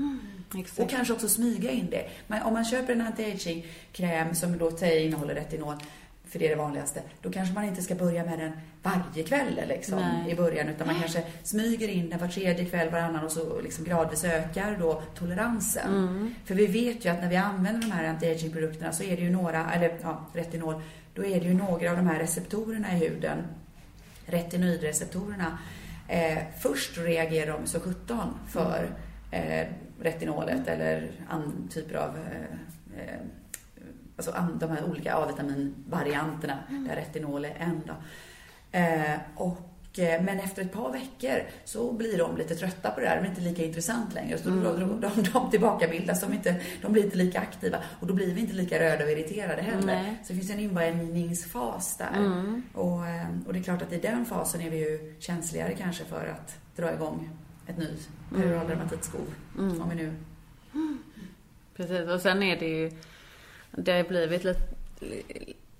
Mm, 0.55 0.67
och 0.77 0.91
kanske 0.91 1.15
också 1.15 1.29
smyga 1.29 1.71
in 1.71 1.91
det. 1.91 2.09
Men 2.27 2.43
om 2.43 2.53
man 2.53 2.65
köper 2.65 2.93
en 2.93 3.01
anti-aging-kräm 3.01 4.35
som 4.35 4.59
då 4.59 4.87
innehåller 4.87 5.35
retinol, 5.35 5.75
för 6.29 6.39
det 6.39 6.47
är 6.47 6.51
det 6.51 6.63
vanligaste, 6.63 7.03
då 7.23 7.31
kanske 7.31 7.55
man 7.55 7.65
inte 7.65 7.83
ska 7.83 7.95
börja 7.95 8.25
med 8.25 8.39
den 8.39 8.53
varje 8.83 9.25
kväll 9.27 9.61
liksom, 9.69 10.25
i 10.29 10.35
början, 10.35 10.69
utan 10.69 10.87
man 10.87 11.01
kanske 11.01 11.23
smyger 11.43 11.89
in 11.89 12.11
den 12.11 12.19
var 12.19 12.29
tredje 12.29 12.65
kväll, 12.65 12.91
varannan 12.91 13.25
och 13.25 13.33
så 13.33 13.61
liksom 13.61 13.85
gradvis 13.85 14.25
ökar 14.25 14.77
då 14.81 15.03
toleransen. 15.19 15.95
Mm. 15.95 16.35
För 16.45 16.55
vi 16.55 16.67
vet 16.67 17.05
ju 17.05 17.09
att 17.09 17.21
när 17.21 17.29
vi 17.29 17.37
använder 17.37 17.81
de 17.81 17.93
här 17.93 18.05
anti-aging-produkterna 18.05 18.93
så 18.93 19.03
är 19.03 19.17
det 19.17 19.23
ju 19.23 19.31
några, 19.31 19.73
eller 19.73 19.99
ja, 20.03 20.27
retinol, 20.33 20.83
då 21.15 21.25
är 21.25 21.41
det 21.41 21.47
ju 21.47 21.55
några 21.55 21.91
av 21.91 21.97
de 21.97 22.07
här 22.07 22.19
receptorerna 22.19 22.93
i 22.93 22.97
huden, 22.97 23.39
retinoidreceptorerna, 24.27 25.59
eh, 26.09 26.39
först 26.61 26.99
reagerar 26.99 27.53
de 27.53 27.67
så 27.67 27.81
17 27.81 28.19
för 28.49 28.91
eh, 29.31 29.67
retinolet 30.07 30.69
eller 30.69 31.11
andra 31.29 31.69
typer 31.71 31.95
av 31.95 32.17
eh, 32.17 33.01
eh 33.01 33.21
alltså 34.17 34.35
de 34.61 34.71
här 34.71 34.85
olika 34.85 35.15
A-vitaminvarianterna, 35.15 36.59
mm. 36.69 36.89
där 36.89 36.97
retinol 36.97 37.45
är 37.45 37.57
en. 37.59 37.83
Då. 37.87 37.95
Eh, 38.79 39.19
och, 39.35 39.99
eh, 39.99 40.23
men 40.23 40.41
efter 40.41 40.63
ett 40.63 40.73
par 40.73 40.93
veckor 40.93 41.43
så 41.65 41.93
blir 41.93 42.19
de 42.19 42.37
lite 42.37 42.55
trötta 42.55 42.91
på 42.91 43.01
det 43.01 43.07
där. 43.07 43.17
De 43.17 43.25
är 43.25 43.29
inte 43.29 43.41
lika 43.41 43.65
intressant 43.65 44.15
längre. 44.15 44.39
Så 44.39 44.49
mm. 44.49 44.65
de, 44.65 44.81
de, 44.81 45.01
de, 45.01 45.23
de 45.33 45.51
tillbakabildas. 45.51 46.21
De, 46.21 46.33
inte, 46.33 46.61
de 46.83 46.93
blir 46.93 47.05
inte 47.05 47.17
lika 47.17 47.41
aktiva. 47.41 47.79
Och 48.01 48.07
då 48.07 48.15
blir 48.15 48.35
vi 48.35 48.41
inte 48.41 48.53
lika 48.53 48.81
röda 48.81 49.05
och 49.05 49.11
irriterade 49.11 49.63
heller. 49.63 49.87
Nej. 49.87 50.17
Så 50.23 50.33
det 50.33 50.39
finns 50.39 50.51
en 50.51 50.61
invänjningsfas 50.61 51.97
där. 51.97 52.17
Mm. 52.17 52.63
Och, 52.75 53.07
eh, 53.07 53.29
och 53.47 53.53
det 53.53 53.59
är 53.59 53.63
klart 53.63 53.83
att 53.83 53.93
i 53.93 53.99
den 53.99 54.25
fasen 54.25 54.61
är 54.61 54.71
vi 54.71 54.79
ju 54.79 55.15
känsligare 55.19 55.75
kanske 55.75 56.05
för 56.05 56.27
att 56.27 56.59
dra 56.77 56.95
igång 56.95 57.31
ett 57.67 57.79
nytt 57.79 58.09
peroral 58.35 58.69
dermatitskov. 58.69 59.35
Mm. 59.59 59.83
Om 59.83 59.89
vi 59.89 59.95
nu... 59.95 60.13
Precis, 61.77 62.09
och 62.09 62.21
sen 62.21 62.43
är 62.43 62.59
det 62.59 62.69
ju 62.69 62.91
det 63.77 63.93
har 63.93 64.05
blivit 64.05 64.45
lite, 64.45 64.63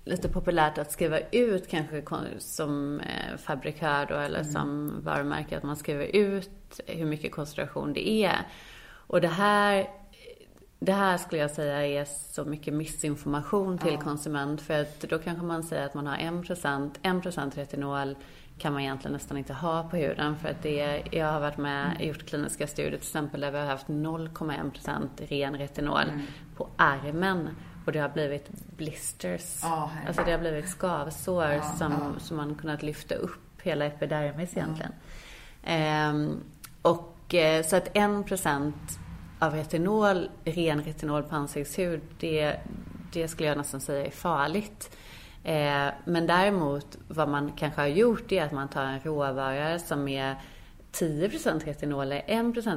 lite 0.05 0.29
populärt 0.29 0.77
att 0.77 0.91
skriva 0.91 1.19
ut 1.19 1.67
kanske 1.67 2.03
som 2.39 2.99
eh, 2.99 3.37
fabrikör 3.37 4.05
då, 4.05 4.15
eller 4.15 4.39
mm. 4.39 4.51
som 4.51 4.93
varumärke, 5.03 5.57
att 5.57 5.63
man 5.63 5.75
skriver 5.75 6.15
ut 6.15 6.79
hur 6.85 7.05
mycket 7.05 7.31
koncentration 7.31 7.93
det 7.93 8.09
är. 8.09 8.47
Och 8.89 9.21
det 9.21 9.27
här, 9.27 9.89
det 10.79 10.93
här 10.93 11.17
skulle 11.17 11.41
jag 11.41 11.51
säga 11.51 12.01
är 12.01 12.05
så 12.05 12.45
mycket 12.45 12.73
missinformation 12.73 13.77
till 13.77 13.93
ja. 13.93 14.01
konsument. 14.01 14.61
För 14.61 14.81
att 14.81 15.01
då 15.01 15.19
kanske 15.19 15.45
man 15.45 15.63
säger 15.63 15.85
att 15.85 15.93
man 15.93 16.07
har 16.07 16.17
1%, 16.17 16.91
1% 17.03 17.55
retinol 17.55 18.15
kan 18.57 18.73
man 18.73 18.81
egentligen 18.81 19.13
nästan 19.13 19.37
inte 19.37 19.53
ha 19.53 19.83
på 19.83 19.97
huden. 19.97 20.37
För 20.37 20.49
att 20.49 20.63
det, 20.63 21.03
jag 21.11 21.31
har 21.31 21.39
varit 21.39 21.57
med 21.57 21.95
och 21.99 22.05
gjort 22.05 22.25
kliniska 22.25 22.67
studier 22.67 22.91
till 22.91 23.07
exempel 23.07 23.41
där 23.41 23.51
vi 23.51 23.57
har 23.57 23.65
haft 23.65 23.87
0,1% 23.87 25.07
ren 25.17 25.57
retinol 25.57 26.09
mm. 26.09 26.21
på 26.55 26.67
armen. 26.75 27.49
Och 27.85 27.91
det 27.91 27.99
har 27.99 28.09
blivit 28.09 28.49
blisters. 28.77 29.63
Oh, 29.63 29.89
alltså 30.07 30.23
det 30.25 30.31
har 30.31 30.39
blivit 30.39 30.69
skavsår 30.69 31.45
ja, 31.45 31.61
som, 31.61 31.91
ja. 31.91 32.19
som 32.19 32.37
man 32.37 32.55
kunnat 32.55 32.83
lyfta 32.83 33.15
upp 33.15 33.61
hela 33.63 33.85
epidermis 33.85 34.57
egentligen. 34.57 34.91
Ehm, 35.63 36.43
och 36.81 37.33
eh, 37.33 37.65
så 37.65 37.75
att 37.75 37.97
en 37.97 38.23
procent 38.23 38.99
av 39.39 39.53
retinol, 39.53 40.29
ren 40.45 40.83
retinol 40.83 41.23
på 41.23 41.35
ansiktshud, 41.35 42.01
det, 42.19 42.55
det 43.13 43.27
skulle 43.27 43.49
jag 43.49 43.57
nästan 43.57 43.81
säga 43.81 44.05
är 44.05 44.11
farligt. 44.11 44.97
Eh, 45.47 45.93
men 46.05 46.27
däremot 46.27 46.97
vad 47.07 47.29
man 47.29 47.51
kanske 47.51 47.81
har 47.81 47.87
gjort 47.87 48.31
är 48.31 48.43
att 48.43 48.51
man 48.51 48.67
tar 48.67 48.83
en 48.83 48.99
råvara 48.99 49.79
som 49.79 50.07
är 50.07 50.35
10% 50.91 51.65
retinol, 51.65 52.11
1 52.11 52.25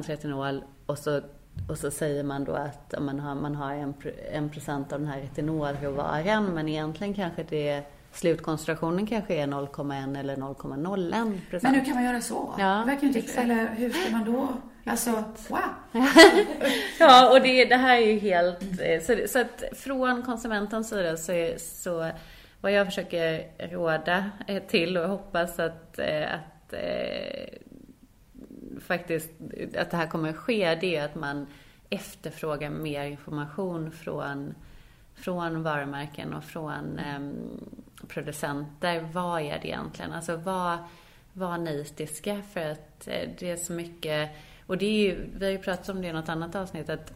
retinol 0.09 0.63
och 0.85 0.97
så 0.97 1.21
och 1.69 1.77
så 1.77 1.91
säger 1.91 2.23
man 2.23 2.43
då 2.43 2.51
att 2.51 2.93
man 2.99 3.19
har, 3.19 3.35
man 3.35 3.55
har 3.55 3.73
en, 3.73 3.93
en 4.31 4.49
procent 4.49 4.93
av 4.93 4.99
den 4.99 5.07
här 5.07 5.21
retinolråvaran 5.21 6.45
men 6.45 6.69
egentligen 6.69 7.13
kanske 7.13 7.43
det 7.49 7.83
slutkoncentrationen 8.11 9.07
kanske 9.07 9.33
är 9.33 9.47
0,1 9.47 10.19
eller 10.19 10.35
0,01 10.35 11.39
procent. 11.49 11.63
Men 11.63 11.75
hur 11.75 11.85
kan 11.85 11.93
man 11.93 12.03
göra 12.03 12.21
så? 12.21 12.55
Ja, 12.59 12.83
det 12.85 12.91
verkar 12.91 13.07
inte, 13.07 13.41
eller 13.41 13.67
hur 13.75 13.89
ska 13.89 14.11
man 14.11 14.25
då? 14.25 14.47
Alltså, 14.85 15.11
wow! 15.47 15.59
ja, 16.99 17.31
och 17.31 17.41
det, 17.41 17.65
det 17.65 17.77
här 17.77 17.97
är 17.97 18.07
ju 18.07 18.19
helt... 18.19 18.61
Eh, 18.61 19.01
så, 19.01 19.27
så 19.27 19.41
att 19.41 19.63
från 19.77 20.23
konsumentens 20.23 20.89
sida 20.89 21.17
så, 21.17 21.31
är, 21.31 21.57
så 21.57 22.11
vad 22.61 22.71
jag 22.71 22.85
försöker 22.85 23.51
råda 23.57 24.31
eh, 24.47 24.63
till 24.63 24.97
och 24.97 25.09
hoppas 25.09 25.59
att, 25.59 25.99
eh, 25.99 26.33
att 26.33 26.73
eh, 26.73 27.57
faktiskt 28.79 29.31
att 29.77 29.91
det 29.91 29.97
här 29.97 30.07
kommer 30.07 30.29
att 30.29 30.37
ske, 30.37 30.75
det 30.75 30.95
är 30.95 31.05
att 31.05 31.15
man 31.15 31.47
efterfrågar 31.89 32.69
mer 32.69 33.05
information 33.05 33.91
från, 33.91 34.55
från 35.15 35.63
varumärken 35.63 36.33
och 36.33 36.43
från 36.43 36.99
eh, 36.99 37.19
producenter. 38.07 39.09
Vad 39.13 39.41
är 39.41 39.59
det 39.61 39.67
egentligen? 39.67 40.13
Alltså 40.13 40.35
var, 40.35 40.77
var 41.33 41.57
nitiska 41.57 42.41
för 42.53 42.71
att 42.71 43.05
det 43.39 43.43
är 43.43 43.57
så 43.57 43.73
mycket, 43.73 44.29
och 44.67 44.77
det 44.77 44.85
är 44.85 45.03
ju, 45.03 45.29
vi 45.35 45.45
har 45.45 45.51
ju 45.51 45.57
pratat 45.57 45.89
om 45.89 46.01
det 46.01 46.07
i 46.07 46.13
något 46.13 46.29
annat 46.29 46.55
avsnitt, 46.55 46.89
att 46.89 47.13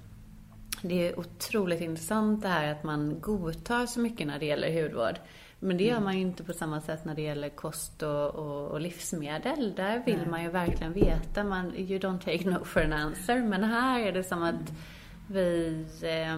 det 0.88 1.08
är 1.08 1.20
otroligt 1.20 1.82
intressant 1.82 2.42
det 2.42 2.48
här 2.48 2.72
att 2.72 2.84
man 2.84 3.20
godtar 3.20 3.86
så 3.86 4.00
mycket 4.00 4.28
när 4.28 4.40
det 4.40 4.46
gäller 4.46 4.84
hudvård. 4.84 5.20
Men 5.60 5.78
det 5.78 5.84
gör 5.84 6.00
man 6.00 6.16
ju 6.16 6.22
inte 6.22 6.44
på 6.44 6.54
samma 6.54 6.82
sätt 6.82 7.06
när 7.06 7.16
det 7.16 7.22
gäller 7.22 7.50
kost 7.50 8.04
och, 8.04 8.36
och, 8.36 8.68
och 8.68 8.82
livsmedel. 8.82 9.74
Där 9.76 10.04
vill 10.06 10.18
Nej. 10.18 10.28
man 10.28 10.44
ju 10.44 10.50
verkligen 10.50 10.94
veta. 10.94 11.44
Man, 11.44 11.76
you 11.76 12.00
don't 12.00 12.20
take 12.20 12.50
no 12.50 12.66
for 12.66 12.82
an 12.82 12.94
answer. 12.94 13.42
Men 13.42 13.64
här 13.64 14.00
är 14.00 14.12
det 14.12 14.24
som 14.24 14.44
att 14.44 14.74
vi 15.28 15.86
eh, 16.02 16.38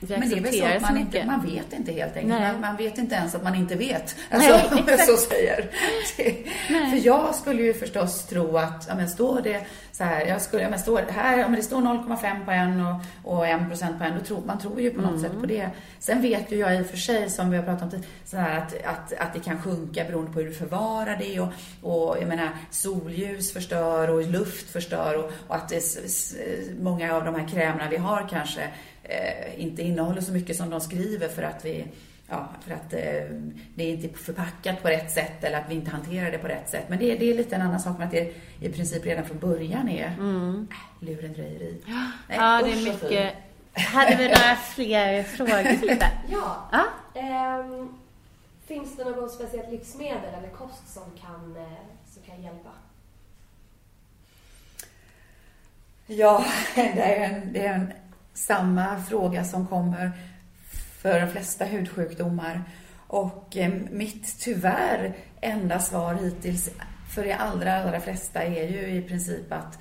men 0.00 0.28
det 0.28 0.36
är 0.36 0.40
väl 0.40 0.52
så 0.52 0.64
att 0.64 0.82
man, 0.82 0.98
inte, 0.98 1.24
man 1.26 1.46
vet 1.46 1.72
inte 1.72 1.92
helt 1.92 2.16
enkelt. 2.16 2.40
Man, 2.40 2.60
man, 2.60 2.76
vet 2.76 2.98
inte 2.98 3.14
ens 3.14 3.34
att 3.34 3.44
man 3.44 3.54
inte 3.54 3.74
vet. 3.74 4.16
Alltså, 4.30 4.50
Nej, 4.50 4.68
om 4.70 4.84
jag 4.88 5.00
så 5.00 5.16
säger. 5.16 5.70
För 6.90 7.06
jag 7.06 7.34
skulle 7.34 7.62
ju 7.62 7.74
förstås 7.74 8.26
tro 8.26 8.56
att, 8.56 8.84
ja 8.88 8.94
men 8.94 9.08
står 9.08 9.40
det 9.40 9.66
så 9.92 10.04
här, 10.04 10.26
jag 10.26 10.42
skulle, 10.42 10.62
ja 10.62 10.70
men 10.70 10.78
står 10.78 11.02
här, 11.08 11.38
ja 11.38 11.48
men 11.48 11.56
det 11.56 11.62
står 11.62 11.80
0,5 11.80 12.44
på 12.44 12.50
en 12.50 12.86
och, 12.86 13.00
och 13.32 13.46
1 13.46 13.68
procent 13.68 13.98
på 13.98 14.04
en, 14.04 14.18
då 14.18 14.24
tror 14.24 14.42
man 14.46 14.58
tror 14.58 14.80
ju 14.80 14.90
på 14.90 15.00
något 15.00 15.10
mm. 15.10 15.22
sätt 15.22 15.40
på 15.40 15.46
det. 15.46 15.70
Sen 15.98 16.22
vet 16.22 16.52
ju 16.52 16.56
jag 16.56 16.76
i 16.76 16.82
och 16.82 16.86
för 16.86 16.96
sig, 16.96 17.30
som 17.30 17.50
vi 17.50 17.56
har 17.56 17.64
pratat 17.64 17.82
om 17.82 17.90
tidigare, 17.90 18.10
så 18.24 18.36
här 18.36 18.58
att, 18.58 18.74
att, 18.84 19.12
att 19.12 19.32
det 19.34 19.40
kan 19.40 19.62
sjunka 19.62 20.04
beroende 20.04 20.32
på 20.32 20.38
hur 20.38 20.46
du 20.46 20.54
förvarar 20.54 21.16
det 21.16 21.40
och, 21.40 21.52
och 21.82 22.16
jag 22.20 22.28
menar 22.28 22.48
solljus 22.70 23.52
förstör 23.52 24.10
och 24.10 24.22
luft 24.22 24.70
förstör 24.70 25.14
och, 25.18 25.32
och 25.48 25.54
att 25.54 25.68
det, 25.68 25.82
många 26.80 27.14
av 27.14 27.24
de 27.24 27.34
här 27.34 27.48
krämerna 27.48 27.88
vi 27.90 27.96
har 27.96 28.26
kanske 28.30 28.68
eh, 29.08 29.62
inte 29.62 29.82
innehåller 29.82 30.20
så 30.20 30.32
mycket 30.32 30.56
som 30.56 30.70
de 30.70 30.80
skriver 30.80 31.28
för 31.28 31.42
att 31.42 31.64
vi 31.64 31.86
Ja, 32.28 32.48
för 32.60 32.74
att 32.74 32.92
eh, 32.92 33.36
det 33.74 33.84
är 33.84 33.92
inte 33.92 34.18
förpackat 34.18 34.82
på 34.82 34.88
rätt 34.88 35.10
sätt 35.10 35.44
eller 35.44 35.58
att 35.58 35.70
vi 35.70 35.74
inte 35.74 35.90
hanterar 35.90 36.30
det 36.30 36.38
på 36.38 36.48
rätt 36.48 36.70
sätt. 36.70 36.84
Men 36.88 36.98
det, 36.98 37.14
det 37.14 37.30
är 37.30 37.34
lite 37.34 37.56
en 37.56 37.62
annan 37.62 37.80
sak 37.80 37.98
med 37.98 38.06
att 38.06 38.12
det 38.12 38.34
i 38.60 38.68
princip 38.68 39.06
redan 39.06 39.24
från 39.24 39.38
början 39.38 39.88
är 39.88 40.06
mm. 40.18 40.68
äh, 40.70 41.06
lurendrejeri. 41.06 41.82
Ja, 41.86 42.10
Nej, 42.28 42.38
ja 42.38 42.62
det 42.64 42.72
är 42.72 42.92
mycket. 42.92 43.34
Hade 43.72 44.16
vi 44.16 44.24
några 44.24 44.56
fler 44.56 45.22
frågor 45.22 45.54
ja. 46.28 46.68
ja? 46.72 46.86
Ähm, 47.14 47.98
finns 48.66 48.96
det 48.96 49.04
något 49.04 49.32
speciellt 49.32 49.70
livsmedel 49.70 50.34
eller 50.38 50.48
kost 50.48 50.94
som 50.94 51.02
kan, 51.20 51.56
eh, 51.56 52.12
som 52.14 52.22
kan 52.22 52.42
hjälpa? 52.42 52.70
Ja, 56.06 56.44
det 56.74 57.02
är 57.02 57.30
en, 57.30 57.52
det 57.52 57.66
är 57.66 57.74
en 57.74 57.92
samma 58.36 59.02
fråga 59.02 59.44
som 59.44 59.66
kommer 59.66 60.12
för 61.02 61.20
de 61.20 61.30
flesta 61.30 61.64
hudsjukdomar. 61.64 62.64
Och 63.06 63.56
eh, 63.56 63.72
mitt 63.90 64.40
tyvärr 64.40 65.16
enda 65.40 65.78
svar 65.78 66.14
hittills 66.14 66.70
för 67.14 67.24
de 67.24 67.32
allra, 67.32 67.82
allra 67.82 68.00
flesta 68.00 68.42
är 68.42 68.68
ju 68.68 68.96
i 68.96 69.02
princip 69.02 69.52
att 69.52 69.78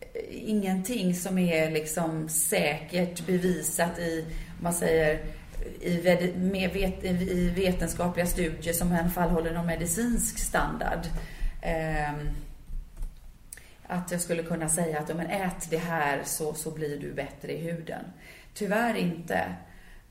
eh, 0.00 0.08
ingenting 0.30 1.14
som 1.14 1.38
är 1.38 1.70
liksom 1.70 2.28
säkert 2.28 3.26
bevisat 3.26 3.98
i, 3.98 4.26
man 4.60 4.72
säger, 4.72 5.20
i, 5.80 6.32
med 6.36 6.72
vet, 6.72 7.04
i 7.04 7.52
vetenskapliga 7.56 8.26
studier 8.26 8.72
som 8.72 8.92
i 8.92 8.98
alla 8.98 9.10
fall 9.10 9.30
håller 9.30 9.54
någon 9.54 9.66
medicinsk 9.66 10.38
standard. 10.38 11.06
Eh, 11.62 12.12
att 13.88 14.10
jag 14.10 14.20
skulle 14.20 14.42
kunna 14.42 14.68
säga 14.68 14.98
att 14.98 15.16
men 15.16 15.26
ät 15.26 15.70
det 15.70 15.78
här 15.78 16.22
så, 16.24 16.54
så 16.54 16.70
blir 16.70 17.00
du 17.00 17.12
bättre 17.12 17.52
i 17.52 17.70
huden. 17.70 18.04
Tyvärr 18.54 18.94
inte. 18.94 19.38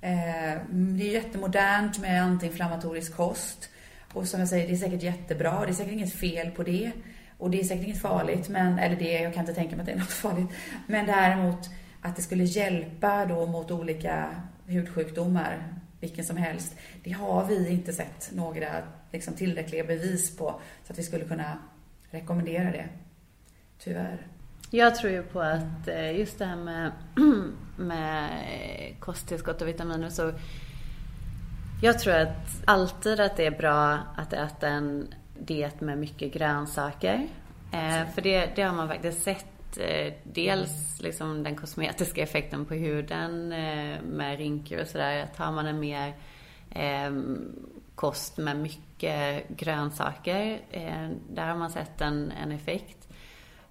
Eh, 0.01 0.61
det 0.69 1.07
är 1.07 1.11
jättemodernt 1.11 1.99
med 1.99 2.23
antiinflammatorisk 2.23 3.15
kost. 3.15 3.69
Och 4.13 4.27
som 4.27 4.39
jag 4.39 4.49
säger, 4.49 4.67
det 4.67 4.73
är 4.73 4.77
säkert 4.77 5.03
jättebra. 5.03 5.65
Det 5.65 5.71
är 5.71 5.73
säkert 5.73 5.93
inget 5.93 6.13
fel 6.13 6.51
på 6.51 6.63
det. 6.63 6.91
Och 7.37 7.49
det 7.49 7.59
är 7.59 7.63
säkert 7.63 7.85
inget 7.85 8.01
farligt, 8.01 8.49
men, 8.49 8.79
eller 8.79 8.95
det, 8.95 9.11
jag 9.11 9.33
kan 9.33 9.41
inte 9.41 9.53
tänka 9.53 9.75
mig 9.75 9.81
att 9.81 9.85
det 9.85 9.93
är 9.93 9.97
något 9.97 10.07
farligt. 10.11 10.49
Men 10.87 11.05
däremot 11.05 11.69
att 12.01 12.15
det 12.15 12.21
skulle 12.21 12.43
hjälpa 12.43 13.25
då 13.25 13.45
mot 13.45 13.71
olika 13.71 14.35
hudsjukdomar, 14.65 15.73
vilken 15.99 16.25
som 16.25 16.37
helst, 16.37 16.75
det 17.03 17.11
har 17.11 17.45
vi 17.45 17.69
inte 17.69 17.93
sett 17.93 18.29
några 18.33 18.69
liksom, 19.11 19.33
tillräckliga 19.33 19.83
bevis 19.83 20.37
på 20.37 20.61
så 20.83 20.93
att 20.93 20.99
vi 20.99 21.03
skulle 21.03 21.25
kunna 21.25 21.57
rekommendera 22.11 22.71
det. 22.71 22.87
Tyvärr. 23.79 24.27
Jag 24.71 24.95
tror 24.95 25.11
ju 25.11 25.23
på 25.23 25.41
att 25.41 25.87
eh, 25.87 26.19
just 26.19 26.39
det 26.39 26.45
här 26.45 26.55
med, 26.55 26.91
med 27.75 28.29
eh, 28.31 28.99
kosttillskott 28.99 29.61
och 29.61 29.67
vitaminer 29.67 30.09
så 30.09 30.33
jag 31.81 31.99
tror 31.99 32.13
att 32.13 32.63
alltid 32.65 33.19
att 33.19 33.37
det 33.37 33.45
är 33.45 33.57
bra 33.57 33.99
att 34.15 34.33
äta 34.33 34.67
en 34.67 35.13
diet 35.39 35.81
med 35.81 35.97
mycket 35.97 36.33
grönsaker. 36.33 37.27
Eh, 37.71 38.09
för 38.15 38.21
det, 38.21 38.51
det 38.55 38.61
har 38.61 38.75
man 38.75 38.87
faktiskt 38.87 39.23
sett. 39.23 39.45
Eh, 39.77 40.13
dels 40.23 41.01
liksom 41.01 41.43
den 41.43 41.55
kosmetiska 41.55 42.23
effekten 42.23 42.65
på 42.65 42.73
huden 42.73 43.51
eh, 43.51 44.01
med 44.01 44.37
rynkor 44.37 44.81
och 44.81 44.87
sådär. 44.87 45.23
Att 45.23 45.37
har 45.37 45.51
man 45.51 45.67
en 45.67 45.79
mer 45.79 46.13
eh, 46.71 47.11
kost 47.95 48.37
med 48.37 48.57
mycket 48.57 49.49
grönsaker, 49.49 50.61
eh, 50.71 51.09
där 51.29 51.47
har 51.47 51.55
man 51.55 51.69
sett 51.69 52.01
en, 52.01 52.31
en 52.43 52.51
effekt. 52.51 52.96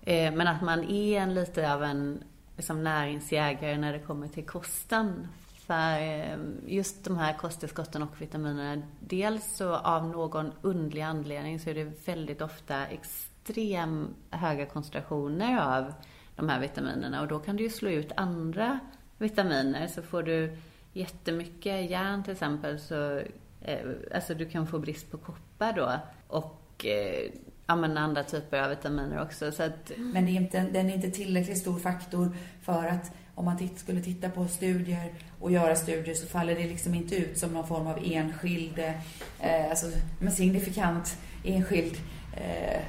Eh, 0.07 0.35
men 0.35 0.47
att 0.47 0.63
man 0.63 0.85
är 0.85 1.21
en, 1.21 1.35
lite 1.35 1.75
av 1.75 1.85
en 1.85 2.25
liksom, 2.57 2.85
näringsjägare 2.85 3.79
när 3.79 3.93
det 3.93 3.99
kommer 3.99 4.29
till 4.29 4.47
kosten. 4.47 5.29
För 5.67 6.01
eh, 6.01 6.39
just 6.67 7.05
de 7.05 7.17
här 7.17 7.33
kosttillskotten 7.33 8.03
och 8.03 8.21
vitaminerna, 8.21 8.83
dels 9.01 9.57
så 9.57 9.75
av 9.75 10.09
någon 10.09 10.53
underlig 10.63 11.03
anledning 11.03 11.61
så 11.61 11.71
är 11.71 11.75
det 11.75 12.07
väldigt 12.07 12.43
ofta 12.43 12.87
extrem 12.87 14.15
höga 14.31 14.67
koncentrationer 14.67 15.79
av 15.79 15.93
de 16.37 16.49
här 16.49 16.61
vitaminerna 16.61 17.21
och 17.21 17.29
då 17.29 17.39
kan 17.39 17.57
du 17.57 17.63
ju 17.63 17.71
slå 17.71 17.91
ut 17.91 18.13
andra 18.17 18.79
vitaminer. 19.19 19.87
Så 19.87 20.03
får 20.03 20.23
du 20.23 20.57
jättemycket 20.93 21.91
järn 21.91 22.23
till 22.23 22.33
exempel 22.33 22.81
så, 22.81 23.21
eh, 23.61 23.81
alltså 24.15 24.35
du 24.35 24.49
kan 24.49 24.67
få 24.67 24.79
brist 24.79 25.11
på 25.11 25.19
koppar 25.19 25.73
då. 25.73 25.93
Och 26.29 26.87
eh, 26.87 27.31
ja, 27.67 27.77
men 27.77 27.99
andra 27.99 28.23
typer 28.23 28.63
av 28.63 28.71
vitaminer 28.71 29.23
också. 29.23 29.53
Så 29.53 29.63
att... 29.63 29.93
Men 29.97 30.27
det 30.27 30.31
är 30.31 30.41
inte, 30.41 30.61
den 30.61 30.91
är 30.91 30.95
inte 30.95 31.11
tillräckligt 31.11 31.59
stor 31.59 31.79
faktor 31.79 32.37
för 32.63 32.87
att 32.87 33.13
om 33.35 33.45
man 33.45 33.57
titt, 33.57 33.79
skulle 33.79 34.01
titta 34.01 34.31
på 34.31 34.49
studier 34.49 35.13
och 35.41 35.53
göra 35.53 35.77
studier 35.77 36.15
så 36.15 36.27
faller 36.27 36.55
det 36.55 36.67
liksom 36.67 36.95
inte 36.95 37.17
ut 37.17 37.39
som 37.39 37.53
någon 37.53 37.67
form 37.67 37.87
av 37.87 37.99
enskild, 38.05 38.79
eh, 39.41 39.71
alltså 39.71 39.87
men 40.19 40.33
signifikant 40.33 41.19
enskild 41.45 41.97
eh, 42.37 42.81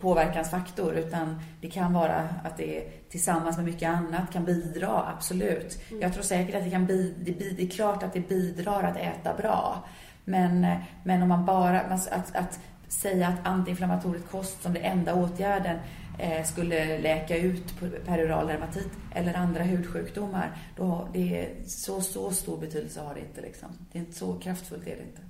påverkansfaktor 0.00 0.94
utan 0.94 1.40
det 1.60 1.70
kan 1.70 1.92
vara 1.92 2.28
att 2.44 2.56
det 2.56 3.08
tillsammans 3.10 3.56
med 3.56 3.66
mycket 3.66 3.88
annat 3.88 4.32
kan 4.32 4.44
bidra, 4.44 5.04
absolut. 5.16 5.78
Mm. 5.88 6.02
Jag 6.02 6.12
tror 6.12 6.22
säkert 6.22 6.54
att 6.54 6.64
det 6.64 6.70
kan 6.70 6.86
bidra, 6.86 7.34
det 7.56 7.62
är 7.62 7.70
klart 7.70 8.02
att 8.02 8.12
det 8.12 8.28
bidrar 8.28 8.82
att 8.82 8.96
äta 8.96 9.34
bra. 9.34 9.84
Men, 10.24 10.64
eh, 10.64 10.76
men 11.04 11.22
om 11.22 11.28
man 11.28 11.44
bara, 11.44 11.80
att, 11.80 12.36
att 12.36 12.60
säga 12.88 13.28
att 13.28 13.46
antiinflammatorisk 13.46 14.30
kost 14.30 14.62
som 14.62 14.72
det 14.72 14.80
enda 14.80 15.14
åtgärden 15.14 15.78
eh, 16.18 16.44
skulle 16.44 16.98
läka 16.98 17.36
ut 17.36 17.80
peroral 18.06 18.46
dermatit 18.46 18.90
eller 19.14 19.34
andra 19.34 19.62
hudsjukdomar, 19.62 20.56
då 20.76 21.08
det 21.12 21.40
är 21.40 21.54
så, 21.66 22.00
så 22.00 22.30
stor 22.30 22.58
betydelse 22.58 23.00
har 23.00 23.14
det 23.14 23.20
inte. 23.20 23.40
Liksom. 23.40 23.68
Det 23.92 23.98
är 23.98 24.00
inte 24.00 24.18
så 24.18 24.38
kraftfullt 24.38 24.86
är 24.86 24.96
det 24.96 25.02
inte. 25.02 25.22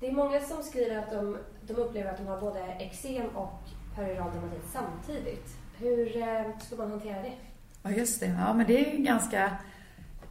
Det 0.00 0.08
är 0.08 0.12
många 0.12 0.40
som 0.40 0.62
skriver 0.62 0.96
att 0.96 1.10
de, 1.10 1.38
de 1.66 1.74
upplever 1.74 2.10
att 2.10 2.18
de 2.18 2.26
har 2.26 2.40
både 2.40 2.60
eksem 2.60 3.26
och 3.36 3.62
peroral 3.96 4.32
dermatit 4.32 4.64
samtidigt. 4.72 5.48
Hur 5.78 6.16
eh, 6.16 6.58
ska 6.58 6.76
man 6.76 6.90
hantera 6.90 7.22
det? 7.22 7.32
Ja, 7.82 7.90
just 7.90 8.20
det. 8.20 8.26
Ja, 8.26 8.54
men 8.54 8.66
det 8.66 8.94
är 8.94 8.98
ganska, 8.98 9.56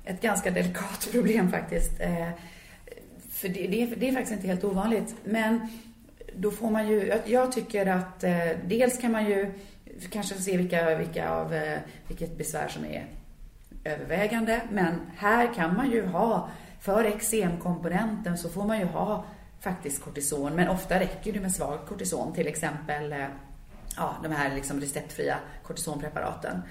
ett 0.03 0.21
ganska 0.21 0.51
delikat 0.51 1.09
problem 1.11 1.51
faktiskt. 1.51 1.99
Eh, 1.99 2.29
för 3.29 3.49
det, 3.49 3.67
det, 3.67 3.85
det, 3.85 4.09
är, 4.09 4.13
faktiskt 4.13 4.33
inte 4.33 4.47
helt 4.47 4.63
ovanligt. 4.63 5.15
Men 5.23 5.67
då 6.35 6.51
får 6.51 6.69
man 6.69 6.87
ju, 6.87 7.13
jag 7.25 7.51
tycker 7.51 7.85
att 7.85 8.23
eh, 8.23 8.49
dels 8.65 8.97
kan 8.97 9.11
man 9.11 9.25
ju 9.25 9.53
kanske 10.09 10.35
se 10.35 10.57
vilka, 10.57 10.95
vilka 10.95 11.29
av, 11.29 11.53
eh, 11.53 11.79
vilket 12.07 12.37
besvär 12.37 12.67
som 12.67 12.85
är 12.85 13.05
övervägande. 13.83 14.61
Men 14.71 15.01
här 15.17 15.53
kan 15.53 15.75
man 15.75 15.91
ju 15.91 16.05
ha, 16.05 16.49
för 16.79 17.03
eksemkomponenten 17.03 18.37
så 18.37 18.49
får 18.49 18.65
man 18.65 18.79
ju 18.79 18.85
ha 18.85 19.25
faktiskt 19.59 20.03
kortison. 20.03 20.55
Men 20.55 20.69
ofta 20.69 20.99
räcker 20.99 21.33
det 21.33 21.39
med 21.39 21.51
svag 21.51 21.79
kortison, 21.87 22.33
till 22.33 22.47
exempel 22.47 23.11
eh, 23.11 23.27
ja, 23.97 24.15
de 24.23 24.31
här 24.31 24.55
liksom 24.55 24.79
receptfria 24.79 25.37
kortisonpreparaten. 25.63 26.61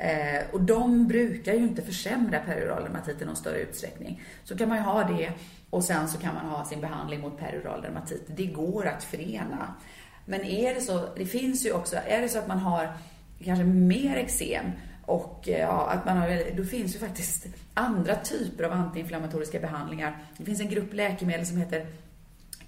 Eh, 0.00 0.42
och 0.52 0.60
de 0.60 1.08
brukar 1.08 1.52
ju 1.52 1.58
inte 1.58 1.82
försämra 1.82 2.38
perioral 2.38 2.82
dermatit 2.82 3.22
i 3.22 3.24
någon 3.24 3.36
större 3.36 3.58
utsträckning. 3.58 4.22
Så 4.44 4.56
kan 4.56 4.68
man 4.68 4.78
ju 4.78 4.84
ha 4.84 5.04
det 5.04 5.32
och 5.70 5.84
sen 5.84 6.08
så 6.08 6.18
kan 6.18 6.34
man 6.34 6.46
ha 6.46 6.64
sin 6.64 6.80
behandling 6.80 7.20
mot 7.20 7.38
perioral 7.38 7.82
dermatit. 7.82 8.22
Det 8.26 8.46
går 8.46 8.86
att 8.86 9.04
förena. 9.04 9.74
Men 10.24 10.44
är 10.44 10.74
det 10.74 10.80
så, 10.80 11.08
det 11.16 11.26
finns 11.26 11.66
ju 11.66 11.72
också, 11.72 11.96
är 12.06 12.20
det 12.20 12.28
så 12.28 12.38
att 12.38 12.48
man 12.48 12.58
har 12.58 12.92
kanske 13.44 13.64
mer 13.64 14.16
eksem 14.16 14.64
och 15.06 15.48
eh, 15.48 15.60
ja, 15.60 15.90
att 15.90 16.04
man 16.04 16.16
har, 16.16 16.56
då 16.56 16.64
finns 16.64 16.94
ju 16.94 16.98
faktiskt 16.98 17.46
andra 17.74 18.16
typer 18.16 18.64
av 18.64 18.72
antiinflammatoriska 18.72 19.60
behandlingar. 19.60 20.18
Det 20.36 20.44
finns 20.44 20.60
en 20.60 20.68
grupp 20.68 20.94
läkemedel 20.94 21.46
som 21.46 21.56
heter 21.56 21.86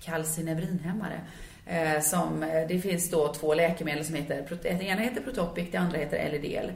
kalcineurinhämmare. 0.01 1.21
Eh, 1.67 2.01
som, 2.01 2.43
eh, 2.43 2.69
det 2.69 2.79
finns 2.79 3.11
då 3.11 3.35
två 3.35 3.55
läkemedel 3.55 4.05
som 4.05 4.15
heter, 4.15 4.59
det 4.63 4.85
ena 4.85 5.01
heter 5.01 5.21
Protopic, 5.21 5.69
det 5.73 5.79
andra 5.79 5.99
heter 5.99 6.33
LDL. 6.33 6.71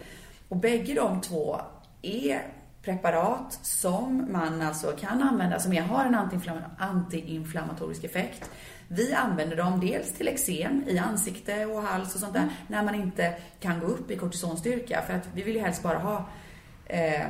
Och 0.48 0.56
bägge 0.56 0.94
de 0.94 1.20
två 1.20 1.60
är 2.02 2.42
preparat 2.82 3.58
som 3.62 4.32
man 4.32 4.62
alltså 4.62 4.92
kan 4.92 5.22
använda, 5.22 5.58
som 5.58 5.76
har 5.76 6.04
en 6.04 6.14
antiinflammatorisk 6.78 8.04
effekt. 8.04 8.50
Vi 8.88 9.14
använder 9.14 9.56
dem 9.56 9.80
dels 9.80 10.12
till 10.12 10.28
eksem 10.28 10.84
i 10.86 10.98
ansikte 10.98 11.66
och 11.66 11.82
hals 11.82 12.14
och 12.14 12.20
sånt 12.20 12.34
där, 12.34 12.48
när 12.68 12.82
man 12.82 12.94
inte 12.94 13.34
kan 13.60 13.80
gå 13.80 13.86
upp 13.86 14.10
i 14.10 14.16
kortisonstyrka. 14.16 15.02
För 15.06 15.14
att 15.14 15.28
vi 15.34 15.42
vill 15.42 15.54
ju 15.54 15.60
helst 15.60 15.82
bara 15.82 15.98
ha 15.98 16.28
eh, 16.86 17.20
eh 17.20 17.26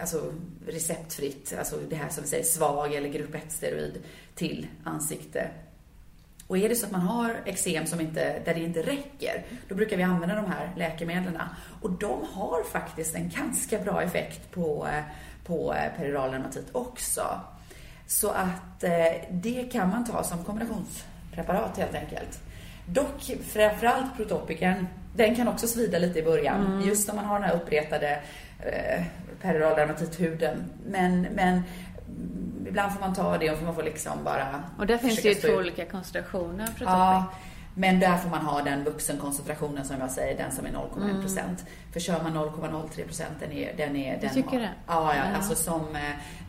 alltså 0.00 0.32
receptfritt, 0.66 1.54
alltså 1.58 1.76
det 1.88 1.96
här 1.96 2.08
som 2.08 2.22
vi 2.22 2.28
säger 2.28 2.44
svag 2.44 2.94
eller 2.94 3.08
grupp 3.08 3.34
1-steroid 3.34 3.98
till 4.34 4.66
ansikte 4.84 5.50
och 6.46 6.58
är 6.58 6.68
det 6.68 6.74
så 6.74 6.86
att 6.86 6.92
man 6.92 7.00
har 7.00 7.36
eksem 7.44 7.86
som 7.86 8.00
inte, 8.00 8.38
där 8.44 8.54
det 8.54 8.60
inte 8.60 8.82
räcker, 8.82 9.44
då 9.68 9.74
brukar 9.74 9.96
vi 9.96 10.02
använda 10.02 10.34
de 10.34 10.44
här 10.44 10.72
läkemedlen. 10.76 11.38
Och 11.82 11.90
de 11.90 12.26
har 12.32 12.62
faktiskt 12.62 13.14
en 13.14 13.28
ganska 13.28 13.78
bra 13.78 14.02
effekt 14.02 14.50
på, 14.50 14.88
på 15.44 15.74
periral 15.96 16.30
dermatit 16.30 16.66
också. 16.72 17.40
Så 18.06 18.30
att 18.30 18.84
eh, 18.84 18.90
det 19.30 19.72
kan 19.72 19.90
man 19.90 20.04
ta 20.04 20.22
som 20.22 20.44
kombinationspreparat 20.44 21.76
helt 21.76 21.94
enkelt. 21.94 22.40
Dock 22.86 23.22
framförallt 23.52 24.16
protopicern, 24.16 24.86
den 25.16 25.36
kan 25.36 25.48
också 25.48 25.66
svida 25.66 25.98
lite 25.98 26.18
i 26.18 26.22
början. 26.22 26.66
Mm. 26.66 26.88
Just 26.88 27.08
om 27.08 27.16
man 27.16 27.24
har 27.24 27.40
den 27.40 27.48
här 27.48 27.56
uppretade 27.56 28.20
eh, 28.60 29.02
periral 29.42 29.76
dermatithuden. 29.76 30.64
Men, 30.86 31.22
men 31.22 31.62
ibland 32.66 32.92
får 32.92 33.00
man 33.00 33.14
ta 33.14 33.38
det 33.38 33.50
och 33.50 33.62
man 33.62 33.74
får 33.74 33.82
liksom 33.82 34.24
bara 34.24 34.62
Och 34.78 34.86
där 34.86 34.98
finns 34.98 35.22
det 35.22 35.28
ju 35.28 35.34
två 35.34 35.52
olika 35.52 35.86
koncentrationer 35.86 36.66
för 36.66 36.84
Ja, 36.84 37.24
men 37.78 38.00
där 38.00 38.16
får 38.16 38.30
man 38.30 38.40
ha 38.40 38.62
den 38.62 38.84
vuxenkoncentrationen 38.84 39.84
som 39.84 40.00
jag 40.00 40.10
säger, 40.10 40.38
den 40.38 40.52
som 40.52 40.66
är 40.66 40.70
0,1 40.70 41.20
procent. 41.20 41.60
Mm. 41.60 41.92
För 41.92 42.00
kör 42.00 42.22
man 42.22 42.36
0,03 42.36 43.04
procent, 43.04 43.32
den 43.40 43.52
är... 43.52 43.76
Den 43.76 43.96
är 43.96 44.20
du 44.20 44.28
tycker 44.28 44.50
har, 44.50 44.58
det? 44.58 44.72
Ja, 44.86 45.14
ja, 45.14 45.30
ja, 45.30 45.36
alltså 45.36 45.54
som... 45.54 45.96
Eh, 45.96 46.02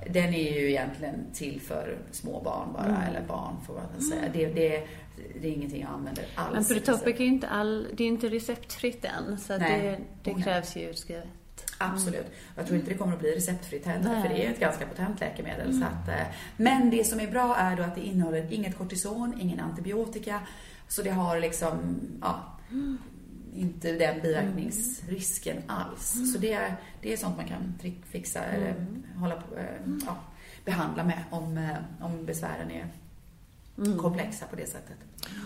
den 0.10 0.34
är 0.34 0.54
ju 0.54 0.70
egentligen 0.70 1.26
till 1.34 1.62
för 1.62 1.98
små 2.12 2.42
barn 2.42 2.74
bara, 2.74 2.86
mm. 2.86 3.02
eller 3.02 3.22
barn 3.28 3.56
får 3.66 3.74
man 3.74 4.02
säga. 4.02 4.22
Mm. 4.22 4.32
Det, 4.34 4.46
det, 4.46 4.88
det 5.42 5.48
är 5.48 5.52
ingenting 5.52 5.82
jag 5.82 5.92
använder 5.92 6.26
alls. 6.36 6.70
Men 6.70 6.80
Protopic 6.80 7.16
är 7.16 7.20
ju 7.20 7.26
inte 7.26 7.48
all, 7.48 7.88
det 7.94 8.04
är 8.04 8.08
inte 8.08 8.30
receptfritt 8.30 9.06
än, 9.06 9.38
så 9.38 9.58
det, 9.58 10.00
det 10.24 10.34
krävs 10.34 10.76
ju 10.76 10.90
utskrivet. 10.90 11.28
Absolut. 11.78 12.26
Jag 12.56 12.66
tror 12.66 12.80
inte 12.80 12.92
det 12.92 12.98
kommer 12.98 13.14
att 13.14 13.20
bli 13.20 13.36
receptfritt 13.36 13.86
heller, 13.86 14.10
Nej. 14.10 14.22
för 14.22 14.30
det 14.30 14.46
är 14.46 14.52
ett 14.52 14.60
ganska 14.60 14.86
potent 14.86 15.20
läkemedel. 15.20 15.70
Mm. 15.70 15.82
Så 15.82 15.86
att, 15.86 16.08
eh, 16.08 16.36
men 16.58 16.90
det 16.90 17.04
som 17.04 17.20
är 17.20 17.32
bra 17.32 17.56
är 17.56 17.76
då 17.76 17.84
att 17.84 17.96
det 17.96 18.02
innehåller 18.02 18.54
inget 18.54 18.78
kortison, 18.78 19.42
ingen 19.42 19.60
antibiotika. 19.60 20.42
Så 20.88 21.02
det 21.02 21.10
har 21.10 21.40
liksom, 21.40 22.00
ja, 22.22 22.60
inte 23.56 23.92
den 23.92 24.22
biverkningsrisken 24.22 25.58
alls. 25.68 26.34
Så 26.34 26.40
det 26.40 26.54
är, 26.54 26.76
det 27.02 27.14
är 27.14 27.18
sånt 27.18 27.38
man 27.38 27.48
kan 27.48 27.74
fixa 28.12 28.44
eller 28.44 28.76
hålla 29.16 29.36
på, 29.36 29.56
eh, 29.56 29.66
ja, 30.06 30.18
behandla 30.66 31.04
med 31.04 31.24
om, 31.30 31.58
eh, 31.58 32.06
om 32.06 32.26
besvären 32.26 32.72
är 32.72 32.88
komplexa 33.98 34.46
på 34.46 34.56
det 34.56 34.66
sättet. 34.66 34.98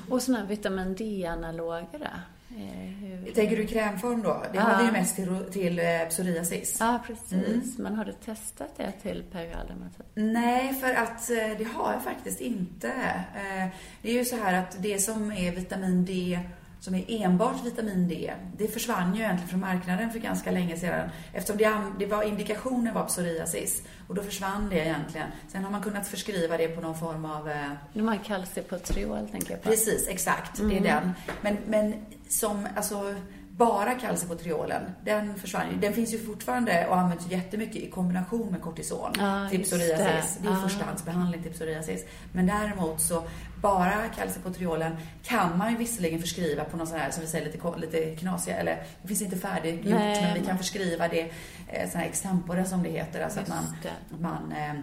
Och 0.10 0.22
sådana 0.22 0.42
här 0.44 0.50
vitamin 0.50 0.96
D-analoger 0.96 2.10
hur- 2.56 3.32
Tänker 3.36 3.58
du 3.58 3.68
krämform 3.68 4.22
då? 4.22 4.44
Det 4.52 4.58
Ja. 4.58 4.62
har 4.62 4.80
vi 4.80 4.86
ju 4.86 4.92
mest 4.92 5.16
till, 5.16 5.40
till 5.52 5.80
eh, 5.80 5.86
psoriasis. 6.10 6.78
Ja, 6.80 7.00
precis. 7.08 7.78
Men 7.78 7.96
har 7.96 8.06
du 8.06 8.14
testat 8.26 8.70
det 8.78 8.92
till 9.02 9.24
perioddermatit? 9.32 10.06
Nej, 10.14 10.74
för 10.74 10.94
att 10.94 11.30
eh, 11.30 11.58
det 11.58 11.68
har 11.76 11.94
jag 11.94 12.04
faktiskt 12.04 12.42
inte. 12.42 12.88
Eh, 12.88 13.68
Det 14.02 14.10
är 14.10 14.14
ju 14.14 14.26
så 14.26 14.36
här 14.36 14.54
att 14.60 14.76
det 14.80 15.00
som 15.00 15.32
är 15.32 15.52
vitamin 15.52 16.06
D, 16.06 16.40
som 16.80 16.96
är 16.96 17.06
enbart 17.08 17.66
vitamin 17.66 18.08
D, 18.08 18.34
det 18.58 18.68
försvann 18.68 19.16
ju 19.16 19.22
egentligen 19.22 19.50
från 19.50 19.60
marknaden 19.60 20.12
för 20.12 20.20
ganska 20.20 20.52
länge 20.52 20.78
sedan. 20.78 21.10
Eftersom 21.34 21.58
det, 21.58 21.82
det 22.00 22.06
var 22.06 22.24
indikationen 22.24 22.94
var 22.94 23.06
psoriasis. 23.06 23.82
Och 24.08 24.16
då 24.16 24.24
försvann 24.24 24.70
det 24.70 24.76
egentligen. 24.80 25.28
Sen 25.48 25.64
har 25.64 25.72
man 25.72 25.82
kunnat 25.84 26.08
förskriva 26.08 26.58
det 26.58 26.68
på 26.68 26.82
någon 26.82 26.98
form 26.98 27.26
av 27.26 27.50
eh, 27.50 27.72
De 27.94 28.08
har 28.08 28.18
calcipotriol, 28.18 29.28
tänker 29.32 29.52
jag 29.52 29.62
på. 29.64 29.70
Precis, 29.70 30.08
exakt. 30.08 30.58
Det 30.70 30.78
är 30.78 30.82
den. 30.82 31.12
Men, 31.42 31.58
men 31.68 31.94
som, 32.32 32.68
alltså, 32.76 33.16
bara 33.58 33.94
calcipotriolen, 33.96 34.82
den 35.06 35.36
försvann 35.36 35.72
ju. 35.72 35.78
Den 35.78 35.94
finns 35.94 36.14
ju 36.14 36.20
fortfarande 36.20 36.88
och 36.88 36.98
används 36.98 37.28
jättemycket 37.32 37.76
i 37.76 37.90
kombination 37.90 38.52
med 38.52 38.62
kortison 38.62 39.12
Ja, 39.20 39.50
till 39.50 39.60
just 39.60 39.72
psoriasis. 39.72 40.38
det. 40.38 40.44
Det 40.48 40.48
är 40.50 40.54
Ja. 40.54 40.62
förstahandsbehandling 40.70 41.44
till 41.44 41.52
psoriasis. 41.54 42.06
Men 42.34 42.48
däremot 42.48 43.02
så, 43.02 43.24
bara 43.62 44.08
calcipotriolen 44.16 44.96
kan 45.24 45.58
man 45.58 45.72
ju 45.72 45.78
visserligen 45.78 46.20
förskriva 46.22 46.64
på 46.64 46.78
någon 46.78 46.88
sån 46.88 47.00
här, 47.00 47.12
som 47.12 47.22
vi 47.22 47.28
säger, 47.28 47.46
lite, 47.46 47.78
lite 47.78 48.16
knasiga, 48.16 48.56
eller 48.58 48.84
det 49.02 49.08
finns 49.08 49.22
inte 49.22 49.38
färdiggjort, 49.38 50.00
Nej, 50.00 50.22
men 50.22 50.34
vi 50.42 50.46
kan 50.48 50.58
förskriva 50.58 51.08
det, 51.08 51.32
eh, 51.68 51.90
sån 51.90 52.02
här 52.02 52.08
extempore 52.08 52.66
som 52.66 52.84
det 52.84 52.90
heter, 52.90 53.24
alltså 53.24 53.40
att 53.40 53.48
Just 53.48 53.62
man, 53.62 53.76
det. 53.84 53.90
att 54.16 54.22
man 54.22 54.52
eh, 54.52 54.74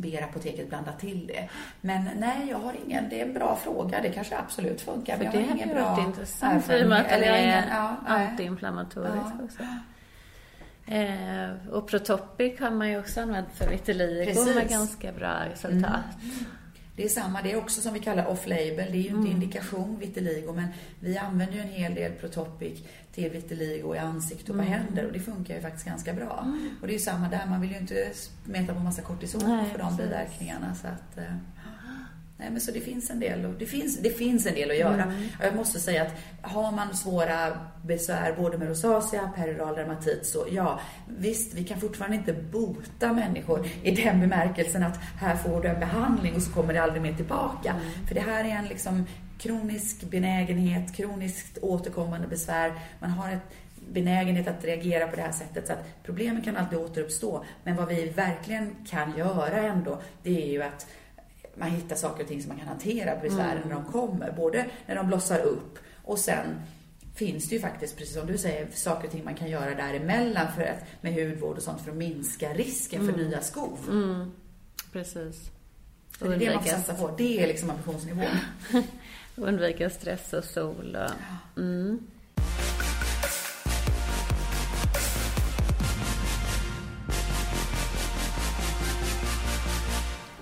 ber 0.00 0.22
apoteket 0.22 0.68
blanda 0.68 0.92
till 0.92 1.26
det. 1.26 1.48
Men 1.80 2.08
nej, 2.18 2.48
jag 2.50 2.58
har 2.58 2.74
ingen, 2.86 3.08
det 3.08 3.20
är 3.20 3.26
en 3.26 3.34
bra 3.34 3.56
fråga. 3.56 4.00
Det 4.02 4.08
kanske 4.08 4.38
absolut 4.38 4.80
funkar. 4.80 5.16
För 5.16 5.24
men 5.24 5.32
det 5.32 5.38
har 5.38 5.46
hade 5.46 5.56
ingen 5.56 5.68
ju 5.68 5.74
bra 5.74 5.90
varit 5.90 6.06
intressant 6.06 6.70
i 6.70 6.84
och 6.84 6.88
med 6.88 7.00
att 7.00 7.10
har 7.10 7.18
är 7.18 7.42
ingen, 7.42 7.64
ja, 7.70 7.96
nej. 8.08 8.26
antiinflammatorisk 8.26 9.34
Ja. 9.38 9.44
också. 9.44 9.62
Eh, 10.86 11.70
och 11.70 11.88
Protopic 11.88 12.60
har 12.60 12.70
man 12.70 12.88
ju 12.88 12.98
också 12.98 13.20
använt 13.20 13.48
för 13.54 13.68
vitiligo 13.70 14.54
med 14.54 14.68
ganska 14.68 15.12
bra 15.12 15.44
resultat. 15.52 16.04
Det 16.98 17.04
är 17.04 17.08
samma, 17.08 17.42
det 17.42 17.52
är 17.52 17.56
också 17.56 17.80
som 17.80 17.94
vi 17.94 18.00
kallar 18.00 18.26
off-label. 18.26 18.76
Det 18.92 18.98
är 18.98 19.02
ju 19.02 19.08
inte 19.08 19.18
Mm. 19.18 19.26
indikation 19.32 19.98
vitiligo, 19.98 20.52
men 20.52 20.68
vi 21.00 21.18
använder 21.18 21.54
ju 21.54 21.60
en 21.60 21.68
hel 21.68 21.94
del 21.94 22.12
Protopic 22.12 22.82
till 23.14 23.30
vitiligo 23.30 23.94
i 23.94 23.98
ansikte 23.98 24.52
och 24.52 24.58
Mm. 24.58 24.66
på 24.66 24.72
händer 24.72 25.06
och 25.06 25.12
det 25.12 25.20
funkar 25.20 25.54
ju 25.54 25.60
faktiskt 25.60 25.86
ganska 25.86 26.12
bra. 26.12 26.46
Och 26.80 26.86
det 26.86 26.92
är 26.92 26.94
ju 26.94 26.98
samma 27.04 27.28
där, 27.28 27.46
man 27.46 27.60
vill 27.60 27.70
ju 27.70 27.78
inte 27.78 28.10
smeta 28.44 28.74
på 28.74 28.80
massa 28.80 29.02
kortison 29.02 29.40
Nej, 29.46 29.70
för 29.72 29.78
de 29.78 29.96
biverkningarna. 29.96 30.74
Så 30.74 30.86
att, 30.86 31.18
eh, 31.18 31.34
Nej, 32.40 32.50
men 32.50 32.60
så 32.60 32.70
det 32.70 32.80
finns 32.80 33.10
en 33.10 33.20
del, 33.20 33.44
och 33.44 33.54
det 33.58 33.66
finns, 33.66 33.98
det 33.98 34.10
finns 34.10 34.46
en 34.46 34.54
del 34.54 34.70
att 34.70 34.78
göra. 34.78 35.02
Mm. 35.02 35.28
Jag 35.40 35.56
måste 35.56 35.80
säga 35.80 36.02
att 36.02 36.12
har 36.42 36.72
man 36.72 36.96
svåra 36.96 37.58
besvär 37.86 38.34
både 38.38 38.58
med 38.58 38.68
rosacea, 38.68 39.30
perioral 39.36 39.74
dermatit, 39.74 40.26
så 40.26 40.46
ja, 40.50 40.80
visst, 41.18 41.54
vi 41.54 41.64
kan 41.64 41.80
fortfarande 41.80 42.16
inte 42.16 42.32
bota 42.32 43.12
människor 43.12 43.68
i 43.82 43.90
den 43.90 44.20
bemärkelsen 44.20 44.82
att 44.82 44.96
här 45.20 45.36
får 45.36 45.62
du 45.62 45.68
en 45.68 45.80
behandling 45.80 46.34
och 46.34 46.42
så 46.42 46.52
kommer 46.52 46.74
det 46.74 46.82
aldrig 46.82 47.02
mer 47.02 47.14
tillbaka. 47.14 47.74
För 48.08 48.14
det 48.14 48.20
här 48.20 48.44
är 48.44 48.48
en 48.48 48.66
liksom 48.66 49.06
kronisk 49.38 50.10
benägenhet, 50.10 50.96
kroniskt 50.96 51.58
återkommande 51.62 52.28
besvär. 52.28 52.72
Man 53.00 53.10
har 53.10 53.32
ett 53.32 53.52
benägenhet 53.92 54.48
att 54.48 54.64
reagera 54.64 55.06
på 55.06 55.16
det 55.16 55.22
här 55.22 55.32
sättet. 55.32 55.66
Så 55.66 55.72
att 55.72 56.04
problemen 56.04 56.42
kan 56.42 56.56
alltid 56.56 56.78
återuppstå. 56.78 57.44
Men 57.64 57.76
vad 57.76 57.88
vi 57.88 58.08
verkligen 58.08 58.76
kan 58.88 59.16
göra 59.16 59.58
ändå, 59.58 59.98
det 60.22 60.42
är 60.42 60.52
ju 60.52 60.62
att 60.62 60.86
man 61.58 61.70
hittar 61.70 61.96
saker 61.96 62.22
och 62.22 62.28
ting 62.28 62.42
som 62.42 62.48
man 62.48 62.58
kan 62.58 62.68
hantera 62.68 63.20
besvären 63.20 63.62
när 63.64 63.74
de 63.74 63.84
kommer. 63.84 64.32
Både 64.32 64.66
när 64.86 64.94
de 64.94 65.06
blossar 65.06 65.40
upp 65.40 65.78
och 66.04 66.18
sen 66.18 66.46
finns 67.14 67.48
det 67.48 67.54
ju 67.54 67.60
faktiskt, 67.60 67.96
precis 67.96 68.14
som 68.14 68.26
du 68.26 68.38
säger, 68.38 68.68
saker 68.74 69.06
och 69.06 69.12
ting 69.12 69.24
man 69.24 69.34
kan 69.34 69.50
göra 69.50 69.74
däremellan 69.74 70.46
för 70.56 70.62
att, 70.62 71.02
med 71.02 71.14
hudvård 71.14 71.56
och 71.56 71.62
sånt 71.62 71.80
för 71.80 71.90
att 71.90 71.96
minska 71.96 72.54
risken 72.54 73.06
för 73.06 73.16
nya 73.16 73.40
skov. 73.40 73.78
Mm, 73.88 74.32
precis. 74.92 75.50
Så 76.18 76.24
det 76.24 76.34
är 76.34 76.38
det 76.38 76.54
man 76.54 76.62
får 76.62 76.70
satsa 76.70 76.94
på. 76.94 77.14
Det 77.18 77.42
är 77.42 77.46
liksom 77.46 77.70
ambitionsnivån. 77.70 78.26
Undvika 79.36 79.90
stress 79.90 80.32
och 80.32 80.44
sol 80.44 80.96
och... 80.96 81.60
Mm. 81.60 81.98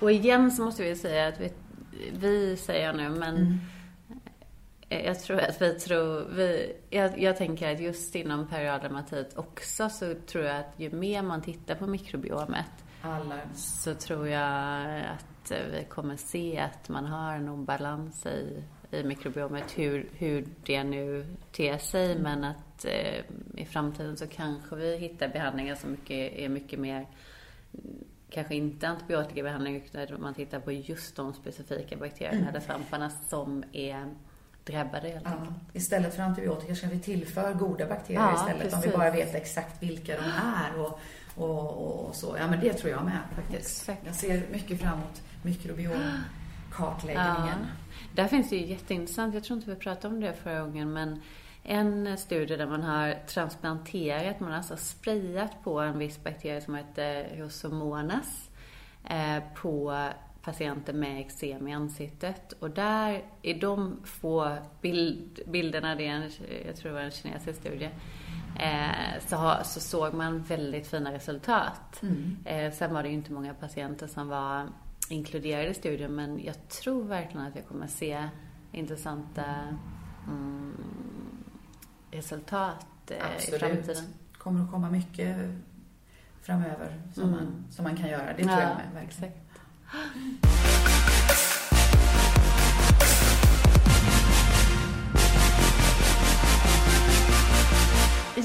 Och 0.01 0.13
igen 0.13 0.51
så 0.51 0.65
måste 0.65 0.83
vi 0.83 0.97
säga 0.97 1.29
att 1.29 1.41
vi, 1.41 1.53
vi 2.13 2.57
säger 2.57 2.93
nu, 2.93 3.09
men 3.09 3.61
jag 4.89 5.21
tror 5.21 5.41
att 5.41 5.63
vi 5.63 5.75
tror, 5.75 6.29
vi, 6.35 6.77
jag, 6.91 7.19
jag 7.19 7.37
tänker 7.37 7.75
att 7.75 7.81
just 7.81 8.15
inom 8.15 8.47
perioddermatit 8.47 9.37
också 9.37 9.89
så 9.89 10.15
tror 10.27 10.45
jag 10.45 10.57
att 10.57 10.75
ju 10.77 10.91
mer 10.91 11.23
man 11.23 11.43
tittar 11.43 11.75
på 11.75 11.87
mikrobiomet 11.87 12.85
Alla. 13.03 13.41
så 13.55 13.95
tror 13.95 14.29
jag 14.29 14.83
att 14.89 15.53
vi 15.73 15.85
kommer 15.89 16.17
se 16.17 16.59
att 16.59 16.89
man 16.89 17.07
har 17.07 17.35
en 17.35 17.49
obalans 17.49 18.27
i, 18.27 18.63
i 18.91 19.03
mikrobiomet, 19.03 19.79
hur, 19.79 20.09
hur 20.13 20.47
det 20.65 20.85
nu 20.85 21.27
ter 21.53 21.79
sig, 21.79 22.19
men 22.19 22.45
att 22.45 22.85
eh, 22.85 23.25
i 23.57 23.65
framtiden 23.65 24.17
så 24.17 24.27
kanske 24.27 24.77
vi 24.77 24.97
hittar 24.97 25.29
behandlingar 25.29 25.75
som 25.75 25.91
mycket, 25.91 26.33
är 26.33 26.49
mycket 26.49 26.79
mer 26.79 27.07
mm, 27.75 28.05
Kanske 28.31 28.55
inte 28.55 28.89
antibiotikabehandling 28.89 29.77
utan 29.77 30.21
man 30.21 30.35
tittar 30.35 30.61
på 30.61 30.73
just 30.73 31.17
de 31.17 31.35
specifika 31.35 31.97
bakterierna 31.97 32.49
eller 32.49 32.61
svamparna 32.61 33.11
som 33.29 33.65
är 33.73 34.15
drabbade 34.65 35.09
helt 35.09 35.27
enkelt. 35.27 35.51
Ja, 35.51 35.55
istället 35.73 36.15
för 36.15 36.23
antibiotika 36.23 36.75
ska 36.75 36.87
vi 36.87 36.99
tillföra 36.99 37.53
goda 37.53 37.87
bakterier 37.87 38.21
Ja, 38.21 38.35
istället. 38.35 38.73
Om 38.73 38.81
vi 38.81 38.87
precis. 38.87 38.99
bara 38.99 39.11
vet 39.11 39.35
exakt 39.35 39.83
vilka 39.83 40.13
de 40.17 40.23
är 40.45 40.81
och, 40.81 41.01
och, 41.35 42.07
och 42.07 42.15
så. 42.15 42.37
Ja, 42.39 42.47
men 42.51 42.61
det 42.61 42.73
tror 42.73 42.91
jag 42.91 43.05
med 43.05 43.19
faktiskt. 43.35 43.81
Exakt. 43.81 44.07
Jag 44.07 44.15
ser 44.15 44.43
mycket 44.53 44.81
fram 44.81 44.93
emot 44.93 45.23
mikrobiomkartläggningen. 45.43 47.59
Ja. 47.61 47.67
Där 48.15 48.29
finns 48.29 48.51
det 48.51 48.57
ju 48.57 48.67
jätteintressant, 48.67 49.35
jag 49.35 49.45
tror 49.45 49.59
inte 49.59 49.71
vi 49.71 49.77
pratade 49.77 50.15
om 50.15 50.21
det 50.21 50.33
förra 50.33 50.61
gången, 50.61 50.93
men 50.93 51.21
en 51.69 52.17
studie 52.17 52.57
där 52.57 52.67
man 52.67 52.83
har 52.83 53.15
transplanterat, 53.27 54.41
man 54.41 54.51
har 54.51 54.57
alltså 54.57 54.77
sprayat 54.77 55.65
på 55.65 55.81
en 55.81 55.99
viss 55.99 56.25
bakterie 56.25 56.61
som 56.61 56.75
heter 56.75 57.37
Rosomonas 57.37 58.51
eh, 59.05 59.43
på 59.55 59.97
patienter 60.43 60.93
med 60.93 61.21
eksem 61.21 61.69
i 61.69 61.75
ansiktet. 61.75 62.53
Och 62.53 62.71
där, 62.71 63.25
i 63.43 63.53
de 63.53 64.01
få 64.05 64.57
bild, 64.81 65.41
bilderna, 65.47 65.95
det 65.95 66.07
är 66.07 66.11
en, 66.11 66.31
jag 66.67 66.77
tror 66.77 66.91
det 66.91 66.95
var 66.95 67.05
en 67.05 67.11
kinesisk 67.11 67.61
studie, 67.61 67.91
eh, 68.59 69.21
så, 69.27 69.57
så 69.65 69.81
såg 69.81 70.15
man 70.15 70.43
väldigt 70.43 70.87
fina 70.87 71.13
resultat. 71.13 72.03
Mm. 72.03 72.37
Eh, 72.45 72.73
sen 72.73 72.95
var 72.95 73.03
det 73.03 73.09
ju 73.09 73.15
inte 73.15 73.33
många 73.33 73.55
patienter 73.55 74.07
som 74.07 74.29
var 74.29 74.69
inkluderade 75.11 75.69
i 75.69 75.75
studien, 75.75 76.15
men 76.15 76.45
jag 76.45 76.69
tror 76.69 77.05
verkligen 77.05 77.47
att 77.47 77.57
vi 77.57 77.63
kommer 77.63 77.87
se 77.87 78.29
intressanta 78.73 79.45
mm, 80.29 80.75
resultat 82.17 82.87
eh, 83.11 83.17
i 83.17 83.21
Absolut. 83.37 83.61
framtiden. 83.61 84.05
kommer 84.39 84.65
att 84.65 84.71
komma 84.71 84.91
mycket 84.91 85.37
framöver 86.43 87.01
som, 87.15 87.23
Mm. 87.23 87.35
man, 87.37 87.65
som 87.71 87.83
man 87.85 87.97
kan 87.97 88.09
göra. 88.09 88.27
Det 88.37 88.43
tror 88.43 88.51
jag 88.51 88.59
med, 88.77 88.87
verkligen. 88.95 89.09
exakt. 89.09 89.37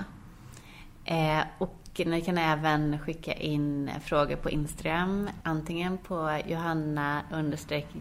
Eh, 1.04 1.40
och 1.58 1.81
ni 1.98 2.20
kan 2.20 2.38
även 2.38 2.98
skicka 2.98 3.32
in 3.32 3.90
frågor 4.04 4.36
på 4.36 4.50
Instagram, 4.50 5.30
antingen 5.42 5.98
på 5.98 6.40
Johanna 6.46 7.22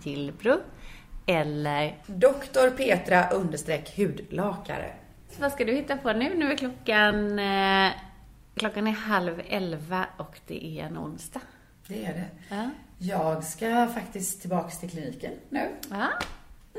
Gillbro 0.04 0.58
eller 1.26 1.98
Doktor 2.08 2.70
Petra 2.70 3.34
hudlakare. 3.98 4.94
Så 5.30 5.42
vad 5.42 5.52
ska 5.52 5.66
du 5.66 5.72
hitta 5.74 5.98
på 5.98 6.14
nu? 6.14 6.38
Nu 6.38 6.52
är 6.52 6.58
klockan, 6.58 7.40
eh, 7.40 7.92
klockan 8.56 8.88
är 8.88 8.92
halv 8.92 9.42
elva 9.48 10.06
och 10.18 10.40
det 10.48 10.80
är 10.80 10.86
en 10.86 10.98
onsdag. 10.98 11.42
Det 11.88 12.06
är 12.06 12.14
det. 12.14 12.56
Ja. 12.56 12.70
Jag 12.98 13.44
ska 13.44 13.88
faktiskt 13.88 14.42
tillbaks 14.42 14.80
till 14.80 14.90
kliniken 14.90 15.32
nu. 15.50 15.70
ja. 15.90 16.08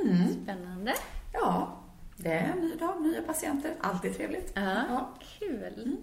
Mm. 0.03 0.43
Spännande. 0.43 0.95
Ja, 1.33 1.79
det 2.17 2.33
är 2.33 2.53
en 2.53 2.59
ny 2.59 2.75
dag, 2.75 3.03
nya 3.03 3.23
patienter. 3.23 3.75
Alltid 3.81 4.17
trevligt. 4.17 4.53
Ja, 4.55 5.15
kul. 5.39 5.97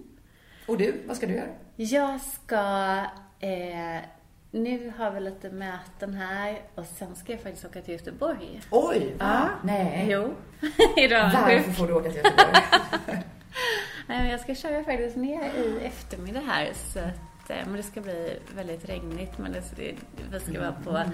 Och 0.70 0.78
du, 0.78 1.02
vad 1.06 1.16
ska 1.16 1.26
du 1.26 1.34
göra? 1.34 1.48
Jag 1.76 2.20
ska 2.20 2.56
eh, 3.40 4.00
nu 4.50 4.92
har 4.98 5.10
vi 5.10 5.20
lite 5.20 5.50
möten 5.50 6.14
här 6.14 6.60
och 6.74 6.86
sen 6.86 7.16
ska 7.16 7.32
jag 7.32 7.40
faktiskt 7.40 7.64
åka 7.64 7.82
till 7.82 7.94
Göteborg. 7.94 8.60
Oj! 8.70 9.16
Ja. 9.18 9.48
Nej. 9.64 10.06
Jo, 10.10 10.34
idag. 10.96 11.30
Varför 11.34 11.72
får 11.72 11.86
du 11.86 11.92
åka 11.92 12.10
till 12.10 12.16
Göteborg? 12.24 12.62
Nej, 14.06 14.18
men 14.18 14.28
jag 14.28 14.40
ska 14.40 14.54
köra 14.54 14.84
faktiskt 14.84 15.16
ner 15.16 15.44
i 15.44 15.78
eftermiddag 15.84 16.40
här. 16.40 16.70
Så 16.92 16.98
att, 16.98 17.50
eh, 17.50 17.56
men 17.66 17.76
det 17.76 17.82
ska 17.82 18.00
bli 18.00 18.38
väldigt 18.54 18.88
regnigt. 18.88 19.38
Men 19.38 19.52
det, 19.52 19.94
vi 20.30 20.40
ska 20.40 20.60
vara 20.60 20.72
på 20.72 21.10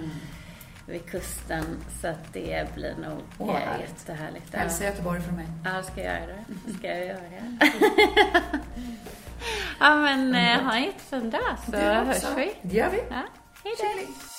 vid 0.86 1.06
kusten. 1.06 1.64
Så 2.00 2.08
att 2.08 2.32
det 2.32 2.74
blir 2.74 2.94
nog 2.96 3.20
Åh, 3.38 3.50
oh, 3.50 3.56
härligt. 3.56 3.88
jättehärligt. 3.88 4.54
Hälsa 4.54 4.84
Göteborg 4.84 5.20
från 5.20 5.36
mig. 5.36 5.46
Ja, 5.64 5.82
ska 5.82 6.02
jag 6.02 6.20
göra 6.20 6.26
det. 6.26 6.72
Ska 6.72 6.88
jag 6.88 7.06
göra 7.06 7.20
det. 7.20 7.58
ja, 9.80 9.96
men 9.96 10.34
eh, 10.34 10.62
ha 10.62 10.76
en 10.76 10.82
jättefin 10.82 11.30
dag 11.30 11.56
så 11.70 11.76
hörs 11.76 12.24
vi. 12.36 12.54
Det 12.62 12.76
gör 12.76 12.90
vi. 12.90 12.98
Ja, 13.10 13.22
hej 13.64 13.74
då. 13.78 14.35